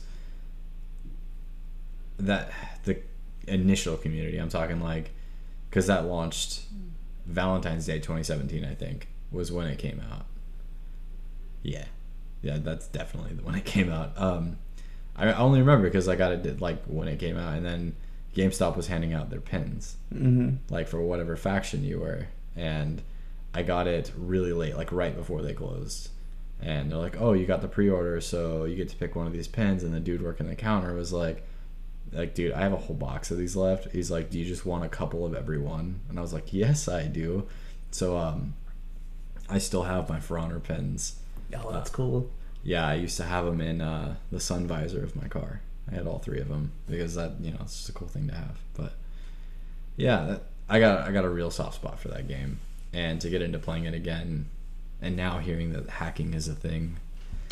that 2.17 2.51
the 2.85 2.97
initial 3.47 3.97
community, 3.97 4.37
I'm 4.37 4.49
talking 4.49 4.81
like 4.81 5.11
cuz 5.71 5.87
that 5.87 6.05
launched 6.05 6.63
Valentine's 7.25 7.85
Day 7.85 7.99
2017, 7.99 8.63
I 8.65 8.73
think, 8.73 9.07
was 9.31 9.51
when 9.51 9.67
it 9.67 9.77
came 9.77 10.01
out. 10.11 10.25
Yeah. 11.61 11.85
Yeah, 12.41 12.57
that's 12.59 12.87
definitely 12.87 13.33
the 13.33 13.43
when 13.43 13.55
it 13.55 13.65
came 13.65 13.91
out. 13.91 14.17
Um 14.17 14.57
I 15.15 15.33
only 15.33 15.59
remember 15.59 15.87
because 15.87 16.07
I 16.07 16.15
got 16.15 16.31
it 16.31 16.61
like 16.61 16.83
when 16.85 17.07
it 17.07 17.19
came 17.19 17.37
out 17.37 17.55
and 17.55 17.65
then 17.65 17.95
GameStop 18.35 18.75
was 18.75 18.85
handing 18.87 19.13
out 19.13 19.29
their 19.31 19.41
pins 19.41 19.97
hmm 20.11 20.49
like 20.69 20.87
for 20.87 21.01
whatever 21.01 21.35
faction 21.35 21.83
you 21.83 21.99
were 21.99 22.27
and 22.55 23.01
i 23.53 23.63
got 23.63 23.87
it 23.87 24.11
really 24.15 24.53
late 24.53 24.77
like 24.77 24.91
right 24.91 25.15
before 25.15 25.41
they 25.41 25.53
closed 25.53 26.09
and 26.61 26.91
they're 26.91 26.97
like 26.97 27.19
oh 27.21 27.33
you 27.33 27.45
got 27.45 27.61
the 27.61 27.67
pre-order 27.67 28.19
so 28.19 28.65
you 28.65 28.75
get 28.75 28.89
to 28.89 28.95
pick 28.95 29.15
one 29.15 29.27
of 29.27 29.33
these 29.33 29.47
pins 29.47 29.83
and 29.83 29.93
the 29.93 29.99
dude 29.99 30.21
working 30.21 30.47
the 30.47 30.55
counter 30.55 30.93
was 30.93 31.13
like 31.13 31.45
like 32.13 32.33
dude 32.33 32.51
i 32.53 32.61
have 32.61 32.73
a 32.73 32.77
whole 32.77 32.95
box 32.95 33.29
of 33.31 33.37
these 33.37 33.55
left. 33.55 33.91
He's 33.91 34.09
like 34.09 34.29
do 34.29 34.39
you 34.39 34.45
just 34.45 34.65
want 34.65 34.83
a 34.85 34.89
couple 34.89 35.25
of 35.25 35.35
every 35.35 35.59
one? 35.59 35.99
And 36.09 36.17
i 36.17 36.21
was 36.21 36.33
like 36.33 36.53
yes 36.53 36.87
i 36.87 37.05
do. 37.05 37.47
So 37.91 38.17
um 38.17 38.53
i 39.49 39.57
still 39.59 39.83
have 39.83 40.09
my 40.09 40.19
for 40.19 40.39
honor 40.39 40.59
pins 40.59 41.19
Oh, 41.55 41.71
that's 41.71 41.89
cool. 41.89 42.29
yeah 42.63 42.85
i 42.87 42.95
used 42.95 43.17
to 43.17 43.23
have 43.23 43.45
them 43.45 43.61
in 43.61 43.79
uh, 43.81 44.15
the 44.31 44.39
sun 44.39 44.67
visor 44.67 45.03
of 45.03 45.15
my 45.15 45.27
car. 45.27 45.61
I 45.89 45.95
had 45.95 46.07
all 46.07 46.19
three 46.19 46.39
of 46.39 46.49
them 46.49 46.71
because 46.89 47.15
that 47.15 47.33
you 47.39 47.51
know 47.51 47.59
it's 47.61 47.77
just 47.77 47.89
a 47.89 47.93
cool 47.93 48.07
thing 48.09 48.27
to 48.27 48.35
have. 48.35 48.57
But 48.73 48.93
yeah 49.95 50.25
that, 50.25 50.43
i 50.69 50.79
got 50.79 51.07
i 51.07 51.11
got 51.11 51.23
a 51.25 51.29
real 51.29 51.51
soft 51.51 51.75
spot 51.75 51.99
for 51.99 52.07
that 52.09 52.27
game. 52.27 52.59
And 52.93 53.21
to 53.21 53.29
get 53.29 53.41
into 53.41 53.59
playing 53.59 53.85
it 53.85 53.93
again 53.93 54.47
and 55.01 55.15
now 55.15 55.37
hearing 55.39 55.71
that 55.73 55.89
hacking 55.89 56.33
is 56.33 56.47
a 56.47 56.55
thing 56.55 56.97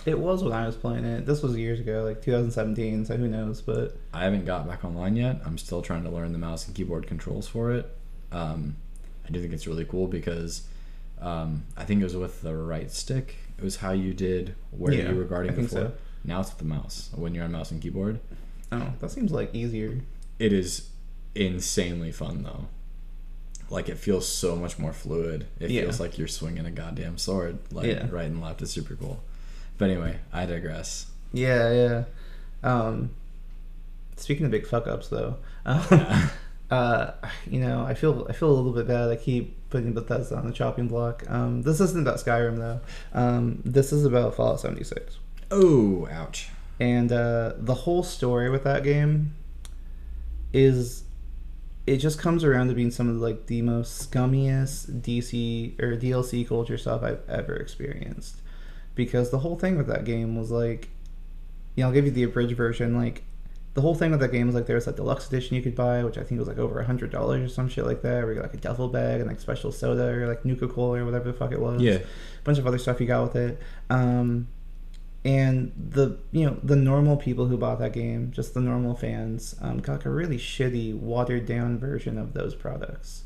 It 0.05 0.19
was 0.19 0.43
when 0.43 0.53
I 0.53 0.65
was 0.67 0.75
playing 0.75 1.03
it. 1.05 1.25
This 1.25 1.41
was 1.41 1.55
years 1.57 1.79
ago, 1.79 2.03
like 2.03 2.21
2017. 2.21 3.05
So 3.05 3.17
who 3.17 3.27
knows? 3.27 3.61
But 3.61 3.97
i 4.13 4.23
haven't 4.23 4.45
got 4.45 4.67
back 4.67 4.83
online 4.85 5.15
yet 5.15 5.41
i'm 5.45 5.57
still 5.57 5.81
trying 5.81 6.03
to 6.03 6.09
learn 6.09 6.31
the 6.31 6.37
mouse 6.39 6.65
and 6.67 6.75
keyboard 6.75 7.05
controls 7.07 7.47
for 7.47 7.71
it 7.71 7.85
um, 8.31 8.75
i 9.27 9.31
do 9.31 9.41
think 9.41 9.51
it's 9.53 9.67
really 9.67 9.85
cool 9.85 10.07
because 10.07 10.67
um, 11.21 11.63
i 11.77 11.83
think 11.83 11.99
it 12.01 12.03
was 12.05 12.15
with 12.15 12.41
the 12.41 12.55
right 12.55 12.91
stick 12.91 13.35
it 13.57 13.63
was 13.63 13.77
how 13.77 13.91
you 13.91 14.13
did 14.13 14.55
where 14.71 14.93
Yeah, 14.93 15.09
you 15.11 15.15
were 15.17 15.23
guarding 15.25 15.51
I 15.53 15.55
before 15.55 15.79
so. 15.79 15.91
now 16.23 16.39
it's 16.41 16.49
with 16.49 16.59
the 16.59 16.65
mouse 16.65 17.09
when 17.15 17.33
you're 17.35 17.43
on 17.45 17.51
mouse 17.51 17.71
and 17.71 17.81
keyboard 17.81 18.19
oh, 18.71 18.93
that 18.99 19.11
seems 19.11 19.31
like 19.31 19.53
easier. 19.53 19.99
it 20.39 20.53
is 20.53 20.89
insanely 21.35 22.11
fun 22.11 22.43
though. 22.43 22.67
Like 23.69 23.89
it 23.89 23.97
feels 23.97 24.27
so 24.27 24.55
much 24.55 24.77
more 24.77 24.93
fluid. 24.93 25.47
It 25.59 25.71
Yeah. 25.71 25.81
feels 25.83 25.99
like 25.99 26.17
you're 26.17 26.27
swinging 26.27 26.65
a 26.65 26.71
goddamn 26.71 27.17
sword, 27.17 27.57
like 27.71 27.87
Yeah. 27.87 28.07
right 28.11 28.25
and 28.27 28.41
left. 28.41 28.61
It's 28.61 28.71
super 28.71 28.95
cool. 28.95 29.23
But 29.77 29.89
anyway, 29.89 30.19
I 30.31 30.45
digress. 30.45 31.07
Yeah, 31.33 31.71
yeah. 31.71 32.03
Um, 32.63 33.09
speaking 34.17 34.45
of 34.45 34.51
big 34.51 34.67
fuck 34.67 34.87
ups, 34.87 35.07
though, 35.09 35.37
um, 35.65 35.83
Yeah. 35.91 36.29
uh, 36.71 37.11
you 37.49 37.59
know, 37.59 37.83
I 37.83 37.93
feel 37.95 38.25
I 38.29 38.33
feel 38.33 38.49
a 38.49 38.53
little 38.55 38.71
bit 38.71 38.87
bad. 38.87 39.09
I 39.09 39.15
keep 39.15 39.69
putting 39.69 39.93
Bethesda 39.93 40.37
on 40.37 40.45
the 40.47 40.53
chopping 40.53 40.87
block. 40.87 41.23
Um, 41.29 41.63
this 41.63 41.81
isn't 41.81 42.01
about 42.07 42.17
Skyrim 42.17 42.57
though. 42.57 42.79
Um, 43.13 43.61
this 43.65 43.91
is 43.91 44.05
about 44.05 44.35
Fallout 44.35 44.59
76, 44.61 45.17
Oh, 45.51 46.07
ouch. 46.11 46.49
and 46.79 47.11
uh, 47.11 47.53
the 47.57 47.73
whole 47.73 48.03
story 48.03 48.49
with 48.49 48.63
that 48.63 48.83
game 48.83 49.33
is 50.53 51.03
it 51.87 51.97
just 51.97 52.19
comes 52.19 52.43
around 52.43 52.67
to 52.69 52.73
being 52.73 52.91
some 52.91 53.09
of 53.09 53.17
like 53.17 53.45
the 53.45 53.61
most 53.61 54.11
scummiest 54.11 55.01
DC 55.01 55.79
or 55.81 55.95
DLC 55.95 56.47
culture 56.47 56.77
stuff 56.77 57.03
I've 57.03 57.21
ever 57.29 57.55
experienced. 57.55 58.41
Because 58.95 59.29
the 59.29 59.39
whole 59.39 59.57
thing 59.57 59.77
with 59.77 59.87
that 59.87 60.05
game 60.05 60.35
was 60.35 60.51
like, 60.51 60.89
you 61.75 61.83
know, 61.83 61.87
I'll 61.87 61.93
give 61.93 62.05
you 62.05 62.11
the 62.11 62.23
abridged 62.23 62.55
version. 62.55 62.95
Like, 62.95 63.23
the 63.75 63.81
whole 63.81 63.93
thing 63.93 64.11
with 64.11 64.21
that 64.21 64.31
game 64.31 64.47
was 64.47 64.55
like 64.55 64.67
there 64.67 64.77
was 64.77 64.87
a 64.87 64.93
deluxe 64.93 65.27
edition 65.27 65.57
you 65.57 65.61
could 65.61 65.75
buy, 65.75 66.01
which 66.03 66.17
I 66.17 66.23
think 66.23 66.39
was 66.39 66.47
like 66.47 66.57
over 66.57 66.79
a 66.79 66.85
hundred 66.85 67.11
dollars 67.11 67.51
or 67.51 67.53
some 67.53 67.67
shit 67.67 67.85
like 67.85 68.01
that. 68.03 68.23
Where 68.23 68.29
you 68.29 68.35
got 68.35 68.45
like 68.45 68.53
a 68.53 68.57
duffel 68.57 68.87
bag 68.87 69.19
and 69.19 69.29
like 69.29 69.41
special 69.41 69.71
soda 69.71 70.07
or 70.07 70.27
like 70.27 70.45
Nuka 70.45 70.69
Cola 70.69 71.01
or 71.01 71.05
whatever 71.05 71.29
the 71.29 71.37
fuck 71.37 71.51
it 71.51 71.59
was. 71.59 71.81
Yeah. 71.81 71.95
a 71.95 72.01
bunch 72.45 72.57
of 72.57 72.65
other 72.65 72.77
stuff 72.77 73.01
you 73.01 73.05
got 73.05 73.23
with 73.23 73.35
it. 73.35 73.59
Um, 73.89 74.47
and 75.25 75.71
the 75.75 76.17
you 76.31 76.45
know 76.45 76.57
the 76.63 76.75
normal 76.75 77.17
people 77.17 77.47
who 77.47 77.57
bought 77.57 77.79
that 77.79 77.91
game, 77.93 78.31
just 78.31 78.53
the 78.53 78.61
normal 78.61 78.95
fans, 78.95 79.55
um, 79.59 79.79
got 79.79 79.93
like 79.93 80.05
a 80.05 80.09
really 80.11 80.37
shitty, 80.37 80.95
watered 80.97 81.45
down 81.47 81.77
version 81.79 82.17
of 82.17 82.33
those 82.33 82.53
products. 82.55 83.23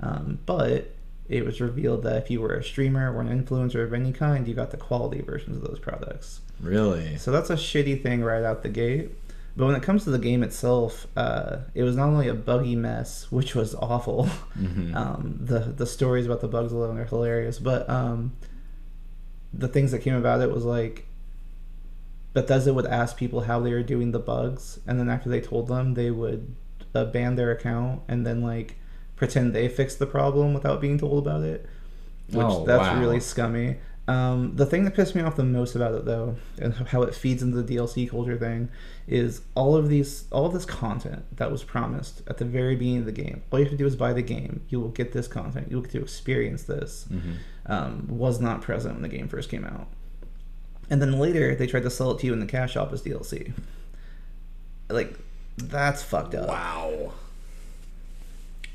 Um, 0.00 0.38
but 0.46 0.94
it 1.28 1.44
was 1.44 1.60
revealed 1.60 2.04
that 2.04 2.16
if 2.16 2.30
you 2.30 2.40
were 2.40 2.54
a 2.54 2.62
streamer 2.64 3.12
or 3.12 3.20
an 3.20 3.28
influencer 3.44 3.84
of 3.84 3.92
any 3.92 4.12
kind, 4.12 4.46
you 4.48 4.54
got 4.54 4.70
the 4.70 4.76
quality 4.76 5.20
versions 5.20 5.56
of 5.56 5.64
those 5.64 5.78
products. 5.80 6.40
Really? 6.60 7.16
So 7.16 7.30
that's 7.32 7.50
a 7.50 7.54
shitty 7.56 8.02
thing 8.02 8.22
right 8.22 8.42
out 8.44 8.62
the 8.62 8.68
gate. 8.68 9.10
But 9.56 9.66
when 9.66 9.74
it 9.74 9.82
comes 9.82 10.04
to 10.04 10.10
the 10.10 10.18
game 10.18 10.42
itself, 10.44 11.06
uh, 11.16 11.58
it 11.74 11.82
was 11.82 11.96
not 11.96 12.06
only 12.08 12.28
a 12.28 12.34
buggy 12.34 12.76
mess, 12.76 13.26
which 13.30 13.54
was 13.56 13.74
awful. 13.74 14.28
Mhm. 14.58 14.94
Um, 14.96 15.38
the 15.42 15.58
the 15.58 15.86
stories 15.86 16.26
about 16.26 16.40
the 16.40 16.48
bugs 16.48 16.72
alone 16.72 16.96
are 16.98 17.04
hilarious, 17.04 17.58
but 17.58 17.90
um, 17.90 18.32
the 19.52 19.66
things 19.68 19.90
that 19.90 19.98
came 20.00 20.14
about 20.14 20.40
it 20.40 20.50
was 20.52 20.64
like 20.64 21.06
Bethesda 22.32 22.72
would 22.72 22.86
ask 22.86 23.16
people 23.16 23.40
how 23.42 23.60
they 23.60 23.72
were 23.72 23.82
doing 23.82 24.12
the 24.12 24.18
bugs, 24.18 24.78
and 24.86 24.98
then 25.00 25.08
after 25.08 25.28
they 25.28 25.40
told 25.40 25.68
them, 25.68 25.94
they 25.94 26.10
would 26.10 26.54
uh, 26.94 27.04
ban 27.06 27.36
their 27.36 27.50
account 27.50 28.02
and 28.08 28.26
then 28.26 28.42
like 28.42 28.76
pretend 29.16 29.52
they 29.54 29.68
fixed 29.68 29.98
the 29.98 30.06
problem 30.06 30.54
without 30.54 30.80
being 30.80 30.98
told 30.98 31.26
about 31.26 31.42
it. 31.42 31.66
Which 32.30 32.46
Oh, 32.46 32.64
that's 32.64 32.82
wow. 32.82 33.00
really 33.00 33.20
scummy. 33.20 33.78
Um, 34.08 34.56
the 34.56 34.66
thing 34.66 34.84
that 34.86 34.94
pissed 34.94 35.14
me 35.14 35.22
off 35.22 35.36
the 35.36 35.44
most 35.44 35.76
about 35.76 35.94
it, 35.94 36.04
though, 36.04 36.36
and 36.60 36.72
how 36.74 37.02
it 37.02 37.14
feeds 37.14 37.42
into 37.42 37.62
the 37.62 37.76
DLC 37.76 38.08
culture 38.10 38.36
thing, 38.36 38.68
is 39.06 39.42
all 39.54 39.76
of 39.76 39.88
these, 39.88 40.24
all 40.32 40.46
of 40.46 40.52
this 40.52 40.64
content 40.64 41.24
that 41.36 41.50
was 41.52 41.62
promised 41.62 42.22
at 42.28 42.38
the 42.38 42.44
very 42.44 42.74
beginning 42.76 43.00
of 43.00 43.06
the 43.06 43.12
game. 43.12 43.42
All 43.52 43.58
you 43.58 43.64
have 43.66 43.72
to 43.72 43.76
do 43.78 43.86
is 43.86 43.94
buy 43.96 44.12
the 44.12 44.22
game. 44.22 44.62
You 44.68 44.80
will 44.80 44.88
get 44.88 45.12
this 45.12 45.28
content. 45.28 45.68
You 45.70 45.76
will 45.76 45.82
get 45.82 45.92
to 45.92 46.00
experience 46.02 46.62
this. 46.64 47.06
Mhm. 47.12 47.34
Um, 47.66 48.06
was 48.08 48.40
not 48.40 48.62
present 48.62 48.94
when 48.94 49.02
the 49.02 49.08
game 49.08 49.28
first 49.28 49.48
came 49.48 49.64
out, 49.64 49.86
and 50.90 51.00
then 51.00 51.18
later 51.18 51.54
they 51.54 51.66
tried 51.66 51.84
to 51.84 51.90
sell 51.90 52.10
it 52.10 52.18
to 52.20 52.26
you 52.26 52.32
in 52.32 52.40
the 52.40 52.46
cash 52.46 52.72
shop 52.72 52.92
as 52.92 53.02
DLC. 53.02 53.52
Like, 54.88 55.16
that's 55.56 56.02
fucked 56.02 56.34
up 56.34 56.48
Wow. 56.48 57.12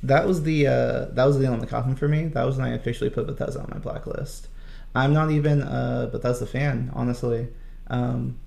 that 0.04 0.28
was 0.28 0.44
the 0.44 0.68
uh, 0.68 1.06
that 1.14 1.26
was 1.26 1.38
the 1.38 1.44
nail 1.44 1.54
in 1.54 1.60
the 1.60 1.68
coffin 1.68 1.96
for 1.96 2.08
me. 2.08 2.26
That 2.28 2.44
was 2.46 2.58
when 2.58 2.68
I 2.68 2.74
officially 2.76 3.10
put 3.10 3.28
Bethesda 3.28 3.60
on 3.62 3.70
my 3.72 3.80
blacklist. 3.80 4.48
I'm 4.94 5.14
not 5.14 5.32
even 5.32 5.62
a 5.62 6.08
Bethesda 6.12 6.46
fan, 6.46 6.92
honestly. 6.94 7.48
Um, 7.88 8.38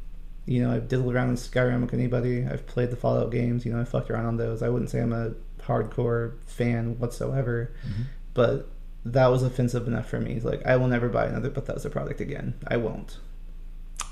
you 0.46 0.62
know, 0.62 0.72
I've 0.74 0.88
diddled 0.88 1.14
around 1.14 1.28
in 1.30 1.34
Skyrim 1.36 1.82
with 1.82 1.92
anybody. 1.92 2.46
I've 2.46 2.66
played 2.66 2.90
the 2.90 2.96
Fallout 2.96 3.30
games. 3.30 3.66
You 3.66 3.72
know, 3.74 3.80
I 3.80 3.84
fucked 3.84 4.10
around 4.10 4.24
on 4.26 4.36
those. 4.38 4.62
I 4.62 4.70
wouldn't 4.70 4.88
say 4.90 5.00
I'm 5.00 5.12
a 5.12 5.32
hardcore 5.62 6.32
fan 6.46 6.98
whatsoever, 6.98 7.70
Mhm. 7.86 8.04
but 8.32 8.68
that 9.04 9.26
was 9.26 9.42
offensive 9.42 9.86
enough 9.86 10.08
for 10.08 10.18
me. 10.20 10.40
Like, 10.40 10.64
I 10.64 10.76
will 10.76 10.88
never 10.88 11.08
buy 11.10 11.26
another 11.26 11.50
Bethesda 11.50 11.90
product 11.90 12.20
again. 12.22 12.54
I 12.66 12.78
won't. 12.78 13.18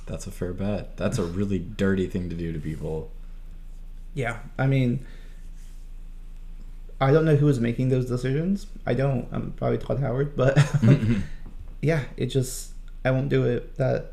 That's 0.06 0.26
a 0.26 0.30
fair 0.30 0.52
bet. 0.52 0.96
That's 0.96 1.18
a 1.18 1.24
really 1.24 1.58
dirty 1.58 2.06
thing 2.06 2.30
to 2.30 2.36
do 2.36 2.52
to 2.52 2.58
people. 2.58 3.10
Yeah, 4.14 4.38
I 4.56 4.66
mean, 4.66 5.04
I 7.00 7.12
don't 7.12 7.24
know 7.24 7.36
who 7.36 7.46
was 7.46 7.60
making 7.60 7.88
those 7.88 8.06
decisions. 8.06 8.66
I 8.86 8.94
don't. 8.94 9.28
I'm 9.32 9.52
probably 9.52 9.78
Todd 9.78 10.00
Howard, 10.00 10.36
but 10.36 10.58
yeah, 11.82 12.04
it 12.16 12.26
just 12.26 12.70
I 13.04 13.10
won't 13.10 13.28
do 13.28 13.44
it. 13.44 13.76
That 13.76 14.12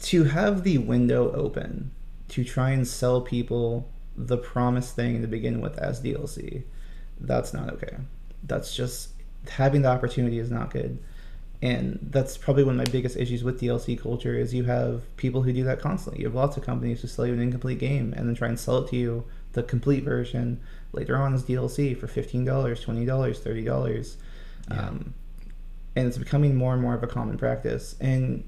to 0.00 0.24
have 0.24 0.64
the 0.64 0.78
window 0.78 1.32
open 1.32 1.92
to 2.28 2.44
try 2.44 2.70
and 2.70 2.86
sell 2.86 3.20
people 3.20 3.88
the 4.16 4.36
promised 4.36 4.94
thing 4.94 5.22
to 5.22 5.28
begin 5.28 5.60
with 5.60 5.78
as 5.78 6.02
DLC, 6.02 6.64
that's 7.20 7.54
not 7.54 7.70
okay. 7.72 7.96
That's 8.42 8.74
just 8.74 9.10
having 9.48 9.82
the 9.82 9.88
opportunity 9.88 10.38
is 10.38 10.50
not 10.50 10.70
good. 10.70 10.98
And 11.64 11.98
that's 12.10 12.36
probably 12.36 12.62
one 12.62 12.78
of 12.78 12.86
my 12.86 12.92
biggest 12.92 13.16
issues 13.16 13.42
with 13.42 13.58
DLC 13.58 13.98
culture 13.98 14.34
is 14.34 14.52
you 14.52 14.64
have 14.64 15.02
people 15.16 15.40
who 15.40 15.50
do 15.50 15.64
that 15.64 15.80
constantly. 15.80 16.20
You 16.20 16.26
have 16.26 16.34
lots 16.34 16.58
of 16.58 16.62
companies 16.62 17.00
who 17.00 17.08
sell 17.08 17.26
you 17.26 17.32
an 17.32 17.40
incomplete 17.40 17.78
game 17.78 18.12
and 18.14 18.28
then 18.28 18.34
try 18.34 18.48
and 18.48 18.60
sell 18.60 18.78
it 18.84 18.90
to 18.90 18.96
you 18.96 19.24
the 19.54 19.62
complete 19.62 20.04
version 20.04 20.60
later 20.92 21.16
on 21.16 21.32
as 21.32 21.42
DLC 21.42 21.96
for 21.98 22.06
fifteen 22.06 22.44
dollars, 22.44 22.82
twenty 22.82 23.06
dollars, 23.06 23.38
thirty 23.40 23.64
dollars. 23.64 24.18
Yeah. 24.70 24.88
Um, 24.88 25.14
and 25.96 26.06
it's 26.06 26.18
becoming 26.18 26.54
more 26.54 26.74
and 26.74 26.82
more 26.82 26.92
of 26.94 27.02
a 27.02 27.06
common 27.06 27.38
practice. 27.38 27.96
And 27.98 28.44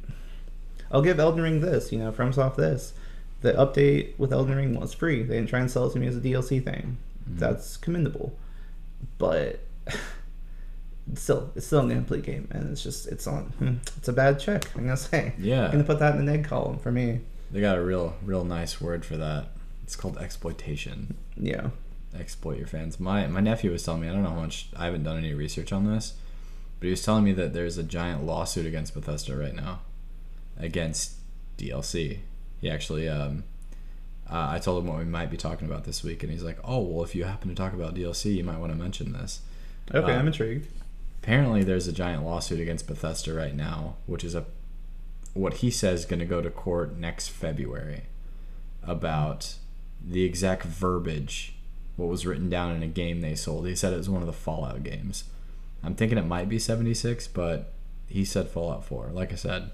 I'll 0.92 1.00
give 1.00 1.18
Elden 1.18 1.42
Ring 1.42 1.60
this, 1.62 1.90
you 1.92 1.98
know, 1.98 2.12
FromSoft 2.12 2.56
this. 2.56 2.92
The 3.40 3.52
update 3.54 4.18
with 4.18 4.30
Elden 4.30 4.56
Ring 4.56 4.78
was 4.78 4.92
free. 4.92 5.22
They 5.22 5.36
didn't 5.36 5.48
try 5.48 5.60
and 5.60 5.70
sell 5.70 5.86
it 5.86 5.92
to 5.94 5.98
me 5.98 6.06
as 6.06 6.16
a 6.18 6.20
DLC 6.20 6.62
thing. 6.62 6.98
Mhm. 7.30 7.38
That's 7.38 7.78
commendable. 7.78 8.36
But 9.16 9.60
still, 11.14 11.50
it's 11.54 11.66
still 11.66 11.80
an 11.80 11.90
incomplete 11.90 12.24
game, 12.24 12.48
and 12.50 12.70
it's 12.70 12.82
just 12.82 13.06
it's 13.06 13.26
on. 13.26 13.44
hmm, 13.58 13.74
It's 13.96 14.08
a 14.08 14.12
bad 14.12 14.38
check. 14.40 14.64
I'm 14.74 14.82
gonna 14.84 14.96
say. 14.96 15.34
Yeah. 15.38 15.66
I'm 15.66 15.72
gonna 15.72 15.84
put 15.84 15.98
that 16.00 16.16
in 16.16 16.24
the 16.24 16.32
neg 16.32 16.44
column 16.44 16.78
for 16.78 16.90
me. 16.92 17.20
They 17.50 17.60
got 17.60 17.78
a 17.78 17.82
real, 17.82 18.16
real 18.24 18.44
nice 18.44 18.80
word 18.80 19.04
for 19.04 19.16
that. 19.16 19.48
It's 19.84 19.94
called 19.96 20.18
exploitation. 20.18 21.14
Yeah. 21.36 21.70
Exploit 22.18 22.58
your 22.58 22.66
fans. 22.66 22.98
My 22.98 23.26
my 23.28 23.40
nephew 23.40 23.70
was 23.70 23.82
telling 23.84 24.00
me. 24.00 24.08
I 24.08 24.12
don't 24.12 24.22
know 24.22 24.30
how 24.30 24.40
much. 24.40 24.68
I 24.76 24.86
haven't 24.86 25.04
done 25.04 25.16
any 25.18 25.32
research 25.34 25.72
on 25.72 25.84
this, 25.84 26.14
but 26.80 26.86
he 26.86 26.90
was 26.90 27.02
telling 27.04 27.24
me 27.24 27.32
that 27.32 27.52
there's 27.52 27.78
a 27.78 27.82
giant 27.82 28.24
lawsuit 28.24 28.66
against 28.66 28.94
Bethesda 28.94 29.36
right 29.36 29.54
now, 29.54 29.80
against 30.58 31.14
DLC. 31.58 32.18
He 32.60 32.70
actually. 32.70 33.08
Um, 33.08 33.44
uh, 34.28 34.48
I 34.50 34.58
told 34.58 34.82
him 34.82 34.88
what 34.90 34.98
we 34.98 35.04
might 35.04 35.30
be 35.30 35.36
talking 35.36 35.68
about 35.68 35.84
this 35.84 36.02
week, 36.02 36.22
and 36.24 36.32
he's 36.32 36.42
like, 36.42 36.58
"Oh, 36.64 36.80
well, 36.80 37.04
if 37.04 37.14
you 37.14 37.24
happen 37.24 37.48
to 37.48 37.54
talk 37.54 37.72
about 37.74 37.94
DLC, 37.94 38.34
you 38.34 38.42
might 38.44 38.58
want 38.58 38.72
to 38.72 38.78
mention 38.78 39.12
this." 39.12 39.40
Okay, 39.94 40.12
Uh, 40.12 40.18
I'm 40.18 40.26
intrigued. 40.26 40.66
Apparently 41.26 41.64
there's 41.64 41.88
a 41.88 41.92
giant 41.92 42.24
lawsuit 42.24 42.60
against 42.60 42.86
Bethesda 42.86 43.34
right 43.34 43.56
now, 43.56 43.96
which 44.06 44.22
is 44.22 44.36
a 44.36 44.44
what 45.34 45.54
he 45.54 45.72
says 45.72 46.04
going 46.04 46.20
to 46.20 46.24
go 46.24 46.40
to 46.40 46.48
court 46.48 46.96
next 46.96 47.28
February 47.28 48.04
about 48.84 49.56
the 50.00 50.22
exact 50.22 50.62
verbiage 50.62 51.56
what 51.96 52.08
was 52.08 52.24
written 52.24 52.48
down 52.48 52.76
in 52.76 52.82
a 52.84 52.86
game 52.86 53.22
they 53.22 53.34
sold. 53.34 53.66
He 53.66 53.74
said 53.74 53.92
it 53.92 53.96
was 53.96 54.08
one 54.08 54.22
of 54.22 54.28
the 54.28 54.32
Fallout 54.32 54.84
games. 54.84 55.24
I'm 55.82 55.96
thinking 55.96 56.16
it 56.16 56.26
might 56.26 56.48
be 56.48 56.60
76, 56.60 57.26
but 57.28 57.72
he 58.06 58.24
said 58.24 58.48
Fallout 58.48 58.84
4. 58.84 59.08
Like 59.12 59.32
I 59.32 59.36
said, 59.36 59.72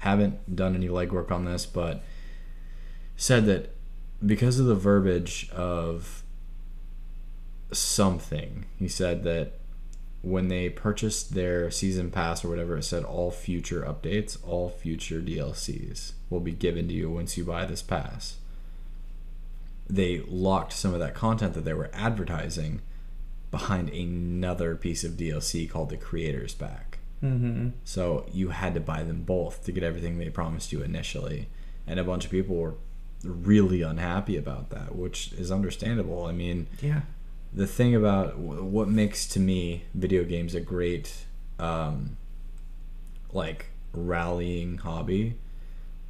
haven't 0.00 0.54
done 0.54 0.74
any 0.74 0.88
legwork 0.88 1.30
on 1.30 1.46
this, 1.46 1.64
but 1.64 2.04
said 3.16 3.46
that 3.46 3.74
because 4.24 4.58
of 4.58 4.66
the 4.66 4.74
verbiage 4.74 5.48
of 5.52 6.22
something, 7.72 8.66
he 8.78 8.88
said 8.88 9.24
that 9.24 9.54
when 10.22 10.48
they 10.48 10.68
purchased 10.68 11.34
their 11.34 11.70
season 11.70 12.10
pass 12.10 12.44
or 12.44 12.48
whatever, 12.48 12.76
it 12.76 12.84
said 12.84 13.04
all 13.04 13.30
future 13.30 13.82
updates, 13.82 14.38
all 14.46 14.70
future 14.70 15.20
DLCs 15.20 16.12
will 16.30 16.40
be 16.40 16.52
given 16.52 16.88
to 16.88 16.94
you 16.94 17.10
once 17.10 17.36
you 17.36 17.44
buy 17.44 17.66
this 17.66 17.82
pass. 17.82 18.36
They 19.90 20.20
locked 20.20 20.72
some 20.72 20.94
of 20.94 21.00
that 21.00 21.14
content 21.14 21.54
that 21.54 21.64
they 21.64 21.74
were 21.74 21.90
advertising 21.92 22.80
behind 23.50 23.90
another 23.90 24.76
piece 24.76 25.04
of 25.04 25.12
DLC 25.12 25.68
called 25.68 25.90
the 25.90 25.96
Creators 25.96 26.54
Pack. 26.54 26.98
Mm-hmm. 27.22 27.70
So 27.84 28.26
you 28.32 28.48
had 28.50 28.74
to 28.74 28.80
buy 28.80 29.02
them 29.02 29.22
both 29.22 29.64
to 29.64 29.72
get 29.72 29.82
everything 29.82 30.18
they 30.18 30.30
promised 30.30 30.72
you 30.72 30.82
initially. 30.82 31.48
And 31.86 31.98
a 31.98 32.04
bunch 32.04 32.24
of 32.24 32.30
people 32.30 32.56
were 32.56 32.74
really 33.24 33.82
unhappy 33.82 34.36
about 34.36 34.70
that, 34.70 34.94
which 34.94 35.32
is 35.32 35.50
understandable. 35.50 36.26
I 36.26 36.32
mean, 36.32 36.68
Yeah. 36.80 37.02
The 37.54 37.66
thing 37.66 37.94
about 37.94 38.38
what 38.38 38.88
makes 38.88 39.26
to 39.28 39.40
me 39.40 39.84
video 39.94 40.24
games 40.24 40.54
a 40.54 40.60
great 40.60 41.24
um, 41.58 42.16
like 43.32 43.66
rallying 43.92 44.78
hobby 44.78 45.34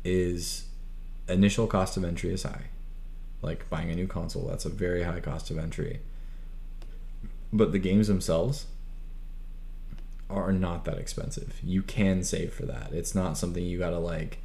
is 0.05 0.67
initial 1.29 1.67
cost 1.67 1.97
of 1.97 2.05
entry 2.05 2.33
is 2.33 2.45
high. 2.45 2.67
Like 3.41 3.69
buying 3.69 3.91
a 3.91 3.97
new 3.97 4.07
console 4.07 4.47
that's 4.47 4.65
a 4.65 4.69
very 4.69 5.03
high 5.03 5.21
cost 5.21 5.51
of 5.51 5.59
entry. 5.59 6.01
But 7.53 7.73
the 7.73 7.79
games 7.79 8.07
themselves 8.07 8.67
are 10.31 10.53
not 10.53 10.85
that 10.85 10.97
expensive. 10.97 11.59
You 11.63 11.83
can 11.83 12.23
save 12.23 12.55
for 12.55 12.65
that. 12.67 12.93
It's 12.93 13.15
not 13.15 13.37
something 13.37 13.65
you 13.65 13.79
gotta 13.79 13.99
like 13.99 14.39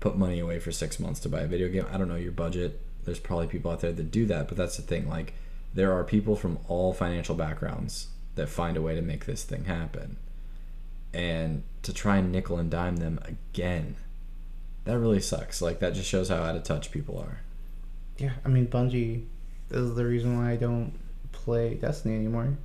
put 0.00 0.16
money 0.16 0.40
away 0.40 0.58
for 0.58 0.72
six 0.72 0.98
months 0.98 1.20
to 1.20 1.28
buy 1.28 1.40
a 1.40 1.46
video 1.46 1.68
game. 1.68 1.86
I 1.92 1.98
don't 1.98 2.08
know 2.08 2.16
your 2.16 2.32
budget. 2.32 2.80
There's 3.04 3.20
probably 3.20 3.46
people 3.46 3.70
out 3.70 3.80
there 3.80 3.92
that 3.92 4.10
do 4.10 4.24
that 4.26 4.48
but 4.48 4.56
that's 4.56 4.76
the 4.76 4.82
thing. 4.82 5.06
Like 5.06 5.34
there 5.74 5.92
are 5.92 6.04
people 6.04 6.36
from 6.36 6.58
all 6.68 6.92
financial 6.92 7.34
backgrounds 7.34 8.08
that 8.34 8.48
find 8.48 8.76
a 8.76 8.82
way 8.82 8.94
to 8.94 9.02
make 9.02 9.26
this 9.26 9.44
thing 9.44 9.64
happen. 9.64 10.16
And 11.12 11.62
to 11.82 11.92
try 11.92 12.18
and 12.18 12.30
nickel 12.30 12.58
and 12.58 12.70
dime 12.70 12.96
them 12.96 13.18
again, 13.24 13.96
that 14.84 14.98
really 14.98 15.20
sucks. 15.20 15.60
Like 15.60 15.80
that 15.80 15.94
just 15.94 16.08
shows 16.08 16.28
how 16.28 16.42
out 16.42 16.56
of 16.56 16.62
touch 16.62 16.90
people 16.90 17.18
are. 17.18 17.40
Yeah, 18.18 18.32
I 18.44 18.48
mean 18.48 18.66
Bungie 18.66 19.24
is 19.70 19.94
the 19.94 20.04
reason 20.04 20.38
why 20.38 20.52
I 20.52 20.56
don't 20.56 20.92
play 21.32 21.74
Destiny 21.74 22.14
anymore 22.16 22.56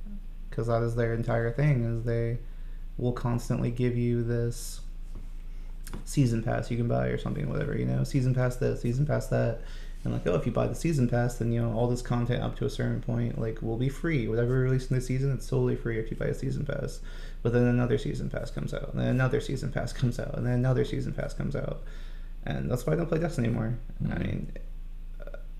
because 0.48 0.66
that 0.66 0.82
is 0.82 0.94
their 0.94 1.14
entire 1.14 1.50
thing. 1.50 1.84
Is 1.84 2.04
they 2.04 2.38
will 2.98 3.12
constantly 3.12 3.70
give 3.70 3.96
you 3.96 4.22
this 4.22 4.80
season 6.04 6.42
pass 6.42 6.70
you 6.70 6.76
can 6.76 6.88
buy 6.88 7.06
or 7.08 7.18
something, 7.18 7.48
whatever 7.48 7.76
you 7.76 7.84
know, 7.84 8.04
season 8.04 8.34
pass 8.34 8.56
this, 8.56 8.82
season 8.82 9.06
pass 9.06 9.26
that, 9.28 9.60
and 10.06 10.14
like 10.14 10.26
oh, 10.26 10.34
if 10.34 10.46
you 10.46 10.52
buy 10.52 10.66
the 10.66 10.74
season 10.74 11.08
pass, 11.08 11.36
then 11.36 11.52
you 11.52 11.60
know 11.60 11.72
all 11.72 11.86
this 11.88 12.00
content 12.02 12.42
up 12.42 12.56
to 12.56 12.64
a 12.64 12.70
certain 12.70 13.00
point 13.02 13.38
like 13.38 13.60
will 13.60 13.76
be 13.76 13.88
free. 13.88 14.26
Whatever 14.28 14.54
released 14.60 14.90
in 14.90 14.96
the 14.96 15.02
season, 15.02 15.32
it's 15.32 15.48
totally 15.48 15.76
free 15.76 15.98
if 15.98 16.10
you 16.10 16.16
buy 16.16 16.26
a 16.26 16.34
season 16.34 16.64
pass. 16.64 17.00
But 17.42 17.52
then 17.52 17.64
another 17.64 17.98
season 17.98 18.30
pass 18.30 18.50
comes 18.50 18.72
out, 18.72 18.90
and 18.92 19.00
then 19.00 19.08
another 19.08 19.40
season 19.40 19.70
pass 19.70 19.92
comes 19.92 20.18
out, 20.18 20.34
and 20.36 20.46
then 20.46 20.54
another 20.54 20.84
season 20.84 21.12
pass 21.12 21.34
comes 21.34 21.54
out, 21.54 21.82
and 22.44 22.70
that's 22.70 22.86
why 22.86 22.94
I 22.94 22.96
don't 22.96 23.06
play 23.08 23.18
Destiny 23.18 23.48
anymore. 23.48 23.78
I 24.04 24.14
Mhm. 24.14 24.20
mean, 24.26 24.52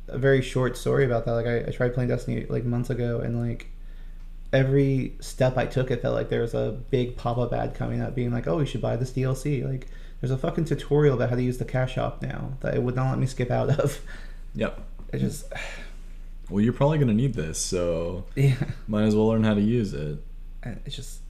a 0.09 0.19
very 0.19 0.41
short 0.41 0.77
story 0.77 1.05
about 1.05 1.25
that. 1.27 1.33
Like 1.33 1.47
I, 1.47 1.59
I 1.67 1.71
tried 1.71 1.93
playing 1.95 2.09
Destiny 2.09 2.47
like 2.49 2.65
months 2.65 2.91
ago, 2.91 3.21
and 3.21 3.39
like 3.41 3.67
every 4.53 5.17
step 5.21 5.57
I 5.59 5.67
took, 5.67 5.91
it 5.91 6.03
felt 6.03 6.15
like 6.15 6.29
there 6.29 6.41
was 6.43 6.55
a 6.55 6.79
big 6.91 7.17
pop 7.17 7.39
up 7.39 7.53
ad 7.53 7.75
coming 7.75 8.01
up, 8.01 8.15
being 8.15 8.33
like, 8.33 8.47
"Oh, 8.47 8.61
you 8.61 8.67
should 8.67 8.81
buy 8.81 8.97
this 8.97 9.11
DLC." 9.13 9.65
Like 9.65 9.89
there's 10.21 10.31
a 10.31 10.39
fucking 10.39 10.65
tutorial 10.65 11.15
about 11.15 11.31
how 11.31 11.37
to 11.37 11.43
use 11.43 11.59
the 11.59 11.65
cash 11.65 11.95
shop 11.95 12.23
now 12.23 12.53
that 12.61 12.75
it 12.75 12.83
would 12.83 12.97
not 12.97 13.11
let 13.11 13.19
me 13.19 13.27
skip 13.27 13.51
out 13.51 13.69
of. 13.79 14.01
Yep. 14.57 14.81
It 15.13 15.19
just 15.19 15.53
Well, 16.51 16.61
you're 16.63 16.73
probably 16.73 16.99
gonna 16.99 17.15
need 17.15 17.35
this, 17.35 17.59
so 17.59 18.25
yeah, 18.37 18.55
might 18.89 19.03
as 19.05 19.15
well 19.17 19.29
learn 19.29 19.45
how 19.45 19.55
to 19.55 19.61
use 19.61 19.93
it. 19.95 20.19
and 20.63 20.81
it's 20.85 20.95
just 20.97 21.21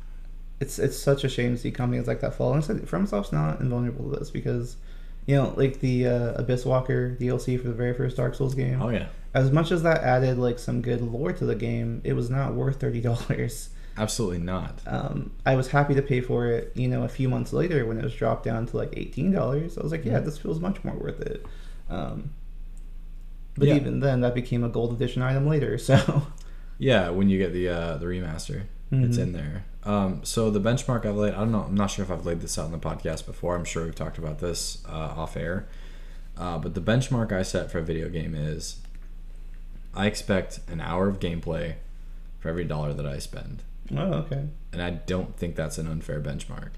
it's 0.60 0.78
it's 0.78 0.98
such 0.98 1.24
a 1.24 1.28
shame 1.28 1.52
to 1.54 1.58
see 1.60 1.70
companies 1.70 2.06
like 2.06 2.20
that 2.20 2.34
fall. 2.34 2.52
And 2.54 2.62
it's- 2.62 2.88
FromSoft's 2.90 3.32
not 3.32 3.60
invulnerable 3.60 4.10
to 4.12 4.18
this 4.18 4.30
because. 4.30 4.76
You 5.28 5.34
know, 5.34 5.54
like 5.56 5.80
the 5.80 6.06
uh, 6.06 6.32
Abyss 6.34 6.64
Walker 6.64 7.16
DLC 7.20 7.60
for 7.60 7.66
the 7.66 7.74
very 7.74 7.92
first 7.92 8.16
Dark 8.16 8.36
Souls 8.36 8.54
game. 8.54 8.80
Oh 8.80 8.90
yeah, 8.90 9.08
as 9.34 9.50
much 9.50 9.72
as 9.72 9.82
that 9.82 10.04
added 10.04 10.38
like 10.38 10.56
some 10.60 10.80
good 10.80 11.00
lore 11.02 11.32
to 11.32 11.44
the 11.44 11.56
game, 11.56 12.00
it 12.04 12.12
was 12.12 12.30
not 12.30 12.54
worth 12.54 12.78
thirty 12.78 13.00
dollars. 13.10 13.70
absolutely 13.98 14.38
not. 14.38 14.78
Um, 14.86 15.32
I 15.44 15.56
was 15.56 15.66
happy 15.66 15.96
to 15.96 16.02
pay 16.02 16.20
for 16.20 16.46
it, 16.46 16.70
you 16.76 16.86
know, 16.86 17.02
a 17.02 17.08
few 17.08 17.28
months 17.28 17.52
later 17.52 17.84
when 17.86 17.98
it 17.98 18.04
was 18.04 18.14
dropped 18.14 18.44
down 18.44 18.66
to 18.66 18.76
like 18.76 18.94
eighteen 18.96 19.32
dollars. 19.32 19.76
I 19.76 19.82
was 19.82 19.90
like, 19.90 20.04
yeah, 20.04 20.20
this 20.20 20.38
feels 20.38 20.60
much 20.60 20.84
more 20.84 20.94
worth 20.94 21.18
it. 21.20 21.44
Um, 21.90 22.30
but 23.56 23.68
Yeah. 23.68 23.74
even 23.76 24.00
then, 24.00 24.20
that 24.20 24.34
became 24.34 24.62
a 24.64 24.68
gold 24.68 24.92
edition 24.92 25.22
item 25.22 25.46
later. 25.48 25.78
So 25.78 26.22
Yeah, 26.78 27.08
when 27.10 27.28
you 27.30 27.38
get 27.38 27.52
the 27.54 27.68
uh, 27.68 27.96
the 27.96 28.06
remaster, 28.06 28.62
it's 28.92 29.16
Mhm. 29.16 29.22
in 29.22 29.32
there. 29.32 29.64
Um, 29.84 30.20
so 30.24 30.50
the 30.50 30.60
benchmark 30.60 31.06
I've 31.06 31.16
laid, 31.16 31.32
I 31.34 31.38
don't 31.38 31.52
know, 31.52 31.62
I'm 31.62 31.74
not 31.74 31.90
sure 31.90 32.04
if 32.04 32.10
I've 32.10 32.26
laid 32.26 32.40
this 32.40 32.58
out 32.58 32.66
in 32.66 32.72
the 32.72 32.78
podcast 32.78 33.24
before. 33.24 33.54
I'm 33.56 33.64
sure 33.64 33.84
we've 33.84 33.94
talked 33.94 34.18
about 34.18 34.40
this 34.40 34.82
uh, 34.88 34.92
off 35.16 35.36
air. 35.36 35.66
Uh, 36.36 36.58
but 36.58 36.74
the 36.74 36.80
benchmark 36.82 37.32
I 37.32 37.42
set 37.42 37.70
for 37.70 37.78
a 37.78 37.82
video 37.82 38.08
game 38.10 38.34
is 38.34 38.76
I 39.94 40.06
expect 40.06 40.60
an 40.68 40.80
hour 40.80 41.08
of 41.08 41.18
gameplay 41.20 41.74
for 42.40 42.48
every 42.50 42.64
dollar 42.64 42.92
that 42.92 43.06
I 43.06 43.18
spend. 43.18 43.62
oh, 43.96 44.12
okay. 44.24 44.44
And 44.72 44.82
I 44.82 44.90
don't 44.90 45.36
think 45.36 45.56
that's 45.56 45.78
an 45.78 45.86
unfair 45.86 46.20
benchmark. 46.20 46.70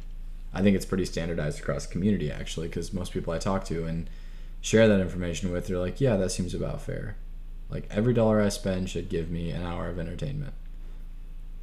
I 0.54 0.62
think 0.62 0.76
it's 0.76 0.86
pretty 0.86 1.06
standardized 1.06 1.58
across 1.60 1.86
the 1.86 1.92
community, 1.92 2.30
actually, 2.30 2.68
because 2.68 2.92
most 2.92 3.12
people 3.12 3.32
I 3.32 3.38
talk 3.38 3.64
to 3.64 3.84
and 3.86 4.08
share 4.60 4.88
that 4.88 5.00
information 5.00 5.52
with, 5.52 5.66
they're 5.66 5.78
like, 5.78 6.00
yeah, 6.00 6.16
that 6.16 6.30
seems 6.30 6.54
about 6.54 6.82
fair. 6.82 7.16
Like, 7.70 7.86
every 7.90 8.14
dollar 8.14 8.40
I 8.40 8.48
spend 8.48 8.90
should 8.90 9.08
give 9.08 9.30
me 9.30 9.50
an 9.50 9.62
hour 9.62 9.88
of 9.88 9.98
entertainment. 9.98 10.54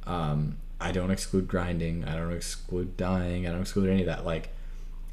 Um, 0.06 0.58
I 0.80 0.92
don't 0.92 1.10
exclude 1.10 1.48
grinding, 1.48 2.04
I 2.04 2.14
don't 2.14 2.32
exclude 2.32 2.96
dying, 2.96 3.46
I 3.46 3.50
don't 3.50 3.62
exclude 3.62 3.90
any 3.90 4.00
of 4.00 4.06
that. 4.06 4.24
Like, 4.24 4.50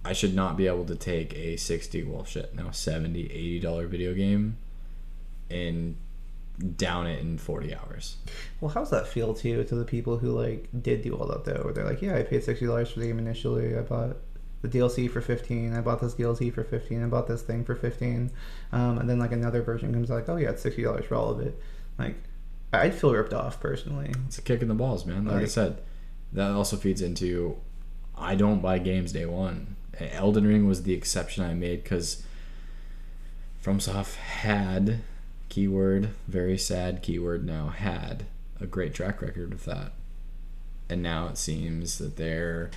I 0.06 0.14
should 0.14 0.36
not 0.36 0.58
be 0.58 0.68
able 0.68 0.86
to 0.86 0.96
take 0.96 1.34
a 1.36 1.56
60, 1.56 2.04
well, 2.04 2.26
shit, 2.26 2.54
no, 2.54 2.72
70, 2.72 3.26
80 3.26 3.60
dollar 3.60 3.88
video 3.88 4.14
game 4.14 4.58
and 5.50 5.96
down 6.78 7.08
it 7.08 7.20
in 7.20 7.38
40 7.38 7.76
hours. 7.76 8.18
Well, 8.62 8.72
how's 8.72 8.90
that 8.92 9.08
feel 9.08 9.34
to 9.34 9.50
you 9.50 9.64
to 9.64 9.76
the 9.76 9.86
people 9.86 10.18
who 10.18 10.32
like 10.32 10.68
did 10.82 11.02
do 11.02 11.16
all 11.16 11.28
that 11.28 11.46
though? 11.46 11.64
Where 11.64 11.74
they're 11.74 11.86
like, 11.86 12.02
yeah, 12.02 12.16
I 12.16 12.24
paid 12.24 12.44
sixty 12.44 12.66
dollars 12.66 12.92
for 12.92 13.00
the 13.00 13.08
game 13.08 13.20
initially. 13.20 13.76
I 13.76 13.82
bought 13.82 14.18
the 14.64 14.70
DLC 14.70 15.12
for 15.12 15.22
fifteen. 15.22 15.76
I 15.76 15.82
bought 15.82 16.02
this 16.02 16.16
DLC 16.16 16.52
for 16.52 16.64
fifteen. 16.64 17.04
I 17.04 17.08
bought 17.08 17.28
this 17.28 17.42
thing 17.44 17.66
for 17.66 17.76
fifteen. 17.76 18.32
Um, 18.72 18.98
and 18.98 19.10
then 19.10 19.20
like 19.20 19.34
another 19.34 19.62
version 19.62 19.94
comes 19.94 20.10
like, 20.10 20.28
oh 20.30 20.38
yeah, 20.38 20.50
it's 20.50 20.64
sixty 20.64 20.84
dollars 20.84 21.06
for 21.06 21.16
all 21.16 21.30
of 21.30 21.40
it. 21.42 21.60
Like, 22.00 22.16
I'd 22.72 22.96
feel 22.96 23.14
ripped 23.14 23.34
off 23.34 23.60
personally. 23.60 24.12
It's 24.26 24.38
a 24.38 24.42
kick 24.42 24.62
in 24.62 24.70
the 24.70 24.74
balls, 24.74 25.06
man. 25.06 25.26
Like 25.26 25.44
I 25.44 25.46
said, 25.46 25.82
that 26.32 26.52
also 26.52 26.78
feeds 26.78 27.02
into 27.02 27.58
I 28.18 28.36
don't 28.36 28.62
buy 28.62 28.80
games 28.80 29.12
day 29.12 29.26
one. 29.26 29.76
Elden 30.00 30.48
Ring 30.48 30.66
was 30.66 30.84
the 30.84 30.94
exception 30.94 31.44
I 31.44 31.54
made 31.54 31.84
because 31.84 32.24
FromSoft 33.64 34.16
had 34.16 35.02
keyword 35.50 36.10
very 36.28 36.58
sad 36.58 37.04
keyword 37.04 37.46
now 37.46 37.68
had 37.68 38.26
a 38.62 38.66
great 38.66 38.94
track 38.94 39.22
record 39.22 39.52
of 39.52 39.66
that, 39.66 39.92
and 40.90 41.04
now 41.04 41.28
it 41.28 41.38
seems 41.38 41.98
that 41.98 42.16
they're 42.16 42.72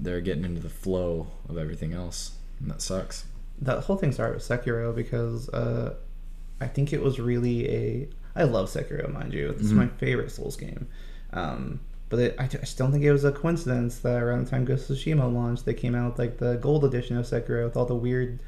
they're 0.00 0.20
getting 0.20 0.44
into 0.44 0.60
the 0.60 0.68
flow 0.68 1.26
of 1.48 1.58
everything 1.58 1.92
else, 1.92 2.32
and 2.60 2.70
that 2.70 2.80
sucks. 2.82 3.24
That 3.60 3.84
whole 3.84 3.96
thing 3.96 4.12
started 4.12 4.34
with 4.34 4.44
Sekiro 4.44 4.94
because 4.94 5.48
uh, 5.48 5.94
I 6.60 6.66
think 6.68 6.92
it 6.92 7.02
was 7.02 7.18
really 7.18 7.68
a. 7.70 8.08
I 8.36 8.44
love 8.44 8.68
Sekiro, 8.68 9.12
mind 9.12 9.34
you. 9.34 9.50
It's 9.50 9.70
Mhm. 9.70 9.76
my 9.76 9.86
favorite 9.88 10.30
Souls 10.30 10.56
game. 10.56 10.86
Um, 11.32 11.80
but 12.08 12.20
it, 12.20 12.36
I, 12.38 12.44
I 12.44 12.46
just 12.46 12.78
don't 12.78 12.92
think 12.92 13.04
it 13.04 13.12
was 13.12 13.24
a 13.24 13.32
coincidence 13.32 13.98
that 13.98 14.22
around 14.22 14.44
the 14.46 14.50
time 14.50 14.64
Ghost 14.64 14.88
of 14.88 14.96
Tsushima 14.96 15.32
launched, 15.32 15.64
they 15.64 15.74
came 15.74 15.94
out 15.94 16.10
with 16.12 16.18
like 16.18 16.38
the 16.38 16.54
gold 16.56 16.84
edition 16.84 17.16
of 17.18 17.26
Sekiro 17.26 17.64
with 17.64 17.76
all 17.76 17.84
the 17.84 17.94
weird 17.96 18.38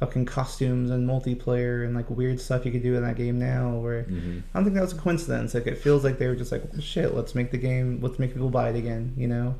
fucking 0.00 0.24
costumes 0.24 0.90
and 0.90 1.08
multiplayer 1.08 1.84
and 1.84 1.94
like 1.94 2.10
weird 2.10 2.40
stuff 2.40 2.64
you 2.66 2.72
could 2.72 2.82
do 2.82 2.96
in 2.96 3.02
that 3.02 3.16
game 3.16 3.38
now. 3.38 3.76
Where 3.76 4.04
Mm-hmm. 4.04 4.38
I 4.52 4.58
don't 4.58 4.64
think 4.64 4.74
that 4.74 4.82
was 4.82 4.92
a 4.94 4.96
coincidence. 4.96 5.52
Like 5.54 5.66
it 5.66 5.78
feels 5.78 6.02
like 6.02 6.18
they 6.18 6.26
were 6.26 6.34
just 6.34 6.50
like, 6.50 6.64
well, 6.72 6.80
shit, 6.80 7.14
let's 7.14 7.34
make 7.34 7.50
the 7.50 7.58
game, 7.58 8.00
let's 8.02 8.18
make 8.18 8.32
people 8.32 8.50
buy 8.50 8.70
it 8.70 8.76
again, 8.76 9.12
you 9.16 9.28
know. 9.28 9.54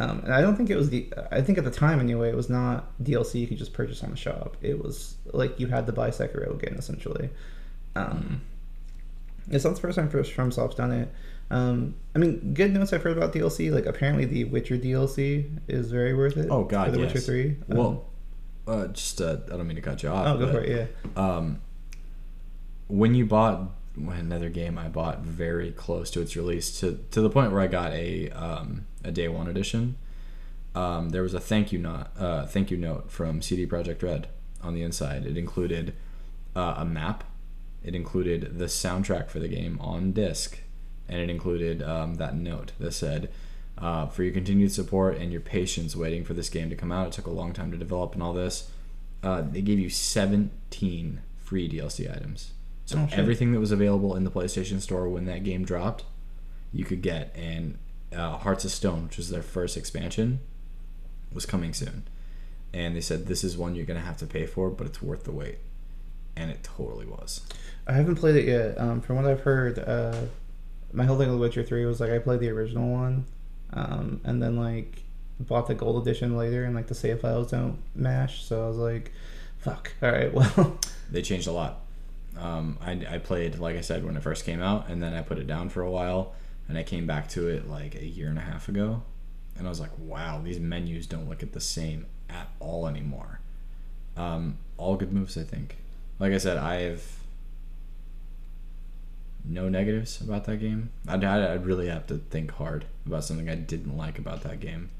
Um, 0.00 0.20
and 0.20 0.32
I 0.32 0.40
don't 0.40 0.56
think 0.56 0.70
it 0.70 0.76
was 0.76 0.88
the. 0.88 1.12
I 1.30 1.42
think 1.42 1.58
at 1.58 1.64
the 1.64 1.70
time 1.70 2.00
anyway, 2.00 2.30
it 2.30 2.34
was 2.36 2.48
not 2.48 2.98
DLC 3.02 3.40
you 3.40 3.46
could 3.46 3.58
just 3.58 3.74
purchase 3.74 4.02
on 4.02 4.10
the 4.10 4.16
shop. 4.16 4.56
It 4.62 4.82
was 4.82 5.16
like 5.32 5.60
you 5.60 5.66
had 5.66 5.86
to 5.86 5.92
buy 5.92 6.08
Sekiro 6.08 6.54
again, 6.54 6.74
essentially. 6.78 7.28
Um, 7.94 8.40
it's 9.50 9.64
not 9.64 9.74
the 9.74 9.80
first 9.80 9.98
time 9.98 10.08
for 10.08 10.22
FromSoft's 10.22 10.76
done 10.76 10.92
it. 10.92 11.12
Um, 11.50 11.96
I 12.14 12.18
mean, 12.18 12.54
good 12.54 12.72
notes 12.72 12.92
I've 12.94 13.02
heard 13.02 13.18
about 13.18 13.34
DLC. 13.34 13.70
Like 13.70 13.84
apparently 13.84 14.24
the 14.24 14.44
Witcher 14.44 14.78
DLC 14.78 15.50
is 15.68 15.90
very 15.90 16.14
worth 16.14 16.36
it. 16.38 16.46
Oh, 16.48 16.64
God, 16.64 16.86
for 16.86 16.92
the 16.92 17.00
yes. 17.00 17.12
Witcher 17.14 17.26
Three. 17.26 17.56
Um, 17.70 17.76
Well, 17.76 18.04
uh, 18.66 18.86
just 18.88 19.20
uh, 19.20 19.38
I 19.48 19.56
don't 19.56 19.66
mean 19.66 19.76
to 19.76 19.82
cut 19.82 20.02
you 20.02 20.08
off. 20.08 20.26
oh, 20.28 20.38
go 20.38 20.46
but- 20.46 20.54
for 20.54 20.60
it. 20.62 20.94
Yeah. 21.04 21.22
um, 21.22 21.60
when 22.88 23.14
you 23.14 23.26
bought 23.26 23.70
another 23.96 24.48
game 24.48 24.78
I 24.78 24.88
bought 24.88 25.20
very 25.20 25.72
close 25.72 26.10
to 26.12 26.20
its 26.22 26.34
release 26.36 26.78
to 26.80 27.04
to 27.10 27.20
the 27.20 27.28
point 27.28 27.52
where 27.52 27.60
I 27.60 27.66
got 27.66 27.92
a 27.92 28.30
um, 28.30 28.86
a 29.04 29.10
day 29.10 29.28
one 29.28 29.48
edition. 29.48 29.96
Um, 30.74 31.10
there 31.10 31.22
was 31.22 31.34
a 31.34 31.40
thank 31.40 31.72
you 31.72 31.78
note 31.78 32.06
uh, 32.18 32.46
thank 32.46 32.70
you 32.70 32.76
note 32.76 33.10
from 33.10 33.42
CD 33.42 33.66
Projekt 33.66 34.02
Red 34.02 34.28
on 34.62 34.74
the 34.74 34.82
inside. 34.82 35.26
It 35.26 35.36
included 35.36 35.94
uh, 36.54 36.74
a 36.78 36.84
map. 36.84 37.24
It 37.82 37.94
included 37.94 38.58
the 38.58 38.66
soundtrack 38.66 39.28
for 39.28 39.38
the 39.40 39.48
game 39.48 39.78
on 39.80 40.12
disc, 40.12 40.60
and 41.08 41.20
it 41.20 41.30
included 41.30 41.82
um, 41.82 42.16
that 42.16 42.34
note 42.36 42.72
that 42.78 42.92
said, 42.92 43.30
uh, 43.78 44.06
"For 44.06 44.22
your 44.22 44.32
continued 44.32 44.70
support 44.72 45.16
and 45.16 45.32
your 45.32 45.40
patience 45.40 45.96
waiting 45.96 46.24
for 46.24 46.34
this 46.34 46.48
game 46.50 46.70
to 46.70 46.76
come 46.76 46.92
out. 46.92 47.08
It 47.08 47.12
took 47.14 47.26
a 47.26 47.30
long 47.30 47.52
time 47.52 47.70
to 47.72 47.76
develop 47.78 48.14
and 48.14 48.22
all 48.22 48.34
this." 48.34 48.70
Uh, 49.22 49.42
they 49.42 49.60
gave 49.60 49.78
you 49.78 49.90
17 49.90 51.20
free 51.38 51.68
DLC 51.68 52.10
items. 52.10 52.52
So 52.86 52.98
Oh, 52.98 53.08
everything 53.12 53.52
that 53.52 53.60
was 53.60 53.70
available 53.70 54.16
in 54.16 54.24
the 54.24 54.30
PlayStation 54.30 54.80
Store 54.80 55.08
when 55.08 55.26
that 55.26 55.44
game 55.44 55.64
dropped, 55.64 56.04
you 56.72 56.84
could 56.84 57.02
get. 57.02 57.34
And 57.36 57.78
uh, 58.14 58.38
Hearts 58.38 58.64
of 58.64 58.70
Stone, 58.70 59.04
which 59.04 59.16
was 59.16 59.30
their 59.30 59.42
first 59.42 59.76
expansion, 59.76 60.40
was 61.32 61.46
coming 61.46 61.72
soon. 61.72 62.04
And 62.72 62.94
they 62.94 63.00
said 63.00 63.26
this 63.26 63.42
is 63.42 63.56
one 63.56 63.74
you're 63.74 63.86
gonna 63.86 64.00
have 64.00 64.16
to 64.18 64.26
pay 64.26 64.46
for, 64.46 64.70
but 64.70 64.86
it's 64.86 65.02
worth 65.02 65.24
the 65.24 65.32
wait. 65.32 65.58
And 66.36 66.50
it 66.50 66.62
totally 66.62 67.06
was. 67.06 67.40
I 67.86 67.92
haven't 67.92 68.16
played 68.16 68.36
it 68.36 68.46
yet. 68.46 68.78
Um, 68.78 69.00
from 69.00 69.16
what 69.16 69.26
I've 69.26 69.40
heard, 69.40 69.78
uh, 69.78 70.22
my 70.92 71.04
whole 71.04 71.18
thing 71.18 71.30
with 71.30 71.40
Witcher 71.40 71.64
Three 71.64 71.84
was 71.84 72.00
like 72.00 72.10
I 72.10 72.18
played 72.18 72.40
the 72.40 72.50
original 72.50 72.88
one, 72.90 73.26
um, 73.72 74.20
and 74.24 74.42
then 74.42 74.56
like 74.56 75.02
bought 75.40 75.66
the 75.66 75.74
gold 75.74 76.06
edition 76.06 76.36
later, 76.36 76.64
and 76.64 76.74
like 76.74 76.86
the 76.86 76.94
save 76.94 77.20
files 77.20 77.50
don't 77.50 77.78
mash. 77.94 78.44
So 78.44 78.64
I 78.64 78.68
was 78.68 78.76
like, 78.76 79.12
"Fuck." 79.58 79.92
All 80.02 80.10
right, 80.12 80.32
well, 80.56 80.78
They 81.10 81.22
changed 81.22 81.48
a 81.48 81.52
lot. 81.52 81.80
Um, 82.38 82.78
I, 82.80 82.92
I 83.10 83.18
played, 83.18 83.58
like 83.58 83.76
I 83.76 83.80
said, 83.80 84.04
when 84.04 84.16
it 84.16 84.22
first 84.22 84.44
came 84.44 84.62
out, 84.62 84.88
and 84.88 85.02
then 85.02 85.12
I 85.14 85.22
put 85.22 85.38
it 85.38 85.46
down 85.46 85.68
for 85.68 85.82
a 85.82 85.90
while, 85.90 86.32
and 86.70 86.78
I 86.78 86.84
came 86.84 87.04
back 87.04 87.28
to 87.30 87.48
it 87.48 87.68
like 87.68 87.96
a 87.96 88.04
year 88.04 88.28
and 88.28 88.38
a 88.38 88.42
half 88.42 88.68
ago, 88.68 89.02
and 89.58 89.66
I 89.66 89.70
was 89.70 89.80
like, 89.80 89.90
wow, 89.98 90.40
these 90.40 90.60
menus 90.60 91.04
don't 91.08 91.28
look 91.28 91.42
at 91.42 91.52
the 91.52 91.60
same 91.60 92.06
at 92.28 92.48
all 92.60 92.86
anymore. 92.86 93.40
Um, 94.16 94.58
all 94.76 94.94
good 94.94 95.12
moves, 95.12 95.36
I 95.36 95.42
think. 95.42 95.78
Like 96.20 96.32
I 96.32 96.38
said, 96.38 96.58
I 96.58 96.82
have 96.82 97.02
no 99.44 99.68
negatives 99.68 100.20
about 100.20 100.44
that 100.44 100.58
game. 100.58 100.90
I'd, 101.08 101.24
I'd 101.24 101.50
I'd 101.50 101.66
really 101.66 101.88
have 101.88 102.06
to 102.06 102.18
think 102.18 102.52
hard 102.52 102.84
about 103.04 103.24
something 103.24 103.50
I 103.50 103.56
didn't 103.56 103.96
like 103.96 104.20
about 104.20 104.42
that 104.42 104.60
game. 104.60 104.90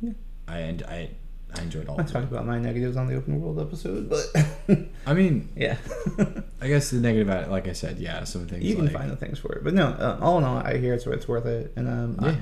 Yeah. 0.00 0.12
I 0.46 0.58
and 0.58 0.84
I 0.84 1.10
I 1.54 1.62
enjoyed 1.62 1.88
all 1.88 1.98
I 1.98 2.04
of 2.04 2.12
talked 2.12 2.30
about 2.30 2.46
my 2.46 2.58
negatives 2.58 2.96
on 2.96 3.06
the 3.06 3.14
open 3.16 3.40
world 3.40 3.58
episode, 3.58 4.08
but 4.08 4.26
I 5.06 5.14
mean, 5.14 5.48
yeah, 5.56 5.76
I 6.60 6.68
guess 6.68 6.90
the 6.90 6.98
negative, 7.00 7.48
like 7.50 7.68
I 7.68 7.72
said, 7.72 7.98
yeah, 7.98 8.24
some 8.24 8.46
things 8.46 8.64
you 8.64 8.76
can 8.76 8.84
like 8.86 8.94
find 8.94 9.10
the 9.10 9.16
things 9.16 9.38
for 9.38 9.52
it. 9.54 9.64
But 9.64 9.74
no, 9.74 9.86
uh, 9.88 10.18
all 10.20 10.38
in 10.38 10.44
all, 10.44 10.58
I 10.58 10.76
hear 10.78 10.94
it's 10.94 11.06
it's 11.06 11.26
worth 11.28 11.46
it, 11.46 11.72
and 11.76 11.88
um, 11.88 12.18
yeah, 12.22 12.36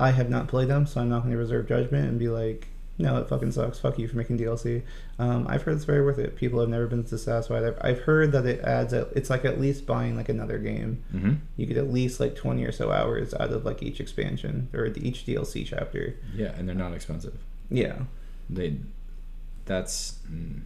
I, 0.00 0.08
I 0.08 0.10
have 0.12 0.28
not 0.28 0.48
played 0.48 0.68
them, 0.68 0.86
so 0.86 1.00
I'm 1.00 1.08
not 1.08 1.20
going 1.20 1.32
to 1.32 1.38
reserve 1.38 1.68
judgment 1.68 2.08
and 2.08 2.18
be 2.18 2.28
like, 2.28 2.68
no, 3.00 3.18
it 3.18 3.28
fucking 3.28 3.52
sucks. 3.52 3.78
Fuck 3.78 3.96
you 4.00 4.08
for 4.08 4.16
making 4.16 4.38
DLC. 4.40 4.82
Um, 5.20 5.46
I've 5.48 5.62
heard 5.62 5.76
it's 5.76 5.84
very 5.84 6.04
worth 6.04 6.18
it. 6.18 6.34
People 6.34 6.58
have 6.58 6.68
never 6.68 6.88
been 6.88 7.04
dissatisfied. 7.04 7.62
I've, 7.62 7.78
I've 7.80 8.00
heard 8.00 8.32
that 8.32 8.44
it 8.44 8.60
adds, 8.64 8.92
a, 8.92 9.02
it's 9.14 9.30
like 9.30 9.44
at 9.44 9.60
least 9.60 9.86
buying 9.86 10.16
like 10.16 10.28
another 10.28 10.58
game. 10.58 11.04
hmm 11.12 11.34
You 11.56 11.66
get 11.66 11.76
at 11.76 11.92
least 11.92 12.18
like 12.18 12.34
20 12.34 12.64
or 12.64 12.72
so 12.72 12.90
hours 12.90 13.34
out 13.34 13.52
of 13.52 13.64
like 13.64 13.84
each 13.84 14.00
expansion 14.00 14.68
or 14.74 14.86
each 14.86 15.24
DLC 15.26 15.64
chapter. 15.64 16.16
yeah, 16.34 16.52
and 16.58 16.68
they're 16.68 16.74
not 16.74 16.92
expensive. 16.92 17.38
Yeah. 17.70 17.98
They, 18.50 18.76
that's, 19.64 20.18
mm, 20.30 20.62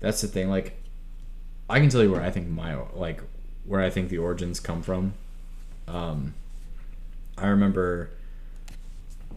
that's 0.00 0.20
the 0.20 0.28
thing. 0.28 0.48
Like, 0.48 0.76
I 1.68 1.78
can 1.78 1.88
tell 1.88 2.02
you 2.02 2.10
where 2.10 2.22
I 2.22 2.30
think 2.30 2.48
my 2.48 2.76
like 2.94 3.22
where 3.64 3.80
I 3.80 3.90
think 3.90 4.08
the 4.08 4.18
origins 4.18 4.58
come 4.58 4.82
from. 4.82 5.14
Um, 5.86 6.34
I 7.38 7.46
remember, 7.46 8.10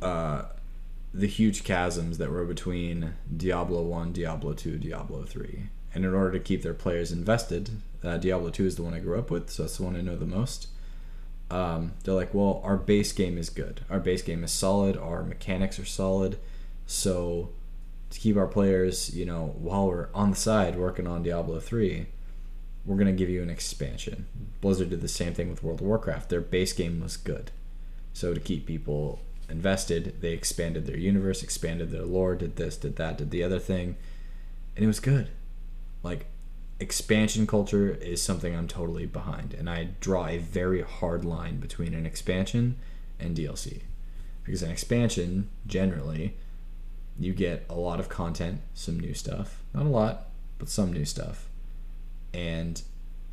uh, 0.02 0.44
the 1.14 1.28
huge 1.28 1.64
chasms 1.64 2.18
that 2.18 2.32
were 2.32 2.46
between 2.46 3.14
Diablo 3.36 3.84
1, 3.84 4.14
Diablo 4.14 4.54
2, 4.54 4.78
Diablo 4.80 5.24
3. 5.24 5.70
And 5.94 6.06
in 6.06 6.14
order 6.14 6.32
to 6.32 6.40
keep 6.40 6.64
their 6.64 6.74
players 6.74 7.12
invested, 7.12 7.70
uh, 8.04 8.18
Diablo 8.18 8.50
2 8.50 8.66
is 8.66 8.76
the 8.76 8.84
one 8.84 8.96
I 8.96 9.00
grew 9.00 9.20
up 9.20 9.30
with, 9.30 9.52
so 9.52 9.64
that's 9.64 9.78
the 9.78 9.84
one 9.84 9.96
I 9.96 10.02
know 10.02 10.16
the 10.16 10.26
most. 10.26 10.68
Um, 11.52 11.94
they're 12.04 12.16
like, 12.16 12.34
well, 12.34 12.62
our 12.64 12.78
base 12.78 13.12
game 13.12 13.38
is 13.38 13.52
good. 13.52 13.82
Our 13.92 14.00
base 14.00 14.24
game 14.24 14.44
is 14.44 14.52
solid. 14.52 14.98
Our 14.98 15.22
mechanics 15.22 15.78
are 15.78 15.86
solid. 15.86 16.40
So 16.86 17.50
to 18.10 18.20
keep 18.20 18.38
our 18.38 18.48
players, 18.48 19.16
you 19.16 19.26
know, 19.26 19.56
while 19.58 19.88
we're 19.88 20.10
on 20.14 20.32
the 20.32 20.36
side 20.36 20.76
working 20.78 21.08
on 21.08 21.24
Diablo 21.24 21.60
3, 21.60 22.08
we're 22.86 22.98
going 22.98 23.08
to 23.08 23.14
give 23.14 23.30
you 23.30 23.42
an 23.42 23.50
expansion. 23.50 24.28
Blizzard 24.62 24.90
did 24.90 25.02
the 25.02 25.08
same 25.08 25.34
thing 25.34 25.50
with 25.50 25.64
World 25.64 25.80
of 25.80 25.88
Warcraft. 25.88 26.30
Their 26.30 26.42
base 26.42 26.74
game 26.74 27.02
was 27.02 27.18
good. 27.18 27.52
So 28.14 28.34
to 28.34 28.40
keep 28.40 28.66
people 28.66 29.20
invested, 29.50 30.22
they 30.22 30.32
expanded 30.34 30.86
their 30.86 30.98
universe, 30.98 31.44
expanded 31.44 31.92
their 31.92 32.04
lore, 32.04 32.36
did 32.36 32.56
this, 32.56 32.78
did 32.78 32.96
that, 32.98 33.18
did 33.18 33.32
the 33.32 33.44
other 33.44 33.60
thing, 33.60 33.96
and 34.76 34.84
it 34.84 34.88
was 34.88 35.00
good. 35.00 35.30
Like 36.02 36.26
expansion 36.80 37.48
culture 37.48 37.92
is 37.92 38.22
something 38.22 38.56
I'm 38.56 38.68
totally 38.68 39.06
behind, 39.06 39.54
and 39.54 39.70
I 39.70 39.90
draw 40.00 40.28
a 40.28 40.38
very 40.38 40.82
hard 40.82 41.24
line 41.24 41.60
between 41.60 41.94
an 41.94 42.06
expansion 42.06 42.78
and 43.20 43.36
DLC. 43.36 43.82
Because 44.44 44.62
an 44.62 44.72
expansion, 44.72 45.50
generally, 45.66 46.36
you 47.20 47.34
get 47.34 47.66
a 47.70 47.76
lot 47.76 48.00
of 48.00 48.10
content, 48.10 48.62
some 48.74 49.00
new 49.00 49.14
stuff. 49.14 49.62
Not 49.74 49.86
a 49.86 49.90
lot, 49.90 50.30
but 50.58 50.70
some 50.70 50.92
new 50.92 51.06
stuff. 51.06 51.48
And 52.34 52.82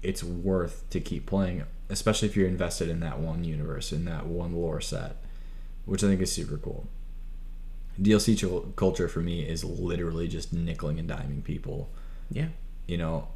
it's 0.02 0.22
worth 0.22 0.88
to 0.90 1.00
keep 1.00 1.26
playing, 1.26 1.64
especially 1.88 2.28
if 2.28 2.36
you're 2.36 2.48
invested 2.48 2.88
in 2.88 3.00
that 3.00 3.18
one 3.18 3.44
universe, 3.44 3.92
in 3.92 4.04
that 4.06 4.26
one 4.26 4.54
lore 4.54 4.80
set, 4.80 5.16
which 5.84 6.04
I 6.04 6.08
think 6.08 6.20
is 6.20 6.32
super 6.32 6.56
cool. 6.56 6.86
DLC 8.00 8.36
ch- 8.36 8.76
culture 8.76 9.08
for 9.08 9.20
me 9.20 9.42
is 9.42 9.64
literally 9.64 10.28
just 10.28 10.54
nickeling 10.54 10.98
and 10.98 11.08
diming 11.08 11.44
people. 11.44 11.90
Yeah. 12.30 12.48
You 12.86 12.98
know, 12.98 13.28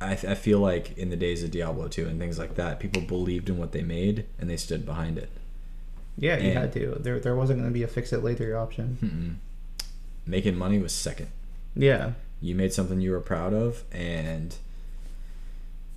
I, 0.00 0.12
I 0.12 0.34
feel 0.34 0.58
like 0.58 0.96
in 0.98 1.10
the 1.10 1.16
days 1.16 1.42
of 1.42 1.50
Diablo 1.50 1.88
2 1.88 2.06
and 2.06 2.18
things 2.18 2.38
like 2.38 2.56
that, 2.56 2.80
people 2.80 3.02
believed 3.02 3.48
in 3.48 3.58
what 3.58 3.72
they 3.72 3.82
made 3.82 4.26
and 4.38 4.48
they 4.50 4.56
stood 4.56 4.84
behind 4.84 5.18
it. 5.18 5.30
Yeah, 6.16 6.36
you 6.38 6.50
And- 6.50 6.58
had 6.58 6.72
to. 6.74 6.96
There, 7.00 7.18
there 7.20 7.34
wasn't 7.34 7.60
going 7.60 7.70
to 7.70 7.74
be 7.74 7.82
a 7.82 7.88
fix 7.88 8.12
it 8.12 8.22
later 8.22 8.56
option. 8.56 8.98
Mm-mm. 9.02 9.86
Making 10.26 10.56
money 10.56 10.78
was 10.78 10.92
second. 10.92 11.28
Yeah. 11.74 12.12
You 12.40 12.54
made 12.54 12.72
something 12.72 13.00
you 13.00 13.10
were 13.10 13.20
proud 13.20 13.52
of, 13.52 13.84
and 13.92 14.54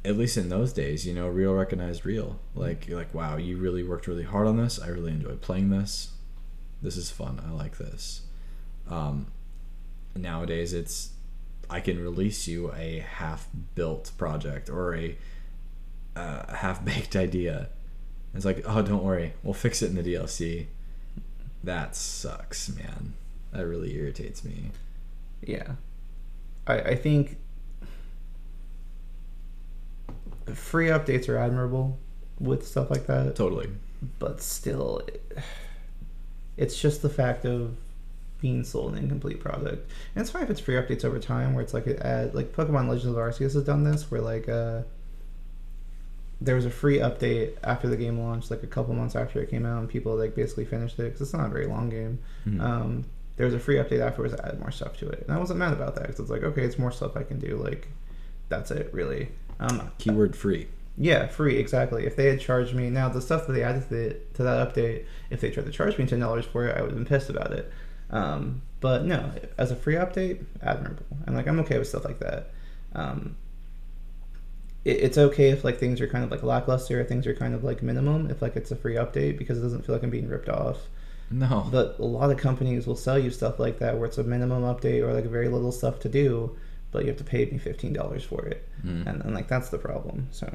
at 0.05 0.17
least 0.17 0.37
in 0.37 0.49
those 0.49 0.71
days, 0.73 1.05
you 1.05 1.13
know, 1.13 1.27
real 1.27 1.53
recognized 1.53 2.05
real. 2.05 2.39
Like 2.55 2.87
you're 2.87 2.97
like, 2.97 3.13
wow, 3.13 3.37
you 3.37 3.57
really 3.57 3.83
worked 3.83 4.07
really 4.07 4.23
hard 4.23 4.47
on 4.47 4.57
this. 4.57 4.79
I 4.81 4.87
really 4.87 5.11
enjoy 5.11 5.35
playing 5.35 5.69
this. 5.69 6.11
This 6.81 6.95
is 6.97 7.11
fun. 7.11 7.41
I 7.45 7.51
like 7.51 7.77
this. 7.77 8.21
Um, 8.89 9.27
nowadays, 10.15 10.73
it's 10.73 11.09
I 11.69 11.79
can 11.81 12.01
release 12.01 12.47
you 12.47 12.71
a 12.73 12.99
half-built 12.99 14.11
project 14.17 14.69
or 14.69 14.95
a 14.95 15.17
uh, 16.15 16.55
half-baked 16.55 17.15
idea. 17.27 17.69
It's 18.33 18.45
like, 18.45 18.63
oh, 18.65 18.81
don't 18.81 19.03
worry, 19.03 19.33
we'll 19.43 19.53
fix 19.53 19.81
it 19.81 19.89
in 19.89 19.95
the 19.95 20.03
DLC. 20.03 20.67
That 21.63 21.95
sucks, 21.95 22.69
man. 22.69 23.13
That 23.51 23.65
really 23.65 23.95
irritates 23.95 24.43
me. 24.43 24.71
Yeah. 25.41 25.73
I, 26.67 26.79
I 26.79 26.95
think 26.95 27.37
free 30.53 30.87
updates 30.87 31.27
are 31.29 31.37
admirable 31.37 31.97
with 32.39 32.67
stuff 32.67 32.89
like 32.89 33.07
that, 33.07 33.35
Totally. 33.35 33.69
but 34.19 34.41
still, 34.41 35.01
it's 36.57 36.79
just 36.79 37.01
the 37.01 37.09
fact 37.09 37.45
of 37.45 37.75
being 38.39 38.63
sold 38.63 38.93
an 38.93 38.99
incomplete 38.99 39.39
product. 39.39 39.89
And 40.13 40.21
it's 40.21 40.29
fine 40.29 40.43
if 40.43 40.49
it's 40.49 40.59
free 40.59 40.75
updates 40.75 41.03
over 41.03 41.19
time, 41.19 41.53
where 41.53 41.63
it's 41.63 41.73
like 41.73 41.87
it 41.87 41.99
add, 42.01 42.35
like 42.35 42.53
Pokemon 42.53 42.87
Legends 42.87 43.05
of 43.05 43.15
Arceus 43.15 43.53
has 43.53 43.63
done 43.63 43.83
this, 43.83 44.11
where 44.11 44.21
like 44.21 44.47
uh, 44.47 44.81
there 46.39 46.55
was 46.55 46.65
a 46.65 46.69
free 46.69 46.99
update 46.99 47.53
after 47.63 47.87
the 47.87 47.97
game 47.97 48.19
launched, 48.19 48.51
like 48.51 48.63
a 48.63 48.67
couple 48.67 48.93
months 48.93 49.15
after 49.15 49.39
it 49.41 49.49
came 49.49 49.65
out, 49.65 49.79
and 49.79 49.89
people 49.89 50.15
like 50.15 50.35
basically 50.35 50.65
finished 50.65 50.99
it 50.99 51.03
because 51.03 51.21
it's 51.21 51.33
not 51.33 51.45
a 51.47 51.49
very 51.49 51.65
long 51.67 51.89
game. 51.89 52.19
Mhm. 52.47 52.61
Um, 52.61 53.05
there 53.37 53.45
was 53.45 53.53
a 53.55 53.59
free 53.59 53.75
update 53.75 53.99
afterwards 54.01 54.33
that 54.35 54.45
added 54.45 54.59
more 54.59 54.71
stuff 54.71 54.97
to 54.97 55.09
it, 55.09 55.23
and 55.27 55.35
I 55.35 55.39
wasn't 55.39 55.59
mad 55.59 55.73
about 55.73 55.95
that 55.95 56.03
because 56.07 56.19
it's 56.19 56.29
like, 56.29 56.43
okay, 56.43 56.63
it's 56.63 56.77
more 56.79 56.91
stuff 56.91 57.15
I 57.17 57.23
can 57.23 57.39
do. 57.39 57.57
Like, 57.57 57.87
that's 58.49 58.71
it, 58.71 58.89
really. 58.93 59.29
Um, 59.59 59.91
Keyword 59.97 60.35
free. 60.35 60.67
yeah, 60.97 61.27
free 61.27 61.57
exactly. 61.57 62.05
If 62.05 62.15
they 62.15 62.27
had 62.27 62.39
charged 62.39 62.73
me 62.75 62.89
now, 62.89 63.09
the 63.09 63.21
stuff 63.21 63.45
that 63.47 63.53
they 63.53 63.63
added 63.63 63.83
to, 63.89 63.89
the, 63.89 64.17
to 64.35 64.43
that 64.43 64.73
update, 64.73 65.05
if 65.29 65.41
they 65.41 65.49
tried 65.51 65.65
to 65.65 65.71
charge 65.71 65.97
me 65.97 66.05
ten 66.05 66.19
dollars 66.19 66.45
for 66.45 66.67
it, 66.67 66.77
I 66.77 66.81
would 66.81 66.91
have 66.91 66.97
been 66.97 67.05
pissed 67.05 67.29
about 67.29 67.51
it. 67.51 67.71
Um, 68.11 68.61
but 68.79 69.05
no, 69.05 69.31
as 69.57 69.71
a 69.71 69.75
free 69.75 69.95
update, 69.95 70.43
admirable, 70.61 71.05
and 71.25 71.35
like 71.35 71.47
I'm 71.47 71.59
okay 71.61 71.77
with 71.79 71.87
stuff 71.87 72.05
like 72.05 72.19
that. 72.19 72.51
Um, 72.93 73.35
it, 74.89 74.97
it's 75.05 75.17
okay 75.17 75.49
if 75.49 75.63
like 75.63 75.77
things 75.79 75.99
are 76.01 76.07
kind 76.07 76.23
of 76.23 76.31
like 76.31 76.43
lackluster, 76.43 77.03
things 77.03 77.27
are 77.27 77.35
kind 77.35 77.53
of 77.53 77.63
like 77.63 77.83
minimum 77.83 78.29
if 78.31 78.41
like 78.41 78.55
it's 78.55 78.71
a 78.71 78.75
free 78.75 78.95
update 78.95 79.37
because 79.37 79.57
it 79.57 79.61
doesn't 79.61 79.85
feel 79.85 79.93
like 79.95 80.03
I'm 80.03 80.09
being 80.09 80.27
ripped 80.29 80.49
off. 80.49 80.77
No. 81.29 81.67
But 81.71 81.97
a 81.99 82.05
lot 82.05 82.31
of 82.31 82.37
companies 82.37 82.87
will 82.87 82.95
sell 82.95 83.19
you 83.19 83.29
stuff 83.31 83.59
like 83.59 83.79
that 83.79 83.97
where 83.97 84.05
it's 84.07 84.17
a 84.17 84.23
minimum 84.23 84.63
update 84.63 85.01
or 85.03 85.13
like 85.13 85.25
very 85.25 85.49
little 85.49 85.71
stuff 85.73 85.99
to 86.01 86.09
do, 86.09 86.55
but 86.91 87.01
you 87.03 87.09
have 87.09 87.17
to 87.17 87.23
pay 87.25 87.45
me 87.45 87.57
fifteen 87.57 87.93
dollars 87.93 88.23
for 88.23 88.45
it, 88.45 88.63
Mm. 88.85 89.05
and, 89.07 89.21
and 89.25 89.33
like 89.35 89.47
that's 89.47 89.69
the 89.69 89.77
problem. 89.77 90.27
So 90.31 90.47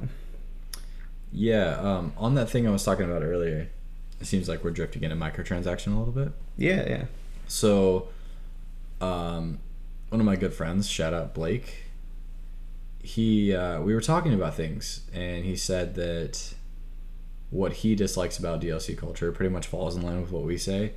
Yeah, 1.33 1.79
um, 1.81 2.13
on 2.17 2.35
that 2.35 2.49
thing 2.51 2.67
I 2.67 2.71
was 2.71 2.85
talking 2.85 3.05
about 3.05 3.23
earlier, 3.23 3.69
it 4.21 4.27
seems 4.27 4.49
like 4.49 4.63
we're 4.65 4.71
drifting 4.71 5.03
into 5.03 5.17
microtransaction 5.17 5.95
a 5.95 5.99
little 5.99 6.13
bit. 6.13 6.33
yeah, 6.57 6.89
yeah, 6.89 7.05
So, 7.49 8.09
um, 9.01 9.59
one 10.11 10.21
of 10.21 10.27
my 10.27 10.37
good 10.37 10.53
friends, 10.55 10.89
shout 10.89 11.13
out 11.15 11.35
Blake, 11.35 11.82
he 13.03 13.55
uh, 13.55 13.81
we 13.81 13.95
were 13.95 14.01
talking 14.01 14.33
about 14.33 14.55
things, 14.55 15.03
and 15.13 15.45
he 15.45 15.57
said 15.57 15.97
that 15.97 16.55
what 17.51 17.73
he 17.75 17.95
dislikes 17.95 18.39
about 18.39 18.63
DLC 18.63 18.97
culture 18.97 19.31
pretty 19.33 19.53
much 19.53 19.67
falls 19.67 19.95
in 19.95 20.03
line 20.03 20.21
with 20.23 20.31
what 20.31 20.45
we 20.45 20.57
say. 20.57 20.93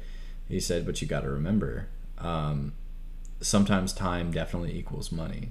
He 0.47 0.59
said, 0.59 0.85
but 0.85 1.01
you 1.01 1.07
got 1.07 1.21
to 1.21 1.29
remember, 1.29 1.89
um, 2.19 2.73
sometimes 3.41 3.91
time 3.91 4.31
definitely 4.31 4.77
equals 4.77 5.11
money. 5.11 5.49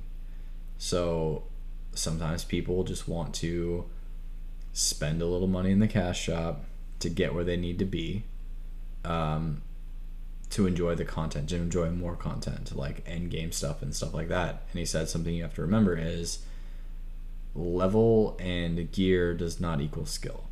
So 0.78 1.44
sometimes 1.92 2.44
people 2.44 2.84
just 2.84 3.06
want 3.08 3.34
to 3.36 3.84
spend 4.72 5.20
a 5.20 5.26
little 5.26 5.46
money 5.46 5.72
in 5.72 5.80
the 5.80 5.88
cash 5.88 6.22
shop 6.22 6.64
to 7.00 7.10
get 7.10 7.34
where 7.34 7.44
they 7.44 7.56
need 7.56 7.78
to 7.80 7.84
be. 7.84 8.24
Um, 9.04 9.62
to 10.54 10.68
enjoy 10.68 10.94
the 10.94 11.04
content, 11.04 11.48
to 11.48 11.56
enjoy 11.56 11.90
more 11.90 12.14
content, 12.14 12.76
like 12.76 13.02
end 13.06 13.28
game 13.28 13.50
stuff 13.50 13.82
and 13.82 13.92
stuff 13.92 14.14
like 14.14 14.28
that. 14.28 14.62
And 14.70 14.78
he 14.78 14.86
said 14.86 15.08
something 15.08 15.34
you 15.34 15.42
have 15.42 15.54
to 15.54 15.62
remember 15.62 15.96
is 15.98 16.44
level 17.56 18.36
and 18.38 18.90
gear 18.92 19.34
does 19.34 19.60
not 19.60 19.80
equal 19.80 20.06
skill. 20.06 20.44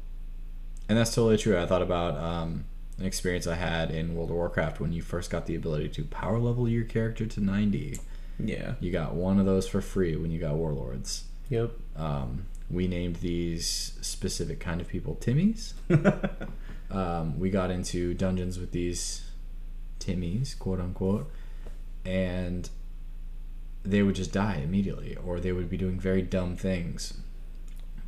And 0.88 0.98
that's 0.98 1.14
totally 1.14 1.36
true. 1.36 1.56
I 1.56 1.66
thought 1.66 1.82
about 1.82 2.16
um, 2.16 2.64
an 2.98 3.06
experience 3.06 3.46
I 3.46 3.54
had 3.54 3.92
in 3.92 4.16
World 4.16 4.30
of 4.30 4.36
Warcraft 4.36 4.80
when 4.80 4.92
you 4.92 5.02
first 5.02 5.30
got 5.30 5.46
the 5.46 5.54
ability 5.54 5.88
to 5.90 6.04
power 6.04 6.40
level 6.40 6.68
your 6.68 6.84
character 6.84 7.24
to 7.24 7.40
90. 7.40 8.00
yeah, 8.40 8.74
You 8.80 8.90
got 8.90 9.14
one 9.14 9.38
of 9.38 9.46
those 9.46 9.68
for 9.68 9.80
free 9.80 10.16
when 10.16 10.32
you 10.32 10.40
got 10.40 10.54
Warlords. 10.56 11.24
yep. 11.48 11.70
Um, 11.94 12.46
we 12.68 12.88
named 12.88 13.16
these 13.16 13.92
specific 14.00 14.58
kind 14.58 14.80
of 14.80 14.88
people 14.88 15.16
Timmies. 15.20 15.74
um, 16.90 17.38
we 17.38 17.50
got 17.50 17.70
into 17.70 18.14
dungeons 18.14 18.58
with 18.58 18.72
these 18.72 19.22
Timmies, 20.04 20.58
quote 20.58 20.80
unquote, 20.80 21.30
and 22.04 22.68
they 23.84 24.02
would 24.02 24.14
just 24.14 24.32
die 24.32 24.60
immediately, 24.62 25.16
or 25.24 25.40
they 25.40 25.52
would 25.52 25.68
be 25.68 25.76
doing 25.76 25.98
very 25.98 26.22
dumb 26.22 26.56
things. 26.56 27.14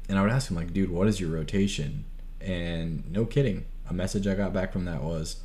And 0.09 0.19
I 0.19 0.23
would 0.23 0.31
ask 0.31 0.51
him, 0.51 0.57
like, 0.57 0.73
dude, 0.73 0.91
what 0.91 1.09
is 1.09 1.21
your 1.21 1.31
rotation? 1.31 2.05
And 2.41 3.11
no 3.11 3.25
kidding, 3.25 3.65
a 3.89 3.95
message 3.95 4.27
I 4.27 4.35
got 4.35 4.53
back 4.53 4.73
from 4.73 4.85
that 4.85 5.03
was, 5.03 5.41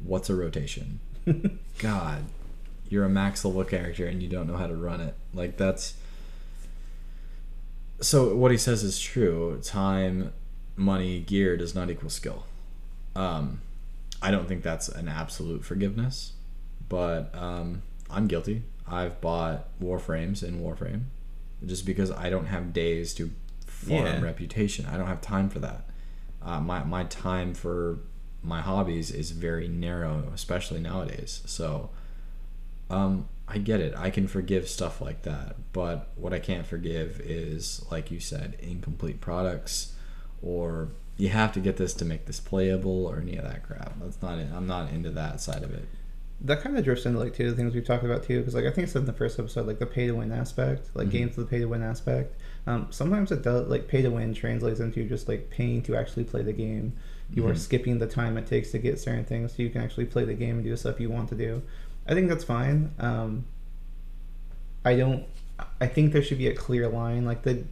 what's 0.00 0.28
a 0.28 0.34
rotation? 0.34 1.00
God, 1.78 2.24
you're 2.88 3.04
a 3.04 3.08
max 3.08 3.44
level 3.44 3.64
character 3.64 4.06
and 4.06 4.22
you 4.22 4.28
don't 4.28 4.46
know 4.46 4.56
how 4.56 4.66
to 4.66 4.74
run 4.74 5.00
it. 5.00 5.14
Like 5.32 5.56
that's 5.56 5.94
so 8.00 8.34
what 8.34 8.50
he 8.50 8.58
says 8.58 8.82
is 8.82 9.00
true. 9.00 9.60
Time, 9.62 10.32
money, 10.76 11.20
gear 11.20 11.56
does 11.56 11.74
not 11.74 11.90
equal 11.90 12.10
skill. 12.10 12.44
Um, 13.14 13.60
I 14.22 14.30
don't 14.30 14.46
think 14.48 14.62
that's 14.62 14.88
an 14.88 15.08
absolute 15.08 15.64
forgiveness, 15.64 16.32
but 16.88 17.34
um, 17.34 17.82
I'm 18.08 18.26
guilty. 18.28 18.62
I've 18.86 19.20
bought 19.20 19.68
Warframes 19.80 20.42
in 20.42 20.60
Warframe 20.60 21.04
just 21.66 21.84
because 21.86 22.10
I 22.10 22.30
don't 22.30 22.46
have 22.46 22.72
days 22.72 23.12
to 23.14 23.30
farm 23.66 24.06
Yeah. 24.06 24.20
reputation. 24.20 24.86
I 24.86 24.96
don't 24.96 25.06
have 25.08 25.20
time 25.20 25.48
for 25.50 25.58
that. 25.60 25.88
Uh, 26.40 26.60
my 26.60 26.82
my 26.84 27.04
time 27.04 27.54
for 27.54 27.98
my 28.42 28.60
hobbies 28.60 29.10
is 29.10 29.30
very 29.30 29.68
narrow, 29.68 30.30
especially 30.34 30.80
nowadays. 30.80 31.42
So, 31.46 31.90
um, 32.90 33.28
I 33.48 33.58
get 33.58 33.80
it. 33.80 33.94
I 33.96 34.10
can 34.10 34.26
forgive 34.26 34.68
stuff 34.68 35.00
like 35.00 35.22
that, 35.22 35.56
but 35.72 36.08
what 36.16 36.32
I 36.32 36.38
can't 36.38 36.66
forgive 36.66 37.20
is, 37.20 37.84
like 37.90 38.10
you 38.10 38.18
said, 38.20 38.56
incomplete 38.60 39.20
products, 39.20 39.92
or 40.42 40.88
you 41.18 41.28
have 41.28 41.52
to 41.52 41.60
get 41.60 41.76
this 41.76 41.94
to 41.94 42.04
make 42.04 42.26
this 42.26 42.40
playable, 42.40 43.06
or 43.06 43.18
any 43.20 43.36
of 43.36 43.44
that 43.44 43.62
crap. 43.62 43.94
That's 44.00 44.20
not 44.22 44.38
it. 44.38 44.48
I'm 44.54 44.66
not 44.66 44.90
into 44.92 45.10
that 45.10 45.40
side 45.40 45.62
of 45.62 45.72
it. 45.72 45.86
that 46.44 46.60
kind 46.60 46.76
of 46.76 46.82
drifts 46.82 47.06
into 47.06 47.20
like 47.20 47.32
two 47.34 47.44
of 47.44 47.50
the 47.50 47.56
things 47.56 47.72
we've 47.72 47.86
talked 47.86 48.02
about 48.02 48.24
too 48.24 48.38
because 48.40 48.52
like 48.56 48.64
i 48.64 48.70
think 48.72 48.88
I 48.88 48.90
said 48.90 49.00
in 49.00 49.06
the 49.06 49.12
first 49.12 49.38
episode 49.38 49.64
like 49.64 49.78
the 49.78 49.86
pay 49.86 50.08
to 50.08 50.12
win 50.16 50.32
aspect 50.32 50.90
like 50.94 51.06
Mhm. 51.06 51.10
games 51.12 51.36
with 51.36 51.46
the 51.46 51.50
pay 51.50 51.60
to 51.60 51.66
win 51.66 51.84
aspect 51.84 52.34
um, 52.66 52.88
sometimes 52.90 53.30
it 53.30 53.42
does 53.42 53.68
like 53.68 53.86
pay 53.86 54.02
to 54.02 54.08
win 54.10 54.34
translates 54.34 54.80
into 54.80 55.04
just 55.08 55.28
like 55.28 55.50
paying 55.50 55.82
to 55.82 55.94
actually 55.94 56.24
play 56.24 56.42
the 56.42 56.52
game 56.52 56.94
you 57.32 57.46
are 57.46 57.52
Mhm. 57.52 57.58
skipping 57.58 57.98
the 58.00 58.08
time 58.08 58.36
it 58.36 58.48
takes 58.48 58.72
to 58.72 58.78
get 58.78 58.98
certain 58.98 59.24
things 59.24 59.52
so 59.52 59.62
you 59.62 59.70
can 59.70 59.82
actually 59.82 60.06
play 60.06 60.24
the 60.24 60.34
game 60.34 60.56
and 60.56 60.64
do 60.64 60.70
the 60.70 60.76
stuff 60.76 60.98
you 60.98 61.10
want 61.10 61.28
to 61.28 61.36
do 61.36 61.62
i 62.08 62.12
think 62.14 62.28
that's 62.28 62.42
fine 62.42 62.90
um, 62.98 63.44
i 64.84 64.96
don't 64.96 65.22
i 65.80 65.86
think 65.86 66.12
there 66.12 66.22
should 66.24 66.38
be 66.38 66.48
a 66.48 66.54
clear 66.56 66.88
line 66.88 67.24
like 67.24 67.42
the 67.44 67.62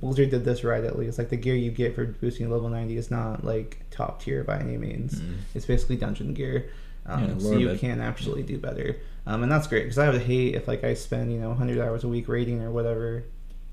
blizzard 0.00 0.30
did 0.30 0.44
this 0.44 0.64
right 0.64 0.84
at 0.84 0.98
least 0.98 1.18
like 1.18 1.28
the 1.30 1.36
gear 1.36 1.54
you 1.54 1.70
get 1.70 1.94
for 1.94 2.04
boosting 2.04 2.50
level 2.50 2.68
90 2.68 2.96
is 2.96 3.10
not 3.10 3.44
like 3.44 3.78
top 3.90 4.22
tier 4.22 4.42
by 4.44 4.58
any 4.58 4.76
means 4.76 5.20
Mhm. 5.20 5.34
it's 5.54 5.66
basically 5.66 5.96
dungeon 5.96 6.34
gear, 6.34 6.66
um, 7.06 7.24
Yeah, 7.24 7.38
so 7.38 7.56
you 7.58 7.66
mid. 7.68 7.80
can 7.80 8.00
actually 8.00 8.42
do 8.42 8.58
better, 8.58 8.96
um, 9.26 9.42
and 9.42 9.50
that's 9.52 9.66
great 9.66 9.82
because 9.84 9.98
I 9.98 10.08
would 10.10 10.22
hate 10.22 10.54
if 10.54 10.66
like 10.68 10.84
I 10.84 10.94
spend 10.94 11.32
you 11.32 11.38
know 11.40 11.50
100 11.50 11.78
hours 11.78 12.04
a 12.04 12.08
week 12.08 12.28
raiding 12.28 12.62
or 12.62 12.70
whatever, 12.70 13.24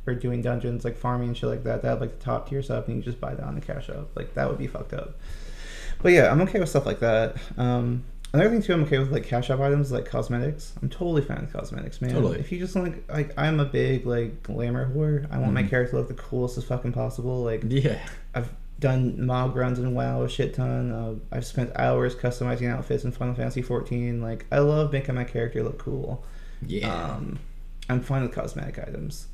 or 0.08 0.16
doing 0.16 0.42
dungeons 0.42 0.84
like 0.84 0.98
farming 0.98 1.28
and 1.30 1.38
shit 1.38 1.48
like 1.50 1.64
that. 1.64 1.82
That 1.84 1.88
have 1.90 2.02
like 2.02 2.18
the 2.20 2.24
top 2.26 2.50
tier 2.50 2.62
stuff, 2.64 2.88
and 2.88 2.98
you 2.98 3.04
just 3.04 3.20
buy 3.22 3.36
that 3.36 3.44
on 3.46 3.56
the 3.56 3.62
cash 3.62 3.90
up. 3.90 4.10
Like 4.16 4.34
that 4.34 4.50
would 4.50 4.58
be 4.58 4.68
fucked 4.68 4.94
up. 4.94 5.16
But 6.02 6.12
yeah, 6.14 6.32
I'm 6.32 6.42
okay 6.42 6.60
with 6.60 6.70
stuff 6.70 6.86
like 6.86 7.00
that. 7.02 7.36
Um, 7.58 8.04
another 8.34 8.50
thing 8.50 8.62
too, 8.62 8.74
I'm 8.74 8.84
okay 8.84 8.98
with 9.00 9.12
like 9.12 9.24
cash 9.26 9.50
up 9.50 9.60
items 9.60 9.92
like 9.92 10.06
cosmetics. 10.06 10.74
I'm 10.82 10.90
totally 10.90 11.22
fine 11.22 11.42
with 11.42 11.54
cosmetics, 11.54 12.02
man. 12.02 12.12
Totally. 12.12 12.40
If 12.40 12.52
you 12.52 12.60
just 12.60 12.76
like 12.76 13.04
like 13.12 13.34
I'm 13.38 13.60
a 13.60 13.66
big 13.66 14.06
like 14.06 14.44
glamour 14.44 14.94
whore. 14.94 15.28
I 15.32 15.38
want 15.40 15.54
my 15.54 15.64
Mhm. 15.64 15.70
character 15.70 15.92
to 15.92 15.98
look 16.00 16.08
the 16.08 16.14
coolest 16.14 16.58
as 16.58 16.64
fucking 16.64 16.94
possible. 16.94 17.44
Like 17.44 17.64
Yeah. 17.68 18.00
I've 18.36 18.52
done 18.80 19.26
mob 19.26 19.56
runs 19.56 19.78
in 19.80 19.94
WoW 19.94 20.24
a 20.24 20.30
shit 20.30 20.54
ton. 20.56 20.92
Uh, 20.92 21.14
I've 21.32 21.46
spent 21.46 21.72
hours 21.76 22.16
customizing 22.16 22.70
outfits 22.70 23.04
in 23.04 23.12
Final 23.12 23.36
Fantasy 23.36 23.62
14. 23.62 24.22
Like 24.22 24.46
I 24.52 24.60
love 24.60 24.92
making 24.92 25.16
my 25.16 25.24
character 25.24 25.62
look 25.64 25.78
cool. 25.78 26.24
Yeah. 26.66 26.92
Um, 26.94 27.40
I'm 27.90 28.02
fine 28.02 28.22
with 28.24 28.32
cosmetic 28.32 28.80
items. 28.80 29.28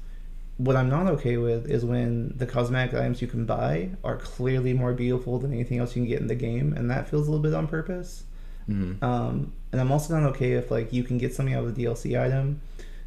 What 0.58 0.76
I'm 0.76 0.90
not 0.90 1.06
okay 1.14 1.38
with 1.38 1.70
is 1.70 1.86
when 1.86 2.34
the 2.36 2.48
cosmetic 2.48 2.96
items 2.96 3.22
you 3.22 3.28
can 3.28 3.46
buy 3.46 3.92
are 4.04 4.18
clearly 4.18 4.74
more 4.74 4.92
beautiful 4.92 5.38
than 5.38 5.54
anything 5.54 5.78
else 5.78 5.96
you 5.96 6.02
can 6.02 6.10
get 6.10 6.20
in 6.20 6.26
the 6.28 6.34
game, 6.36 6.74
and 6.76 6.90
that 6.90 7.08
feels 7.08 7.28
a 7.28 7.32
little 7.32 7.44
bit 7.44 7.54
on 7.54 7.68
purpose. 7.68 8.24
Mhm. 8.70 9.02
Um, 9.04 9.54
and 9.72 9.82
I'm 9.82 9.92
also 9.92 10.14
not 10.18 10.28
okay 10.32 10.54
if 10.54 10.72
like 10.72 10.92
you 10.94 11.04
can 11.04 11.18
get 11.18 11.34
something 11.34 11.54
out 11.56 11.64
of 11.64 11.70
a 11.70 11.74
DLC 11.74 12.20
item 12.22 12.62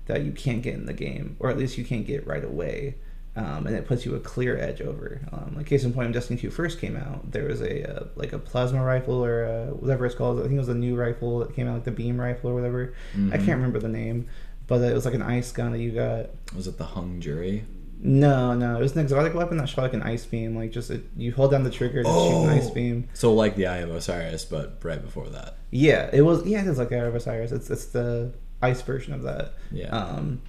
that 0.06 0.22
you 0.22 0.32
can't 0.32 0.62
get 0.62 0.74
in 0.74 0.86
the 0.86 0.92
game, 0.92 1.36
or 1.38 1.50
at 1.50 1.58
least 1.58 1.78
you 1.78 1.84
can't 1.84 2.06
get 2.06 2.26
right 2.26 2.44
away. 2.44 2.96
Um, 3.36 3.66
and 3.66 3.76
it 3.76 3.86
puts 3.86 4.04
you 4.04 4.16
a 4.16 4.20
clear 4.20 4.58
edge 4.58 4.80
over. 4.80 5.20
Um, 5.32 5.54
like 5.56 5.66
case 5.66 5.84
in 5.84 5.92
point, 5.92 6.06
when 6.06 6.12
Destiny 6.12 6.38
2 6.40 6.50
first 6.50 6.80
came 6.80 6.96
out, 6.96 7.30
there 7.30 7.44
was 7.44 7.60
a 7.62 7.88
uh, 7.88 8.04
like 8.16 8.32
a 8.32 8.38
plasma 8.38 8.82
rifle 8.84 9.24
or 9.24 9.44
uh 9.44 9.66
whatever 9.74 10.04
it's 10.06 10.14
called. 10.16 10.38
I 10.38 10.42
think 10.42 10.54
it 10.54 10.58
was 10.58 10.68
a 10.68 10.74
new 10.74 10.96
rifle 10.96 11.38
that 11.40 11.54
came 11.54 11.68
out, 11.68 11.74
like 11.74 11.84
the 11.84 11.92
beam 11.92 12.20
rifle 12.20 12.50
or 12.50 12.54
whatever. 12.54 12.92
I 13.14 13.18
Mhm. 13.18 13.30
can't 13.30 13.48
remember 13.58 13.78
the 13.78 13.88
name, 13.88 14.26
but 14.66 14.80
it 14.82 14.94
was 14.94 15.04
like 15.04 15.14
an 15.14 15.22
ice 15.22 15.52
gun 15.52 15.72
that 15.72 15.78
you 15.78 15.92
got. 15.92 16.30
Was 16.56 16.66
it 16.66 16.76
the 16.76 16.84
hung 16.84 17.20
jury? 17.20 17.64
No, 18.02 18.54
no, 18.54 18.76
it 18.76 18.80
was 18.80 18.92
an 18.94 19.00
exotic 19.00 19.34
weapon 19.34 19.58
that 19.58 19.68
shot 19.68 19.82
like 19.82 19.92
an 19.92 20.02
ice 20.02 20.24
beam. 20.24 20.56
Like 20.56 20.72
just 20.72 20.90
it, 20.90 21.04
you 21.16 21.32
hold 21.32 21.50
down 21.50 21.64
the 21.64 21.70
trigger 21.70 22.02
to 22.02 22.08
shoot 22.08 22.44
an 22.44 22.48
ice 22.48 22.68
Oh. 22.70 22.74
beam. 22.74 23.08
So 23.12 23.34
like 23.34 23.56
the 23.56 23.66
Eye 23.66 23.78
of 23.78 23.90
Osiris, 23.90 24.44
but 24.46 24.78
right 24.82 25.02
before 25.02 25.28
that. 25.28 25.56
Yeah, 25.70 26.08
it 26.12 26.22
was. 26.22 26.44
Yeah, 26.46 26.62
it 26.62 26.66
is 26.66 26.78
like 26.78 26.88
the 26.88 26.96
Eye 26.96 27.04
of 27.04 27.14
Osiris. 27.14 27.52
It's 27.52 27.68
it's 27.70 27.86
the 27.86 28.32
ice 28.62 28.80
version 28.82 29.12
of 29.12 29.22
that. 29.24 29.52
Yeah. 29.70 29.88
Um, 29.88 30.40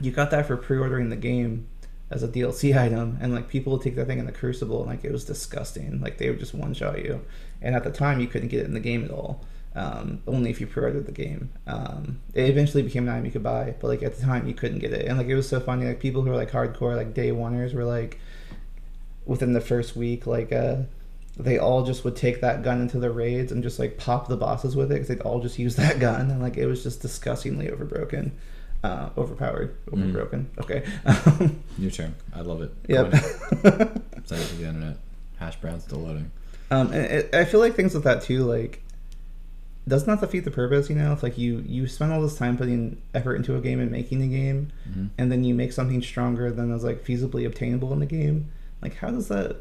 you 0.00 0.12
got 0.12 0.30
that 0.30 0.46
for 0.46 0.56
pre-ordering 0.56 1.08
the 1.08 1.16
game 1.16 1.66
as 2.10 2.22
a 2.22 2.28
DLC 2.28 2.76
item, 2.80 3.18
and 3.20 3.34
like 3.34 3.48
people 3.48 3.72
would 3.72 3.82
take 3.82 3.96
that 3.96 4.06
thing 4.06 4.18
in 4.20 4.26
the 4.26 4.32
Crucible, 4.32 4.80
and 4.82 4.90
like 4.90 5.04
it 5.04 5.10
was 5.10 5.24
disgusting. 5.24 6.00
Like 6.00 6.18
they 6.18 6.30
would 6.30 6.38
just 6.38 6.54
one 6.54 6.72
shot 6.72 7.02
you, 7.04 7.20
and 7.60 7.74
at 7.74 7.82
the 7.82 7.90
time 7.90 8.20
you 8.20 8.28
couldn't 8.28 8.48
get 8.48 8.60
it 8.60 8.66
in 8.66 8.74
the 8.74 8.80
game 8.80 9.04
at 9.04 9.10
all. 9.10 9.44
Um, 9.76 10.22
only 10.26 10.48
if 10.48 10.58
you 10.60 10.66
pre-ordered 10.66 11.04
the 11.04 11.12
game. 11.12 11.50
Um, 11.66 12.20
it 12.32 12.48
eventually 12.48 12.82
became 12.82 13.06
an 13.06 13.10
item 13.14 13.26
you 13.26 13.30
could 13.30 13.42
buy, 13.42 13.74
but 13.78 13.88
like 13.88 14.02
at 14.02 14.16
the 14.16 14.22
time 14.22 14.48
you 14.48 14.54
couldn't 14.54 14.78
get 14.78 14.92
it, 14.92 15.06
and 15.06 15.18
like 15.18 15.26
it 15.26 15.34
was 15.36 15.46
so 15.48 15.60
funny. 15.60 15.84
Like 15.86 16.00
people 16.00 16.22
who 16.22 16.30
were 16.30 16.36
like 16.36 16.50
hardcore, 16.50 16.96
like 16.96 17.12
day 17.12 17.30
oneers, 17.30 17.74
were 17.74 17.84
like 17.84 18.18
within 19.26 19.52
the 19.52 19.60
first 19.60 19.94
week, 19.94 20.26
like 20.26 20.50
uh, 20.52 20.76
they 21.36 21.58
all 21.58 21.84
just 21.84 22.04
would 22.04 22.16
take 22.16 22.40
that 22.40 22.62
gun 22.62 22.80
into 22.80 22.98
the 22.98 23.10
raids 23.10 23.52
and 23.52 23.62
just 23.62 23.78
like 23.78 23.98
pop 23.98 24.28
the 24.28 24.36
bosses 24.36 24.74
with 24.74 24.90
it 24.90 24.94
because 24.94 25.08
they'd 25.08 25.20
all 25.20 25.40
just 25.40 25.58
use 25.58 25.76
that 25.82 25.98
gun, 26.00 26.30
and 26.30 26.40
like 26.40 26.56
it 26.56 26.66
was 26.66 26.82
just 26.82 27.02
disgustingly 27.02 27.68
overbroken, 27.68 28.30
uh, 28.82 29.10
overpowered, 29.18 29.76
Mm. 29.90 29.92
overbroken. 30.12 30.46
Okay. 30.58 30.84
New 31.78 31.90
term. 31.90 32.14
I 32.34 32.40
love 32.40 32.62
it. 32.62 32.72
yep. 32.88 33.12
Send 33.12 34.42
to 34.42 34.54
the 34.56 34.66
internet. 34.68 34.96
Hash 35.38 35.56
brown 35.56 35.80
still 35.80 35.98
loading. 35.98 36.30
Um, 36.70 36.86
and 36.92 37.04
it, 37.04 37.34
I 37.34 37.44
feel 37.44 37.60
like 37.60 37.74
things 37.76 37.92
with 37.94 38.04
that 38.04 38.22
too, 38.22 38.42
like, 38.44 38.82
doesn't 39.88 40.08
that 40.08 40.20
defeat 40.20 40.44
the 40.44 40.50
purpose? 40.50 40.88
You 40.90 40.96
know, 40.96 41.12
it's 41.12 41.22
like 41.22 41.38
you 41.38 41.62
you 41.66 41.86
spend 41.86 42.12
all 42.12 42.20
this 42.22 42.36
time 42.36 42.56
putting 42.56 43.00
effort 43.14 43.36
into 43.36 43.56
a 43.56 43.60
game 43.60 43.78
and 43.80 43.90
making 43.90 44.20
the 44.20 44.28
game, 44.28 44.72
Mhm. 44.90 45.10
and 45.18 45.30
then 45.30 45.44
you 45.44 45.54
make 45.54 45.72
something 45.72 46.02
stronger 46.02 46.50
than 46.50 46.72
is 46.72 46.82
like 46.84 47.04
feasibly 47.04 47.46
obtainable 47.46 47.92
in 47.92 48.00
the 48.00 48.06
game. 48.06 48.46
Like, 48.82 48.96
how 48.96 49.10
does 49.10 49.28
that? 49.28 49.56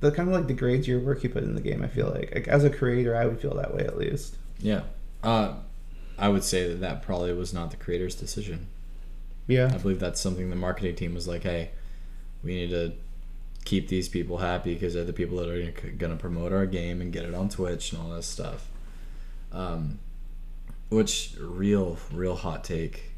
That 0.00 0.14
kind 0.14 0.28
of 0.28 0.34
like 0.34 0.46
degrades 0.46 0.86
your 0.88 1.00
work 1.00 1.22
you 1.22 1.30
put 1.30 1.44
in 1.44 1.54
the 1.54 1.60
game. 1.60 1.82
I 1.82 1.88
feel 1.88 2.08
like, 2.10 2.34
like 2.34 2.48
as 2.48 2.64
a 2.64 2.70
creator, 2.70 3.14
I 3.16 3.26
would 3.26 3.40
feel 3.40 3.54
that 3.54 3.74
way 3.74 3.84
at 3.84 3.96
least. 3.98 4.36
Yeah. 4.58 4.82
Uh, 5.22 5.54
I 6.18 6.28
would 6.28 6.44
say 6.44 6.68
that 6.68 6.80
that 6.80 7.02
probably 7.02 7.32
was 7.32 7.54
not 7.54 7.70
the 7.70 7.76
creator's 7.76 8.14
decision. 8.14 8.66
Yeah, 9.46 9.70
I 9.72 9.78
believe 9.78 10.00
that's 10.00 10.20
something 10.20 10.48
the 10.50 10.56
marketing 10.56 10.94
team 10.96 11.14
was 11.14 11.26
like, 11.28 11.42
hey, 11.42 11.70
we 12.42 12.54
need 12.54 12.70
to 12.70 12.92
keep 13.64 13.88
these 13.88 14.08
people 14.08 14.38
happy 14.38 14.74
because 14.74 14.94
they're 14.94 15.04
the 15.04 15.12
people 15.12 15.38
that 15.38 15.48
are 15.48 15.70
going 15.96 16.12
to 16.12 16.18
promote 16.18 16.52
our 16.52 16.66
game 16.66 17.00
and 17.00 17.12
get 17.12 17.24
it 17.24 17.34
on 17.34 17.48
Twitch 17.48 17.92
and 17.92 18.00
all 18.02 18.10
that 18.10 18.24
stuff. 18.24 18.68
Um, 19.54 19.98
which, 20.90 21.34
real, 21.40 21.96
real 22.12 22.36
hot 22.36 22.64
take. 22.64 23.12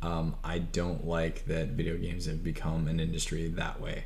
Um, 0.00 0.36
I 0.44 0.58
don't 0.58 1.06
like 1.06 1.46
that 1.46 1.68
video 1.68 1.96
games 1.96 2.26
have 2.26 2.44
become 2.44 2.86
an 2.86 3.00
industry 3.00 3.48
that 3.48 3.80
way. 3.80 4.04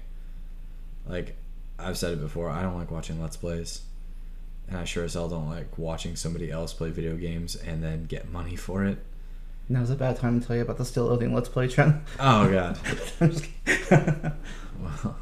Like, 1.07 1.37
I've 1.78 1.99
said 1.99 2.12
it 2.12 2.20
before, 2.20 2.49
I 2.49 2.62
don't 2.62 2.78
like 2.78 2.91
watching 2.91 3.20
Let's 3.20 3.37
Plays. 3.37 3.83
And 4.68 4.78
I 4.78 4.85
sure 4.85 5.05
as 5.05 5.14
hell 5.14 5.28
don't 5.28 5.51
like 5.51 5.76
watching 5.76 6.16
somebody 6.16 6.51
else 6.51 6.72
play 6.72 6.91
video 6.91 7.16
games 7.16 7.57
and 7.57 7.83
then 7.83 8.05
get 8.05 8.30
money 8.30 8.57
for 8.57 8.85
it. 8.85 8.99
Now's 9.68 9.91
a 9.91 9.97
bad 9.97 10.16
time 10.16 10.41
to 10.41 10.47
tell 10.47 10.57
you 10.57 10.62
about 10.62 10.78
the 10.78 10.85
still 10.85 11.07
loading 11.07 11.35
Let's 11.35 11.49
Play 11.49 11.68
trend. 11.68 12.03
Oh, 12.18 12.51
God. 12.51 12.78
I'm 13.20 13.30
just 13.30 13.47
kidding. 13.64 14.33
Well, 14.83 15.16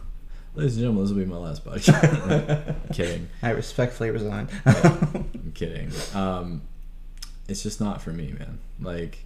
ladies 0.54 0.76
and 0.76 0.82
gentlemen, 0.82 1.04
this 1.04 1.12
will 1.12 1.18
be 1.20 1.26
my 1.26 1.36
last 1.36 1.64
podcast. 1.64 2.74
kidding. 2.94 3.28
I 3.42 3.50
respectfully 3.50 4.10
resign. 4.10 4.48
I'm 4.66 5.52
kidding. 5.54 5.90
Um, 6.14 6.62
it's 7.48 7.62
just 7.62 7.80
not 7.80 8.02
for 8.02 8.10
me, 8.10 8.32
man. 8.38 8.58
Like, 8.80 9.24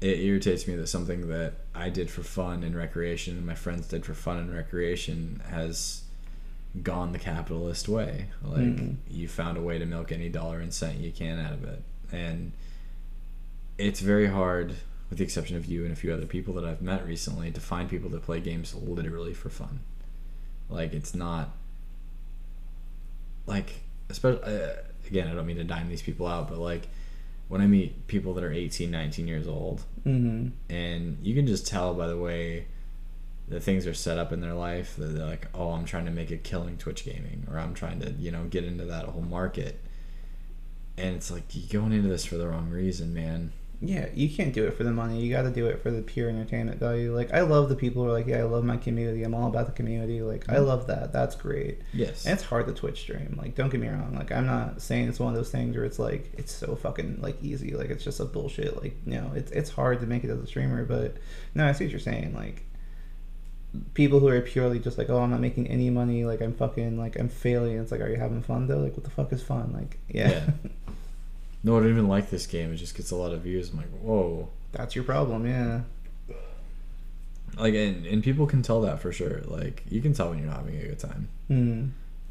it 0.00 0.20
irritates 0.20 0.66
me 0.66 0.76
that 0.76 0.86
something 0.88 1.28
that 1.28 1.54
I 1.74 1.90
did 1.90 2.10
for 2.10 2.22
fun 2.22 2.62
and 2.62 2.76
recreation, 2.76 3.36
and 3.36 3.46
my 3.46 3.54
friends 3.54 3.88
did 3.88 4.04
for 4.04 4.14
fun 4.14 4.38
and 4.38 4.54
recreation, 4.54 5.42
has 5.50 6.02
gone 6.82 7.12
the 7.12 7.18
capitalist 7.18 7.88
way. 7.88 8.26
Like, 8.42 8.60
Mhm. 8.60 8.96
you 9.10 9.26
found 9.28 9.56
a 9.58 9.62
way 9.62 9.78
to 9.78 9.86
milk 9.86 10.12
any 10.12 10.28
dollar 10.28 10.60
and 10.60 10.72
cent 10.72 10.98
you 10.98 11.10
can 11.10 11.38
out 11.38 11.52
of 11.52 11.64
it, 11.64 11.82
and 12.12 12.52
it's 13.78 14.00
very 14.00 14.26
hard, 14.26 14.74
with 15.08 15.18
the 15.18 15.24
exception 15.24 15.56
of 15.56 15.64
you 15.66 15.84
and 15.84 15.92
a 15.92 15.96
few 15.96 16.12
other 16.12 16.26
people 16.26 16.52
that 16.54 16.64
I've 16.64 16.82
met 16.82 17.06
recently, 17.06 17.50
to 17.50 17.60
find 17.60 17.88
people 17.88 18.10
that 18.10 18.22
play 18.22 18.40
games 18.40 18.74
literally 18.74 19.32
for 19.32 19.48
fun. 19.48 19.80
Like, 20.68 20.92
it's 20.92 21.14
not 21.14 21.50
like 23.46 23.80
especially 24.10 24.42
uh, 24.42 24.70
again 25.06 25.26
i 25.26 25.32
don't 25.32 25.46
mean 25.46 25.56
to 25.56 25.64
dime 25.64 25.88
these 25.88 26.02
people 26.02 26.26
out 26.26 26.48
but 26.48 26.58
like 26.58 26.86
when 27.48 27.60
i 27.62 27.66
meet 27.66 28.06
people 28.06 28.34
that 28.34 28.44
are 28.44 28.52
18 28.52 28.90
19 28.90 29.26
years 29.26 29.48
old 29.48 29.82
hmm 30.04 30.48
and 30.68 31.18
you 31.22 31.34
can 31.34 31.46
just 31.46 31.66
tell 31.66 31.94
by 31.94 32.06
the 32.06 32.16
way 32.16 32.66
the 33.48 33.58
things 33.58 33.86
are 33.86 33.94
set 33.94 34.18
up 34.18 34.32
in 34.34 34.40
their 34.42 34.52
life 34.52 34.96
that 34.96 35.06
they're 35.06 35.24
like 35.24 35.48
oh 35.54 35.70
i'm 35.70 35.86
trying 35.86 36.04
to 36.04 36.10
make 36.10 36.30
a 36.30 36.36
killing 36.36 36.76
twitch 36.76 37.04
gaming 37.04 37.46
or 37.50 37.58
i'm 37.58 37.72
trying 37.72 38.00
to 38.00 38.10
you 38.12 38.30
know 38.30 38.44
get 38.44 38.64
into 38.64 38.84
that 38.84 39.06
whole 39.06 39.22
market 39.22 39.80
and 40.98 41.14
it's 41.16 41.30
like 41.30 41.44
you're 41.52 41.80
going 41.80 41.92
into 41.92 42.08
this 42.08 42.24
for 42.24 42.36
the 42.36 42.48
wrong 42.48 42.70
reason, 42.70 43.14
man. 43.14 43.52
Yeah, 43.80 44.08
you 44.12 44.28
can't 44.28 44.52
do 44.52 44.64
it 44.66 44.76
for 44.76 44.82
the 44.82 44.90
money. 44.90 45.20
You 45.20 45.30
got 45.32 45.42
to 45.42 45.50
do 45.52 45.66
it 45.68 45.80
for 45.80 45.92
the 45.92 46.02
pure 46.02 46.28
entertainment 46.28 46.80
value. 46.80 47.14
Like 47.14 47.32
I 47.32 47.42
love 47.42 47.68
the 47.68 47.76
people 47.76 48.02
who 48.02 48.08
are 48.08 48.12
like, 48.12 48.26
yeah, 48.26 48.38
I 48.38 48.42
love 48.42 48.64
my 48.64 48.76
community. 48.76 49.22
I'm 49.22 49.34
all 49.36 49.46
about 49.46 49.66
the 49.66 49.72
community. 49.72 50.20
Like 50.20 50.48
I 50.48 50.56
Mhm. 50.56 50.66
love 50.66 50.88
that. 50.88 51.12
That's 51.12 51.36
great. 51.36 51.82
Yes. 51.92 52.24
And 52.26 52.34
it's 52.34 52.42
hard 52.42 52.66
to 52.66 52.72
Twitch 52.72 52.98
stream. 53.00 53.38
Like 53.40 53.54
don't 53.54 53.68
get 53.70 53.80
me 53.80 53.86
wrong. 53.86 54.16
Like 54.16 54.32
I'm 54.32 54.46
not 54.46 54.82
saying 54.82 55.08
it's 55.08 55.20
one 55.20 55.32
of 55.32 55.36
those 55.36 55.50
things 55.52 55.76
where 55.76 55.84
it's 55.84 56.00
like 56.00 56.32
it's 56.36 56.52
so 56.52 56.74
fucking 56.74 57.18
like 57.20 57.40
easy. 57.40 57.70
Like 57.76 57.90
it's 57.90 58.02
just 58.02 58.18
a 58.18 58.24
bullshit. 58.24 58.82
Like 58.82 58.96
you 59.06 59.12
know, 59.14 59.30
it's 59.36 59.52
it's 59.52 59.70
hard 59.70 60.00
to 60.00 60.06
make 60.06 60.24
it 60.24 60.30
as 60.30 60.40
a 60.40 60.46
streamer. 60.48 60.84
But 60.84 61.16
no, 61.54 61.64
I 61.64 61.70
see 61.70 61.84
what 61.84 61.92
you're 61.92 62.00
saying. 62.00 62.34
Like 62.34 62.64
people 63.94 64.18
who 64.18 64.26
are 64.26 64.40
purely 64.40 64.80
just 64.80 64.98
like, 64.98 65.08
oh, 65.08 65.18
I'm 65.20 65.30
not 65.30 65.40
making 65.40 65.68
any 65.68 65.88
money. 65.88 66.24
Like 66.24 66.40
I'm 66.40 66.54
fucking 66.54 66.98
like 66.98 67.16
I'm 67.16 67.28
failing. 67.28 67.78
It's 67.78 67.92
like, 67.92 68.00
are 68.00 68.08
you 68.10 68.16
having 68.16 68.42
fun 68.42 68.66
though? 68.66 68.78
Like 68.78 68.96
what 68.96 69.04
the 69.04 69.10
fuck 69.10 69.32
is 69.32 69.40
fun? 69.42 69.72
Like 69.72 69.98
yeah, 70.08 70.30
Yeah. 70.30 70.50
No, 71.62 71.76
I 71.76 71.80
don't 71.80 71.90
even 71.90 72.08
like 72.08 72.30
this 72.30 72.46
game. 72.46 72.72
It 72.72 72.76
just 72.76 72.96
gets 72.96 73.10
a 73.10 73.16
lot 73.16 73.32
of 73.32 73.42
views. 73.42 73.70
I'm 73.70 73.78
like, 73.78 73.90
whoa. 74.00 74.48
that's 74.72 74.94
your 74.94 75.04
problem. 75.04 75.46
Yeah. 75.46 75.80
Like, 77.56 77.74
and, 77.74 78.06
and 78.06 78.22
people 78.22 78.46
can 78.46 78.62
tell 78.62 78.80
that 78.82 79.00
for 79.00 79.10
sure. 79.10 79.40
Like, 79.46 79.82
you 79.88 80.00
can 80.00 80.12
tell 80.12 80.30
when 80.30 80.38
you're 80.38 80.46
not 80.46 80.58
having 80.58 80.76
a 80.76 80.86
good 80.86 80.98
time. 80.98 81.28
Hmm. 81.48 81.86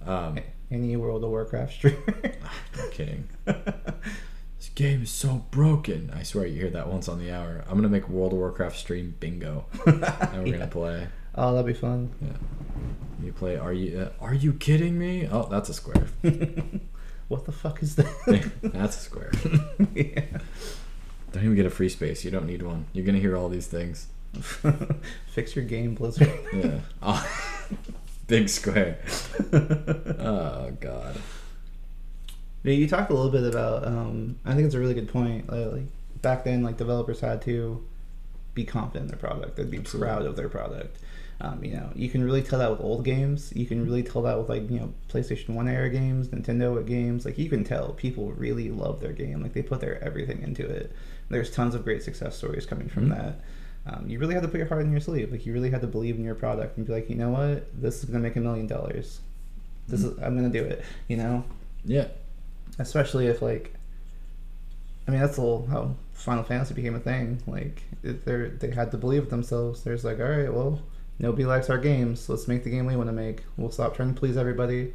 Um, 0.05 0.39
Any 0.71 0.95
World 0.95 1.23
of 1.23 1.29
Warcraft 1.29 1.73
streamer. 1.73 2.03
I'm 2.23 2.91
kidding. 2.91 3.27
This 3.45 4.69
game 4.73 5.03
is 5.03 5.11
so 5.11 5.45
broken. 5.51 6.11
I 6.15 6.23
swear 6.23 6.47
you 6.47 6.59
hear 6.59 6.69
that 6.71 6.87
once 6.87 7.07
on 7.07 7.19
the 7.19 7.31
hour. 7.31 7.63
I'm 7.67 7.75
gonna 7.75 7.89
make 7.89 8.09
World 8.09 8.33
of 8.33 8.39
Warcraft 8.39 8.77
stream 8.77 9.15
bingo, 9.19 9.65
and 9.85 10.43
we're 10.43 10.53
gonna 10.53 10.67
play. 10.67 11.07
Oh, 11.35 11.53
that'd 11.53 11.65
be 11.67 11.73
fun. 11.73 12.09
Yeah. 12.21 13.25
You 13.25 13.33
play. 13.33 13.57
Are 13.57 13.73
you? 13.73 13.99
Uh, 13.99 14.09
are 14.23 14.33
you 14.33 14.53
kidding 14.53 14.97
me? 14.97 15.27
Oh, 15.31 15.47
that's 15.49 15.69
a 15.69 15.73
square. 15.73 16.07
what 17.27 17.45
the 17.45 17.51
fuck 17.51 17.81
is 17.83 17.95
that? 17.95 18.51
that's 18.61 18.97
a 18.97 18.99
square. 18.99 19.31
yeah. 19.93 20.39
Don't 21.31 21.43
even 21.43 21.55
get 21.55 21.65
a 21.65 21.69
free 21.69 21.89
space. 21.89 22.23
You 22.23 22.31
don't 22.31 22.47
need 22.47 22.61
one. 22.61 22.85
You're 22.93 23.05
gonna 23.05 23.19
hear 23.19 23.35
all 23.35 23.49
these 23.49 23.67
things. 23.67 24.07
Fix 25.27 25.55
your 25.55 25.65
game, 25.65 25.95
Blizzard. 25.95 26.31
Yeah. 26.53 26.79
Oh, 27.01 27.27
big 28.27 28.49
square. 28.49 28.99
Oh 29.53 30.71
God. 30.79 31.17
Yeah, 32.63 32.73
you 32.73 32.87
talked 32.87 33.11
a 33.11 33.13
little 33.13 33.31
bit 33.31 33.43
about. 33.43 33.85
Um, 33.85 34.39
I 34.45 34.53
think 34.53 34.65
it's 34.65 34.75
a 34.75 34.79
really 34.79 34.93
good 34.93 35.09
point. 35.09 35.49
Uh, 35.49 35.69
like 35.69 35.85
back 36.21 36.43
then, 36.43 36.63
like 36.63 36.77
developers 36.77 37.19
had 37.19 37.41
to 37.43 37.83
be 38.53 38.63
confident 38.63 39.03
in 39.03 39.07
their 39.07 39.17
product. 39.17 39.55
They'd 39.55 39.69
be 39.69 39.77
Absolutely. 39.77 40.07
proud 40.07 40.25
of 40.25 40.35
their 40.35 40.49
product. 40.49 40.97
Um, 41.39 41.63
you 41.63 41.73
know, 41.73 41.91
you 41.93 42.09
can 42.09 42.23
really 42.23 42.41
tell 42.41 42.57
that 42.59 42.71
with 42.71 42.81
old 42.81 43.05
games. 43.05 43.53
You 43.55 43.67
can 43.67 43.83
really 43.85 44.01
tell 44.01 44.23
that 44.23 44.37
with 44.39 44.49
like 44.49 44.69
you 44.71 44.79
know 44.79 44.93
PlayStation 45.09 45.49
One 45.49 45.67
era 45.67 45.89
games, 45.89 46.29
Nintendo 46.29 46.83
games. 46.85 47.25
Like 47.25 47.37
you 47.37 47.47
can 47.49 47.63
tell 47.63 47.89
people 47.93 48.31
really 48.33 48.71
love 48.71 48.99
their 48.99 49.13
game. 49.13 49.41
Like 49.43 49.53
they 49.53 49.61
put 49.61 49.79
their 49.79 50.03
everything 50.03 50.41
into 50.41 50.65
it. 50.67 50.91
There's 51.29 51.51
tons 51.51 51.75
of 51.75 51.83
great 51.83 52.01
success 52.01 52.35
stories 52.35 52.65
coming 52.65 52.89
from 52.89 53.09
Mhm. 53.09 53.17
that. 53.17 53.39
Um, 53.85 54.05
you 54.09 54.17
really 54.19 54.33
had 54.33 54.43
to 54.43 54.49
put 54.49 54.57
your 54.57 54.67
heart 54.67 54.81
in 54.83 54.91
your 54.91 54.99
sleeve. 54.99 55.31
Like 55.31 55.45
you 55.45 55.53
really 55.53 55.69
had 55.69 55.81
to 55.81 55.87
believe 55.87 56.15
in 56.17 56.23
your 56.23 56.35
product 56.35 56.75
and 56.77 56.85
be 56.87 56.91
like, 56.93 57.09
you 57.09 57.15
know 57.15 57.29
what, 57.29 57.67
this 57.79 57.99
is 58.03 58.05
gonna 58.09 58.19
make 58.23 58.35
a 58.35 58.39
million 58.41 58.65
dollars. 58.67 59.19
This 59.87 60.03
is 60.03 60.17
I'm 60.19 60.35
gonna 60.35 60.49
do 60.49 60.63
it. 60.63 60.83
You 61.07 61.17
know, 61.17 61.43
Yeah. 61.85 62.07
especially 62.79 63.27
if 63.27 63.41
like 63.41 63.73
i 65.07 65.11
mean 65.11 65.21
that's 65.21 65.35
the 65.37 65.41
whole 65.41 65.65
how 65.67 65.95
final 66.13 66.43
fantasy 66.43 66.73
became 66.73 66.93
a 66.95 66.99
thing 66.99 67.41
like 67.47 67.81
if 68.03 68.25
they're 68.25 68.49
they 68.49 68.69
had 68.71 68.91
to 68.91 68.97
believe 68.97 69.29
themselves 69.29 69.83
there's 69.83 70.03
like 70.03 70.19
all 70.19 70.27
right 70.27 70.53
well 70.53 70.81
nobody 71.19 71.45
likes 71.45 71.69
our 71.69 71.77
games. 71.77 72.27
Let's 72.29 72.47
make 72.47 72.63
the 72.63 72.69
game 72.69 72.85
we 72.85 72.95
want 72.95 73.09
to 73.09 73.13
make. 73.13 73.43
We'll 73.57 73.71
stop 73.71 73.95
trying 73.95 74.13
to 74.13 74.19
please 74.19 74.37
everybody. 74.37 74.93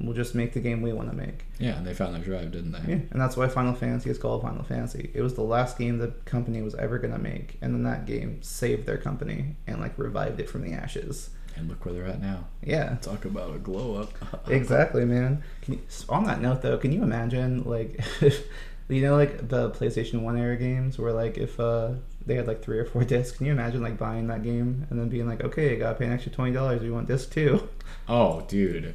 We'll 0.00 0.14
just 0.14 0.34
make 0.34 0.52
the 0.52 0.60
game 0.60 0.82
we 0.82 0.92
want 0.92 1.10
to 1.10 1.16
make. 1.16 1.44
Yeah, 1.60 1.76
and 1.76 1.86
they 1.86 1.94
found 1.94 2.14
their 2.14 2.22
drive, 2.22 2.50
didn't 2.50 2.72
they? 2.72 2.92
yeah 2.92 3.00
and 3.10 3.20
that's 3.20 3.36
why 3.36 3.46
final 3.46 3.74
fantasy 3.74 4.10
is 4.10 4.18
called 4.18 4.42
final 4.42 4.64
fantasy. 4.64 5.10
It 5.14 5.22
was 5.22 5.34
the 5.34 5.42
last 5.42 5.78
game 5.78 5.98
the 5.98 6.08
company 6.24 6.60
was 6.60 6.74
ever 6.74 6.98
going 6.98 7.12
to 7.12 7.20
make 7.20 7.58
and 7.62 7.72
then 7.72 7.84
that 7.84 8.06
game 8.06 8.42
saved 8.42 8.86
their 8.86 8.98
company 8.98 9.54
and 9.66 9.80
like 9.80 9.96
revived 9.96 10.40
it 10.40 10.48
from 10.50 10.62
the 10.62 10.72
ashes. 10.72 11.30
And 11.54 11.68
look 11.68 11.84
where 11.84 11.94
they're 11.94 12.06
at 12.06 12.20
now. 12.20 12.46
yeah. 12.64 12.96
Talk 13.02 13.26
about 13.26 13.54
a 13.54 13.58
glow 13.58 13.96
up. 13.96 14.48
exactly 14.48 15.04
man. 15.04 15.44
Can 15.60 15.74
you, 15.74 15.80
on 16.08 16.24
that 16.24 16.40
note 16.40 16.62
though 16.62 16.78
can 16.78 16.90
you 16.90 17.02
imagine 17.02 17.62
like 17.64 18.00
you 18.88 19.02
know 19.02 19.14
like 19.16 19.48
the 19.48 19.70
playstation 19.70 20.22
1 20.22 20.36
era 20.36 20.56
games 20.56 20.98
where 20.98 21.12
like 21.12 21.38
if 21.38 21.60
uh 21.60 21.90
they 22.26 22.34
had 22.34 22.46
like 22.46 22.62
three 22.62 22.78
or 22.78 22.84
four 22.84 23.04
discs 23.14 23.36
can 23.36 23.46
you 23.46 23.52
imagine 23.52 23.82
like 23.82 23.98
buying 23.98 24.26
that 24.28 24.42
game 24.42 24.86
and 24.90 24.98
then 24.98 25.08
being 25.08 25.26
like 25.26 25.42
okay 25.42 25.72
i 25.72 25.76
gotta 25.76 25.98
pay 25.98 26.06
an 26.06 26.12
extra 26.12 26.30
$20 26.32 26.82
you 26.82 26.92
want 26.92 27.06
disc 27.08 27.30
two 27.32 27.68
Oh, 28.08 28.40
dude. 28.48 28.94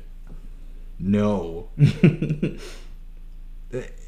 No. 0.99 1.69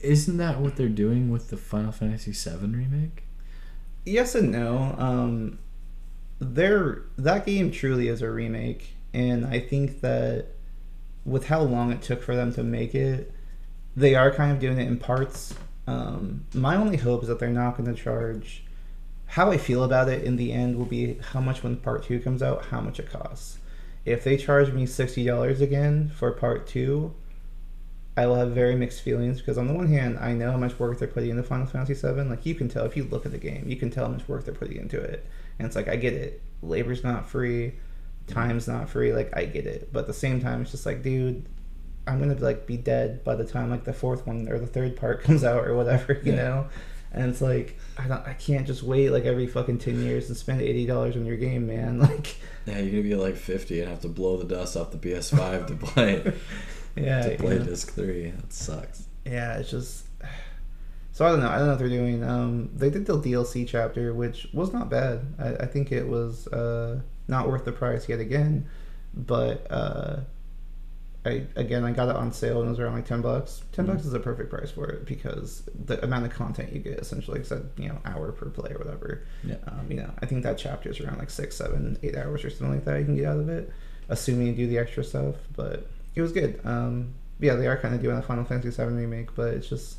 Isn't 0.02 0.38
that 0.38 0.60
what 0.60 0.76
they're 0.76 0.88
doing 0.88 1.30
with 1.30 1.50
the 1.50 1.58
Final 1.58 1.92
Fantasy 1.92 2.32
VII 2.32 2.68
remake? 2.68 3.24
yes 4.06 4.34
and 4.34 4.50
no 4.52 4.96
um 4.98 5.60
there 6.40 7.04
that 7.18 7.46
game 7.46 7.70
truly 7.70 8.08
is 8.08 8.22
a 8.24 8.32
remake 8.32 8.96
and 9.14 9.46
i 9.46 9.60
think 9.60 10.00
that 10.02 10.48
with 11.26 11.46
how 11.48 11.62
long 11.62 11.92
it 11.92 12.02
took 12.02 12.24
for 12.24 12.34
them 12.36 12.52
to 12.52 12.64
make 12.64 12.96
it 12.96 13.32
they 13.96 14.16
are 14.16 14.32
kind 14.32 14.52
of 14.54 14.58
doing 14.60 14.80
it 14.80 14.88
in 14.88 14.98
parts 14.98 15.54
um 15.86 16.44
my 16.56 16.76
only 16.78 16.96
hope 16.98 17.22
is 17.22 17.28
that 17.28 17.38
they're 17.40 17.50
not 17.50 17.78
going 17.78 17.94
to 17.94 18.02
charge 18.02 18.64
how 19.30 19.52
i 19.52 19.58
feel 19.58 19.84
about 19.84 20.10
it 20.10 20.24
in 20.24 20.36
the 20.38 20.52
end 20.52 20.78
will 20.78 20.86
be 20.86 21.18
how 21.32 21.40
much 21.40 21.64
when 21.64 21.76
part 21.78 22.04
two 22.04 22.20
comes 22.20 22.42
out 22.44 22.66
how 22.66 22.82
much 22.82 23.00
it 23.00 23.10
costs 23.12 23.58
if 24.06 24.24
they 24.24 24.38
charge 24.38 24.72
me 24.72 24.86
$60 24.86 25.62
again 25.62 26.10
for 26.16 26.32
part 26.32 26.66
two 26.68 27.14
I 28.18 28.26
will 28.28 28.36
have 28.36 28.50
very 28.52 28.76
mixed 28.76 29.02
feelings 29.02 29.40
because 29.40 29.58
on 29.58 29.68
the 29.68 29.74
one 29.74 29.88
hand, 29.88 30.18
I 30.20 30.34
know 30.34 30.52
how 30.52 30.58
much 30.58 30.78
work 30.78 31.00
they're 31.00 31.08
putting 31.08 31.30
into 31.30 31.44
Final 31.44 31.66
Fantasy 31.66 31.94
VII. 31.94 32.24
Like 32.24 32.46
you 32.46 32.54
can 32.54 32.68
tell 32.68 32.84
if 32.84 32.98
you 32.98 33.06
look 33.06 33.26
at 33.26 33.32
the 33.32 33.38
game, 33.38 33.64
you 33.70 33.78
can 33.78 33.90
tell 33.90 34.08
how 34.08 34.12
much 34.12 34.28
work 34.28 34.44
they're 34.44 34.54
putting 34.54 34.76
into 34.78 35.00
it. 35.00 35.26
And 35.58 35.66
it's 35.66 35.76
like 35.76 35.88
I 35.88 35.96
get 35.96 36.14
it, 36.14 36.42
labor's 36.62 37.02
not 37.02 37.30
free, 37.30 37.76
time's 38.28 38.68
not 38.68 38.90
free. 38.90 39.14
Like 39.14 39.32
I 39.38 39.46
get 39.46 39.66
it, 39.66 39.94
but 39.94 40.02
at 40.02 40.08
the 40.08 40.14
same 40.14 40.42
time, 40.42 40.64
it's 40.64 40.72
just 40.72 40.86
like, 40.86 41.02
dude, 41.02 41.46
I'm 42.08 42.20
gonna 42.20 42.34
like 42.36 42.66
be 42.68 42.76
dead 42.76 43.24
by 43.24 43.36
the 43.36 43.46
time 43.46 43.70
like 43.70 43.86
the 43.86 43.94
fourth 43.94 44.28
one 44.28 44.50
or 44.50 44.60
the 44.60 44.68
third 44.68 44.98
part 44.98 45.24
comes 45.24 45.46
out 45.46 45.66
or 45.66 45.74
whatever, 45.76 46.20
you 46.22 46.34
Yeah. 46.34 46.44
know. 46.44 46.68
And 47.12 47.30
it's 47.30 47.41
like 47.41 47.78
I 47.97 48.07
don't, 48.07 48.26
I 48.28 48.34
can't 48.34 48.68
just 48.68 48.84
wait 48.84 49.10
like 49.10 49.26
every 49.26 49.47
fucking 49.47 49.80
ten 49.80 50.03
years 50.03 50.28
and 50.30 50.38
spend 50.38 50.62
eighty 50.62 50.86
dollars 50.86 51.16
on 51.16 51.26
your 51.26 51.38
game, 51.38 51.68
man. 51.68 51.99
Like, 52.10 52.36
Yeah, 52.66 52.80
you're 52.80 52.91
gonna 52.91 53.03
be 53.03 53.16
like 53.16 53.36
50 53.36 53.82
and 53.82 53.89
have 53.89 54.01
to 54.01 54.07
blow 54.07 54.38
the 54.38 54.45
dust 54.45 54.78
off 54.78 54.91
the 54.91 54.97
PS5 54.97 55.68
to 55.68 55.76
play 55.76 56.34
yeah, 56.95 57.24
to 57.24 57.38
play 57.38 57.57
disc 57.57 57.93
three. 57.93 58.30
That 58.32 58.53
sucks. 58.53 59.07
yeah, 59.26 59.57
it's 59.57 59.72
just. 59.72 60.05
So 61.12 61.26
I 61.26 61.32
don't 61.32 61.41
know. 61.41 61.49
I 61.49 61.57
don't 61.57 61.66
know 61.66 61.72
what 61.72 61.80
they're 61.80 61.89
doing. 61.89 62.24
Um, 62.24 62.70
they 62.74 62.89
did 62.89 63.05
the 63.05 63.18
DLC 63.18 63.68
chapter, 63.68 64.14
which 64.14 64.47
was 64.53 64.72
not 64.72 64.89
bad. 64.89 65.20
I, 65.38 65.49
I 65.64 65.66
think 65.66 65.91
it 65.91 66.07
was 66.07 66.47
uh, 66.47 67.01
not 67.28 67.49
worth 67.49 67.66
the 67.66 67.74
price 67.74 68.07
yet 68.07 68.22
again, 68.22 68.70
but 69.14 69.68
uh, 69.70 70.22
I 71.26 71.44
again 71.58 71.84
I 71.84 71.92
got 71.92 72.08
it 72.08 72.16
on 72.16 72.32
sale 72.32 72.60
and 72.60 72.68
it 72.68 72.72
was 72.72 72.80
around 72.80 72.94
like 72.94 73.06
ten 73.06 73.22
bucks. 73.22 73.62
10 73.74 73.86
bucks 73.86 74.06
is 74.06 74.14
a 74.14 74.20
perfect 74.20 74.50
price 74.50 74.72
for 74.72 74.88
it 74.88 75.06
because 75.06 75.64
the 75.86 76.02
amount 76.04 76.26
of 76.26 76.32
content 76.32 76.72
you 76.72 76.80
get 76.80 77.00
essentially, 77.00 77.40
like 77.40 77.46
said, 77.46 77.70
you 77.78 77.90
know, 77.90 78.00
hour 78.06 78.32
per 78.32 78.50
play 78.50 78.72
or 78.72 78.78
whatever. 78.78 79.24
Yeah. 79.44 79.56
Um, 79.68 79.86
you 79.90 79.98
know, 79.98 80.10
I 80.22 80.26
think 80.26 80.44
that 80.44 80.58
chapter 80.58 80.90
is 80.90 81.00
around 81.02 81.20
like 81.20 81.30
six, 81.30 81.58
seven, 81.58 81.98
eight 82.04 82.16
hours 82.16 82.46
or 82.46 82.50
something 82.50 82.76
like 82.76 82.86
that. 82.86 83.00
You 83.00 83.06
can 83.06 83.16
get 83.18 83.26
out 83.26 83.40
of 83.40 83.50
it, 83.50 83.70
assuming 84.08 84.48
you 84.48 84.54
do 84.54 84.68
the 84.68 84.78
extra 84.78 85.04
stuff. 85.04 85.36
But 85.56 85.88
it 86.16 86.22
was 86.22 86.32
good. 86.32 86.62
Um, 86.64 87.14
yeah, 87.40 87.56
they 87.56 87.68
are 87.68 87.78
kind 87.78 87.96
of 87.96 88.02
doing 88.02 88.18
a 88.18 88.22
Final 88.22 88.46
Fantasy 88.46 88.70
VII 88.70 88.90
remake, 88.90 89.36
but 89.36 89.54
it's 89.54 89.68
just 89.68 89.98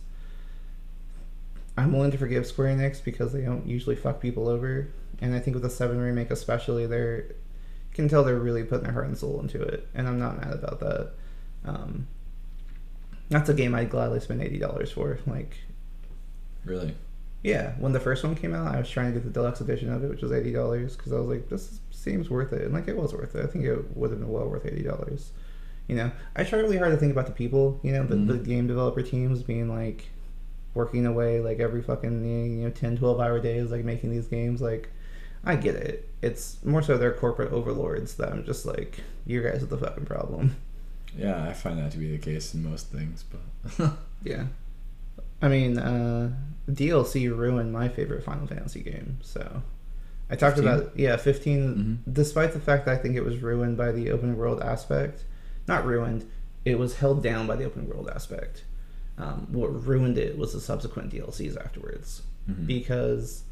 I'm 1.77 1.93
willing 1.93 2.11
to 2.11 2.19
forgive 2.19 2.47
Square 2.47 2.77
Enix 2.77 3.03
because 3.03 3.33
they 3.33 3.43
don't 3.43 3.67
usually 3.67 3.97
fuck 3.97 4.21
people 4.21 4.49
over, 4.49 4.89
and 5.21 5.35
I 5.35 5.39
think 5.39 5.55
with 5.55 5.63
the 5.63 5.71
Seven 5.71 5.99
remake 5.99 6.31
especially, 6.31 6.87
they're 6.87 7.27
can 8.01 8.09
tell 8.09 8.25
they're 8.25 8.37
really 8.39 8.65
putting 8.65 8.85
their 8.85 8.93
heart 8.93 9.07
and 9.07 9.17
soul 9.17 9.41
into 9.41 9.61
it, 9.61 9.87
and 9.95 10.07
I'm 10.09 10.19
not 10.19 10.37
mad 10.41 10.55
about 10.55 10.81
that. 10.81 11.13
Um, 11.65 12.07
that's 13.29 13.49
a 13.49 13.55
game 13.55 13.75
I'd 13.75 13.91
gladly 13.91 14.21
spend 14.21 14.43
eighty 14.43 14.59
dollars 14.59 14.91
for. 14.93 15.19
Like, 15.27 15.57
Really? 16.65 16.95
yeah, 17.43 17.73
when 17.79 17.93
the 17.93 18.01
first 18.01 18.23
one 18.25 18.35
came 18.35 18.55
out, 18.55 18.75
I 18.75 18.79
was 18.79 18.91
trying 18.91 19.07
to 19.07 19.13
get 19.19 19.25
the 19.25 19.31
deluxe 19.31 19.61
edition 19.61 19.93
of 19.93 20.05
it, 20.05 20.11
which 20.11 20.23
was 20.23 20.33
eighty 20.33 20.53
dollars, 20.53 20.97
because 20.97 21.13
I 21.13 21.17
was 21.17 21.29
like, 21.29 21.49
this 21.49 21.81
seems 21.91 22.29
worth 22.31 22.53
it, 22.53 22.63
and 22.63 22.75
like 22.75 22.89
it 22.89 22.97
was 22.97 23.13
worth 23.13 23.35
it. 23.35 23.45
I 23.45 23.47
think 23.47 23.65
it 23.65 23.97
would 23.97 24.11
have 24.11 24.21
been 24.21 24.29
well 24.29 24.49
worth 24.49 24.67
eighty 24.67 24.83
dollars. 24.83 25.31
You 25.89 25.97
know, 25.97 26.11
I 26.37 26.45
try 26.45 26.61
really 26.61 26.77
hard 26.79 26.93
to 26.93 26.97
think 26.97 27.13
about 27.13 27.27
the 27.27 27.33
people, 27.33 27.81
you 27.83 27.93
know, 27.93 28.05
the, 28.05 28.15
the 28.15 28.35
Mhm. 28.35 28.45
game 28.45 28.67
developer 28.69 29.03
teams 29.03 29.43
being 29.43 29.69
like 29.69 30.09
working 30.73 31.05
away 31.05 31.41
like 31.41 31.59
every 31.59 31.83
fucking 31.83 32.25
you 32.25 32.63
know 32.63 32.71
10 32.71 32.97
12 32.97 33.19
hour 33.19 33.41
days 33.41 33.73
like 33.73 33.85
making 33.85 34.09
these 34.13 34.29
games 34.29 34.63
like 34.63 34.89
i 35.45 35.57
get 35.57 35.75
it 35.75 36.09
it's 36.23 36.63
more 36.65 36.83
so 36.83 36.97
they're 36.99 37.13
corporate 37.13 37.53
overlords 37.53 38.15
that 38.17 38.31
i'm 38.31 38.45
just 38.45 38.67
like 38.67 39.01
you 39.27 39.43
guys 39.43 39.63
are 39.63 39.67
the 39.67 39.79
fucking 39.79 40.05
problem 40.07 40.57
Yeah, 41.17 41.43
I 41.49 41.53
find 41.53 41.79
that 41.79 41.91
to 41.93 41.99
be 41.99 42.11
the 42.13 42.19
case 42.19 42.55
in 42.55 42.63
most 42.65 42.89
things, 42.93 43.25
but 43.79 43.93
yeah 44.23 44.45
i 45.43 45.49
mean 45.49 45.79
uh 45.79 46.31
dlc 46.71 47.15
ruined 47.37 47.73
my 47.73 47.89
favorite 47.89 48.23
final 48.23 48.47
fantasy 48.47 48.81
game 48.81 49.19
so 49.23 49.63
i 50.31 50.37
talked 50.37 50.57
15? 50.57 50.73
about 50.73 50.97
yeah 50.99 51.17
15 51.17 51.59
Mhm. 52.07 52.13
despite 52.15 52.53
the 52.53 52.61
fact 52.61 52.85
that 52.87 52.99
i 52.99 53.03
think 53.03 53.17
it 53.17 53.25
was 53.25 53.39
ruined 53.39 53.77
by 53.77 53.91
the 53.93 54.11
open 54.11 54.37
world 54.37 54.61
aspect 54.63 55.25
not 55.67 55.85
ruined 55.87 56.25
it 56.65 56.79
was 56.79 56.97
held 56.99 57.23
down 57.23 57.47
by 57.47 57.57
the 57.57 57.65
open 57.65 57.89
world 57.89 58.09
aspect 58.15 58.65
Um, 59.19 59.47
what 59.53 59.69
ruined 59.87 60.17
it 60.19 60.39
was 60.39 60.53
the 60.55 60.61
subsequent 60.61 61.13
DLCs 61.13 61.57
afterwards 61.57 62.23
Mhm. 62.49 62.67
because 62.67 63.43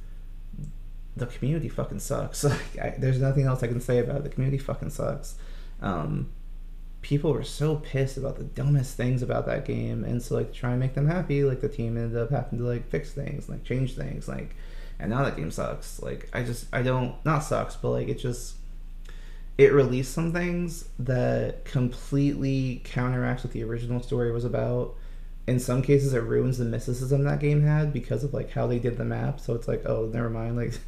the 1.19 1.27
community 1.27 1.69
fucking 1.69 2.01
sucks. 2.01 2.45
Like, 2.45 2.79
I, 2.81 2.95
there's 2.99 3.21
nothing 3.21 3.45
else 3.45 3.63
I 3.63 3.69
can 3.69 3.81
say 3.81 3.99
about 3.99 4.17
it. 4.17 4.23
The 4.25 4.29
community 4.31 4.59
fucking 4.59 4.91
sucks. 4.91 5.37
Um, 5.81 6.31
people 7.03 7.33
were 7.33 7.45
so 7.45 7.77
pissed 7.77 8.17
about 8.17 8.37
the 8.37 8.45
dumbest 8.45 8.97
things 8.97 9.23
about 9.23 9.47
that 9.47 9.65
game, 9.65 10.05
and 10.05 10.23
so 10.23 10.35
like 10.35 10.53
to 10.53 10.59
try 10.59 10.71
and 10.71 10.81
make 10.81 10.95
them 10.95 11.07
happy, 11.07 11.45
like 11.45 11.61
the 11.61 11.69
team 11.69 11.97
ended 11.97 12.21
up 12.21 12.31
having 12.31 12.59
to 12.59 12.65
like 12.65 12.89
fix 12.89 13.13
things, 13.13 13.49
like 13.49 13.65
change 13.65 13.95
things, 13.95 14.29
like, 14.29 14.57
and 14.99 15.11
now 15.11 15.25
that 15.25 15.37
game 15.37 15.51
sucks. 15.51 16.01
Like 16.03 16.29
I 16.33 16.43
just 16.43 16.67
I 16.73 16.83
don't 16.83 17.15
not 17.25 17.41
sucks, 17.41 17.77
but 17.77 17.91
like 17.91 18.09
it 18.09 18.19
just 18.19 18.57
it 19.59 19.73
released 19.73 20.13
some 20.13 20.33
things 20.33 20.89
that 21.01 21.65
completely 21.65 22.81
counteracts 22.85 23.43
what 23.43 23.53
the 23.53 23.65
original 23.65 24.01
story 24.01 24.31
was 24.31 24.45
about. 24.45 24.95
In 25.49 25.59
some 25.59 25.83
cases, 25.83 26.15
it 26.15 26.23
ruins 26.23 26.59
the 26.59 26.65
mysticism 26.65 27.25
that 27.25 27.41
game 27.41 27.63
had 27.63 27.93
because 27.93 28.23
of 28.23 28.33
like 28.33 28.51
how 28.53 28.67
they 28.67 28.79
did 28.79 28.97
the 28.97 29.05
map. 29.05 29.41
So 29.41 29.55
it's 29.55 29.67
like, 29.67 29.85
oh, 29.87 30.09
never 30.13 30.31
mind. 30.31 30.57
Like, 30.57 30.75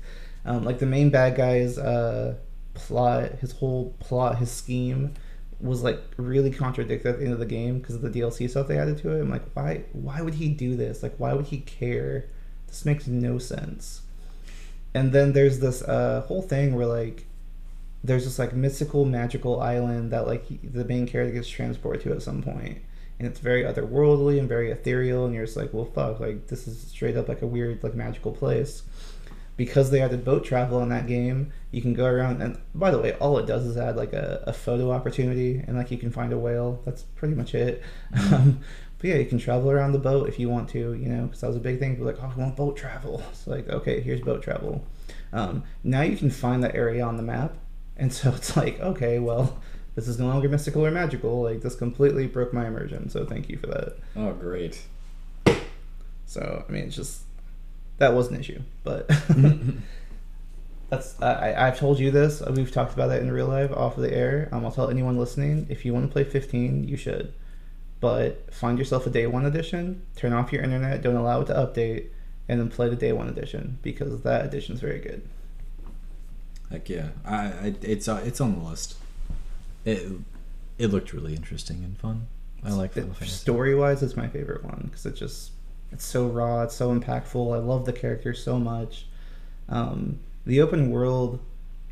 um, 0.45 0.64
like 0.64 0.78
the 0.78 0.86
main 0.86 1.11
bad 1.11 1.36
guy's 1.36 1.78
uh, 1.78 2.36
plot, 2.74 3.32
his 3.41 3.53
whole 3.53 3.95
plot, 4.01 4.38
his 4.38 4.51
scheme 4.51 5.14
was 5.61 5.82
like 5.82 6.03
really 6.16 6.51
contradicted 6.51 7.07
at 7.07 7.18
the 7.18 7.24
end 7.24 7.34
of 7.34 7.38
the 7.38 7.47
game 7.47 7.78
because 7.78 7.95
of 7.95 8.03
the 8.03 8.09
DLC 8.09 8.49
stuff 8.49 8.66
they 8.66 8.78
added 8.78 8.99
to 8.99 9.11
it. 9.16 9.20
I'm 9.20 9.30
like, 9.30 9.45
why? 9.55 9.84
Why 9.93 10.22
would 10.22 10.34
he 10.34 10.49
do 10.49 10.76
this? 10.76 11.03
Like, 11.03 11.14
why 11.18 11.34
would 11.34 11.47
he 11.47 11.59
care? 11.59 12.26
This 12.66 12.84
makes 12.84 13.07
no 13.07 13.38
sense. 13.38 14.03
And 14.95 15.12
then 15.12 15.32
there's 15.32 15.61
this 15.61 15.82
uh, 15.82 16.24
whole 16.26 16.43
thing 16.43 16.74
where 16.74 16.86
like 16.86 17.26
there's 18.03 18.24
this 18.24 18.38
like 18.38 18.55
mystical 18.55 19.05
magical 19.05 19.61
island 19.61 20.11
that 20.12 20.26
like 20.26 20.47
the 20.62 20.84
main 20.84 21.07
character 21.07 21.34
gets 21.34 21.49
transported 21.49 22.03
to 22.03 22.12
at 22.12 22.22
some 22.22 22.43
point 22.43 22.78
and 23.18 23.28
it's 23.28 23.38
very 23.38 23.62
otherworldly 23.62 24.38
and 24.38 24.49
very 24.49 24.70
ethereal 24.70 25.26
and 25.26 25.34
you're 25.34 25.45
just 25.45 25.57
like 25.57 25.72
well 25.74 25.84
fuck 25.84 26.18
like 26.18 26.47
this 26.47 26.66
is 26.66 26.80
straight 26.80 27.16
up 27.16 27.28
like 27.28 27.43
a 27.43 27.47
weird 27.47 27.82
like 27.82 27.95
magical 27.95 28.32
place 28.32 28.82
because 29.61 29.90
they 29.90 30.00
added 30.00 30.24
boat 30.24 30.44
travel 30.44 30.82
in 30.82 30.88
that 30.88 31.06
game 31.06 31.52
you 31.70 31.82
can 31.82 31.92
go 31.92 32.06
around 32.06 32.40
and 32.40 32.58
by 32.74 32.90
the 32.90 32.98
way 32.98 33.12
all 33.14 33.36
it 33.38 33.46
does 33.46 33.66
is 33.66 33.76
add 33.76 33.94
like 33.94 34.12
a, 34.12 34.42
a 34.46 34.52
photo 34.52 34.90
opportunity 34.90 35.62
and 35.66 35.76
like 35.76 35.90
you 35.90 35.98
can 35.98 36.11
find 36.11 36.32
a 36.32 36.38
whale 36.38 36.80
that's 36.84 37.02
pretty 37.02 37.34
much 37.34 37.54
it 37.54 37.82
um, 38.32 38.61
but 38.98 39.11
yeah 39.11 39.16
you 39.16 39.26
can 39.26 39.38
travel 39.38 39.70
around 39.70 39.92
the 39.92 39.98
boat 39.98 40.28
if 40.28 40.38
you 40.38 40.48
want 40.48 40.68
to 40.68 40.94
you 40.94 41.08
know 41.08 41.24
because 41.24 41.40
that 41.40 41.48
was 41.48 41.56
a 41.56 41.61
big 41.61 41.78
thing 41.78 41.90
people 41.90 42.06
were 42.06 42.12
like 42.12 42.22
oh 42.22 42.32
i 42.34 42.40
want 42.40 42.56
boat 42.56 42.76
travel 42.76 43.22
it's 43.30 43.46
like 43.46 43.68
okay 43.68 44.00
here's 44.00 44.20
boat 44.20 44.42
travel 44.42 44.84
um, 45.32 45.62
now 45.84 46.02
you 46.02 46.16
can 46.16 46.30
find 46.30 46.62
that 46.64 46.74
area 46.74 47.04
on 47.04 47.16
the 47.16 47.22
map 47.22 47.56
and 48.00 48.12
so 48.12 48.30
it's 48.34 48.56
like, 48.56 48.80
okay, 48.80 49.20
well, 49.20 49.61
this 49.94 50.08
is 50.08 50.18
no 50.18 50.26
longer 50.26 50.48
mystical 50.48 50.84
or 50.84 50.90
magical. 50.90 51.42
Like 51.42 51.61
this 51.61 51.76
completely 51.76 52.26
broke 52.26 52.52
my 52.52 52.66
immersion. 52.66 53.08
So 53.08 53.24
thank 53.24 53.48
you 53.48 53.58
for 53.58 53.68
that. 53.68 53.98
Oh, 54.16 54.32
great. 54.32 54.82
So 56.26 56.64
I 56.68 56.72
mean, 56.72 56.84
it's 56.84 56.96
just 56.96 57.22
that 58.01 58.14
was 58.14 58.28
an 58.28 58.40
issue, 58.40 58.61
but 58.82 59.09
that's 60.88 61.20
I, 61.20 61.55
I've 61.55 61.78
told 61.78 61.98
you 62.01 62.11
this. 62.11 62.40
We've 62.40 62.72
talked 62.72 62.94
about 62.94 63.09
that 63.09 63.20
in 63.20 63.30
real 63.30 63.46
life 63.46 63.70
off 63.72 63.96
of 63.96 64.03
the 64.03 64.12
air. 64.12 64.48
Um, 64.53 64.64
I'll 64.64 64.72
tell 64.72 64.88
anyone 64.88 65.18
listening: 65.18 65.66
if 65.68 65.84
you 65.84 65.92
want 65.92 66.07
to 66.07 66.12
play 66.12 66.24
15, 66.24 66.88
you 66.88 66.96
should, 66.96 67.34
but 68.01 68.53
find 68.53 68.78
yourself 68.78 69.07
a 69.07 69.11
day 69.11 69.26
one 69.26 69.44
edition. 69.44 70.03
Turn 70.16 70.32
off 70.32 70.51
your 70.51 70.62
internet. 70.62 71.03
Don't 71.03 71.14
allow 71.14 71.42
it 71.42 71.46
to 71.48 71.53
update, 71.55 72.07
and 72.48 72.59
then 72.59 72.70
play 72.70 72.88
the 72.88 72.96
day 72.96 73.12
one 73.12 73.28
edition 73.28 73.78
because 73.82 74.22
that 74.22 74.46
edition 74.46 74.74
is 74.74 74.80
very 74.80 74.98
good. 74.98 75.22
Heck 76.70 76.88
yeah, 76.88 77.09
I, 77.24 77.36
I 77.36 77.74
it's 77.82 78.09
uh, 78.09 78.22
it's 78.24 78.40
on 78.40 78.59
the 78.59 78.66
list. 78.66 78.96
It 79.84 80.11
it 80.78 80.86
looked 80.86 81.12
really 81.12 81.36
interesting 81.36 81.84
and 81.84 81.98
fun. 81.98 82.28
I 82.64 82.72
like 82.72 82.92
Final 82.94 83.12
Fantasy. 83.12 83.36
story 83.36 83.74
wise 83.74 84.03
it's 84.03 84.16
my 84.16 84.28
favorite 84.28 84.64
one 84.64 84.88
because 84.90 85.05
it 85.07 85.16
just 85.16 85.53
it's 85.93 86.05
so 86.05 86.26
raw 86.28 86.62
it's 86.62 86.74
so 86.76 86.95
impactful. 86.99 87.55
I 87.55 87.59
love 87.59 87.84
the 87.84 87.93
characters 87.93 88.43
so 88.43 88.59
much. 88.59 89.07
Um, 89.68 90.20
the 90.47 90.61
open 90.61 90.91
world 90.91 91.41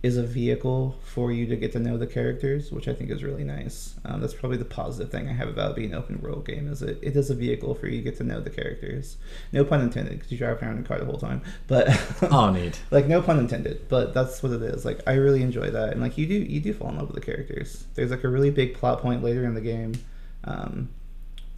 is 0.00 0.16
a 0.16 0.22
vehicle 0.22 0.94
for 1.02 1.32
you 1.32 1.44
to 1.46 1.56
get 1.56 1.72
to 1.72 1.78
know 1.80 1.98
the 1.98 2.06
characters 2.06 2.70
which 2.70 2.86
i 2.86 2.94
think 2.94 3.10
is 3.10 3.24
really 3.24 3.42
nice. 3.42 3.96
Um, 4.04 4.20
that's 4.20 4.32
probably 4.32 4.56
the 4.56 4.64
positive 4.64 5.10
thing 5.10 5.28
i 5.28 5.32
have 5.32 5.48
about 5.48 5.74
being 5.74 5.90
an 5.92 5.98
open 5.98 6.20
world 6.22 6.46
game 6.46 6.68
is 6.70 6.82
it, 6.82 7.00
it 7.02 7.16
is 7.16 7.30
a 7.30 7.34
vehicle 7.34 7.74
for 7.74 7.88
you 7.88 7.98
to 7.98 8.04
get 8.04 8.16
to 8.18 8.24
know 8.24 8.40
the 8.40 8.48
characters. 8.48 9.16
No 9.52 9.64
pun 9.64 9.80
intended 9.80 10.12
because 10.14 10.30
you 10.30 10.38
drive 10.38 10.62
around 10.62 10.78
in 10.78 10.84
a 10.84 10.86
car 10.86 11.00
the 11.00 11.04
whole 11.04 11.18
time. 11.18 11.42
But 11.66 11.88
Oh, 12.30 12.50
neat. 12.52 12.80
like 12.92 13.06
no 13.08 13.20
pun 13.20 13.40
intended 13.40 13.88
but 13.88 14.14
that's 14.14 14.40
what 14.40 14.52
it 14.52 14.62
is. 14.62 14.84
Like 14.84 15.00
i 15.08 15.14
really 15.14 15.42
enjoy 15.42 15.68
that. 15.70 15.88
And 15.90 16.00
like 16.00 16.16
you 16.16 16.26
do 16.28 16.34
you 16.34 16.60
do 16.60 16.72
fall 16.72 16.90
in 16.90 16.96
love 16.98 17.08
with 17.08 17.16
the 17.16 17.26
characters. 17.32 17.84
There's 17.96 18.12
like 18.12 18.22
a 18.22 18.28
really 18.28 18.50
big 18.50 18.74
plot 18.74 19.00
point 19.02 19.24
later 19.24 19.44
in 19.44 19.54
the 19.54 19.60
game. 19.60 19.94
Um, 20.44 20.90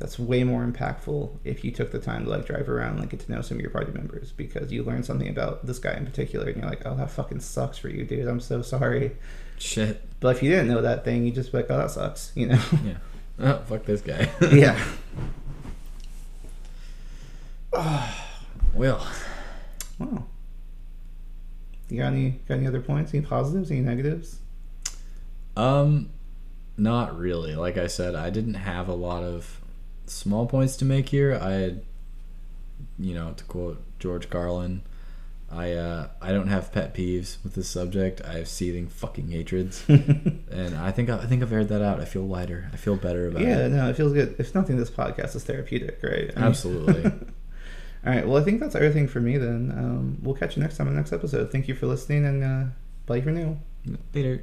that's 0.01 0.19
way 0.19 0.43
more 0.43 0.65
impactful 0.65 1.31
if 1.45 1.63
you 1.63 1.71
took 1.71 1.93
the 1.93 1.99
time 1.99 2.25
to 2.25 2.31
like 2.31 2.47
drive 2.47 2.69
around 2.69 2.93
and 2.93 3.01
like 3.01 3.11
get 3.11 3.21
to 3.21 3.31
know 3.31 3.43
some 3.43 3.59
of 3.59 3.61
your 3.61 3.71
party 3.71 3.93
members 3.93 4.33
because 4.33 4.73
you 4.73 4.83
learn 4.83 5.03
something 5.03 5.29
about 5.29 5.65
this 5.67 5.79
guy 5.79 5.93
in 5.93 6.07
particular 6.07 6.47
and 6.47 6.57
you're 6.57 6.69
like 6.69 6.83
oh 6.87 6.97
that 6.97 7.11
fucking 7.11 7.39
sucks 7.39 7.79
for 7.79 7.89
you 7.91 8.05
dude. 8.05 8.27
I'm 8.27 8.41
so 8.41 8.63
sorry. 8.63 9.17
Shit. 9.59 10.03
but 10.21 10.35
if 10.37 10.43
you 10.43 10.49
didn't 10.49 10.69
know 10.69 10.81
that 10.81 11.05
thing 11.05 11.27
you 11.27 11.31
just 11.31 11.53
be 11.53 11.59
like 11.59 11.71
oh 11.71 11.77
that 11.77 11.91
sucks 11.91 12.33
you 12.35 12.47
know? 12.47 12.61
Yeah. 12.85 12.97
Oh, 13.43 13.59
fuck 13.67 13.85
this 13.85 14.01
guy. 14.03 14.29
yeah. 14.53 14.79
Well, 18.73 19.05
wow. 19.99 20.27
You 21.89 21.99
got 21.99 22.13
any 22.13 22.41
got 22.47 22.55
any 22.55 22.69
other 22.69 22.81
points? 22.81 23.13
Any 23.13 23.27
positives? 23.27 23.71
Any 23.71 23.81
negatives? 23.81 24.39
Um, 25.57 26.11
not 26.77 27.19
really. 27.19 27.57
Like 27.57 27.77
I 27.77 27.89
said, 27.89 28.15
I 28.15 28.31
didn't 28.31 28.55
have 28.55 28.89
a 28.89 28.95
lot 28.95 29.25
of 29.25 29.60
small 30.11 30.47
points 30.47 30.77
to 30.79 30.85
make 30.85 31.09
here. 31.09 31.39
I 31.41 31.77
you 32.99 33.15
know, 33.15 33.33
to 33.37 33.45
quote 33.45 33.83
George 33.99 34.29
Carlin, 34.31 34.83
I 35.51 35.73
uh, 35.73 36.09
I 36.21 36.33
don't 36.33 36.49
have 36.49 36.73
pet 36.73 36.95
peeves 36.95 37.37
with 37.43 37.55
this 37.55 37.69
subject. 37.69 38.21
I 38.25 38.35
have 38.35 38.49
seething 38.49 38.89
fucking 38.89 39.31
hatreds, 39.31 39.85
and 39.89 40.77
I 40.77 40.91
think 40.93 41.11
I 41.11 41.25
think 41.27 41.43
I've 41.43 41.53
aired 41.53 41.69
that 41.69 41.83
out. 41.83 42.01
I 42.01 42.05
feel 42.05 42.23
lighter. 42.27 42.71
I 42.73 42.77
feel 42.77 42.97
better 42.97 43.27
about 43.29 43.43
yeah 43.43 43.59
it. 43.67 43.71
Yeah, 43.71 43.77
no 43.77 43.91
it 43.91 43.97
feels 43.97 44.13
good 44.13 44.37
if 44.39 44.55
nothing 44.55 44.77
this 44.77 44.91
podcast 44.91 45.35
is 45.35 45.45
therapeutic 45.45 45.99
right 46.03 46.31
I 46.37 46.39
mean- 46.41 46.49
Absolutely. 46.49 47.05
All 48.07 48.11
right. 48.15 48.27
Well, 48.27 48.41
I 48.41 48.45
think 48.45 48.61
that's 48.61 48.75
everything 48.75 49.09
for 49.09 49.21
me 49.21 49.37
then. 49.37 49.71
Um, 49.77 50.19
we'll 50.23 50.35
catch 50.35 50.57
you 50.57 50.63
next 50.63 50.79
time 50.79 50.87
on 50.89 50.95
the 50.95 50.99
next 51.01 51.13
episode. 51.13 51.53
Thank 51.53 51.69
you 51.69 51.75
for 51.75 51.85
listening 51.87 52.25
and 52.25 52.43
uh, 52.43 52.65
bye 53.05 53.21
for 53.21 53.31
now. 53.31 53.59
Later. 54.15 54.43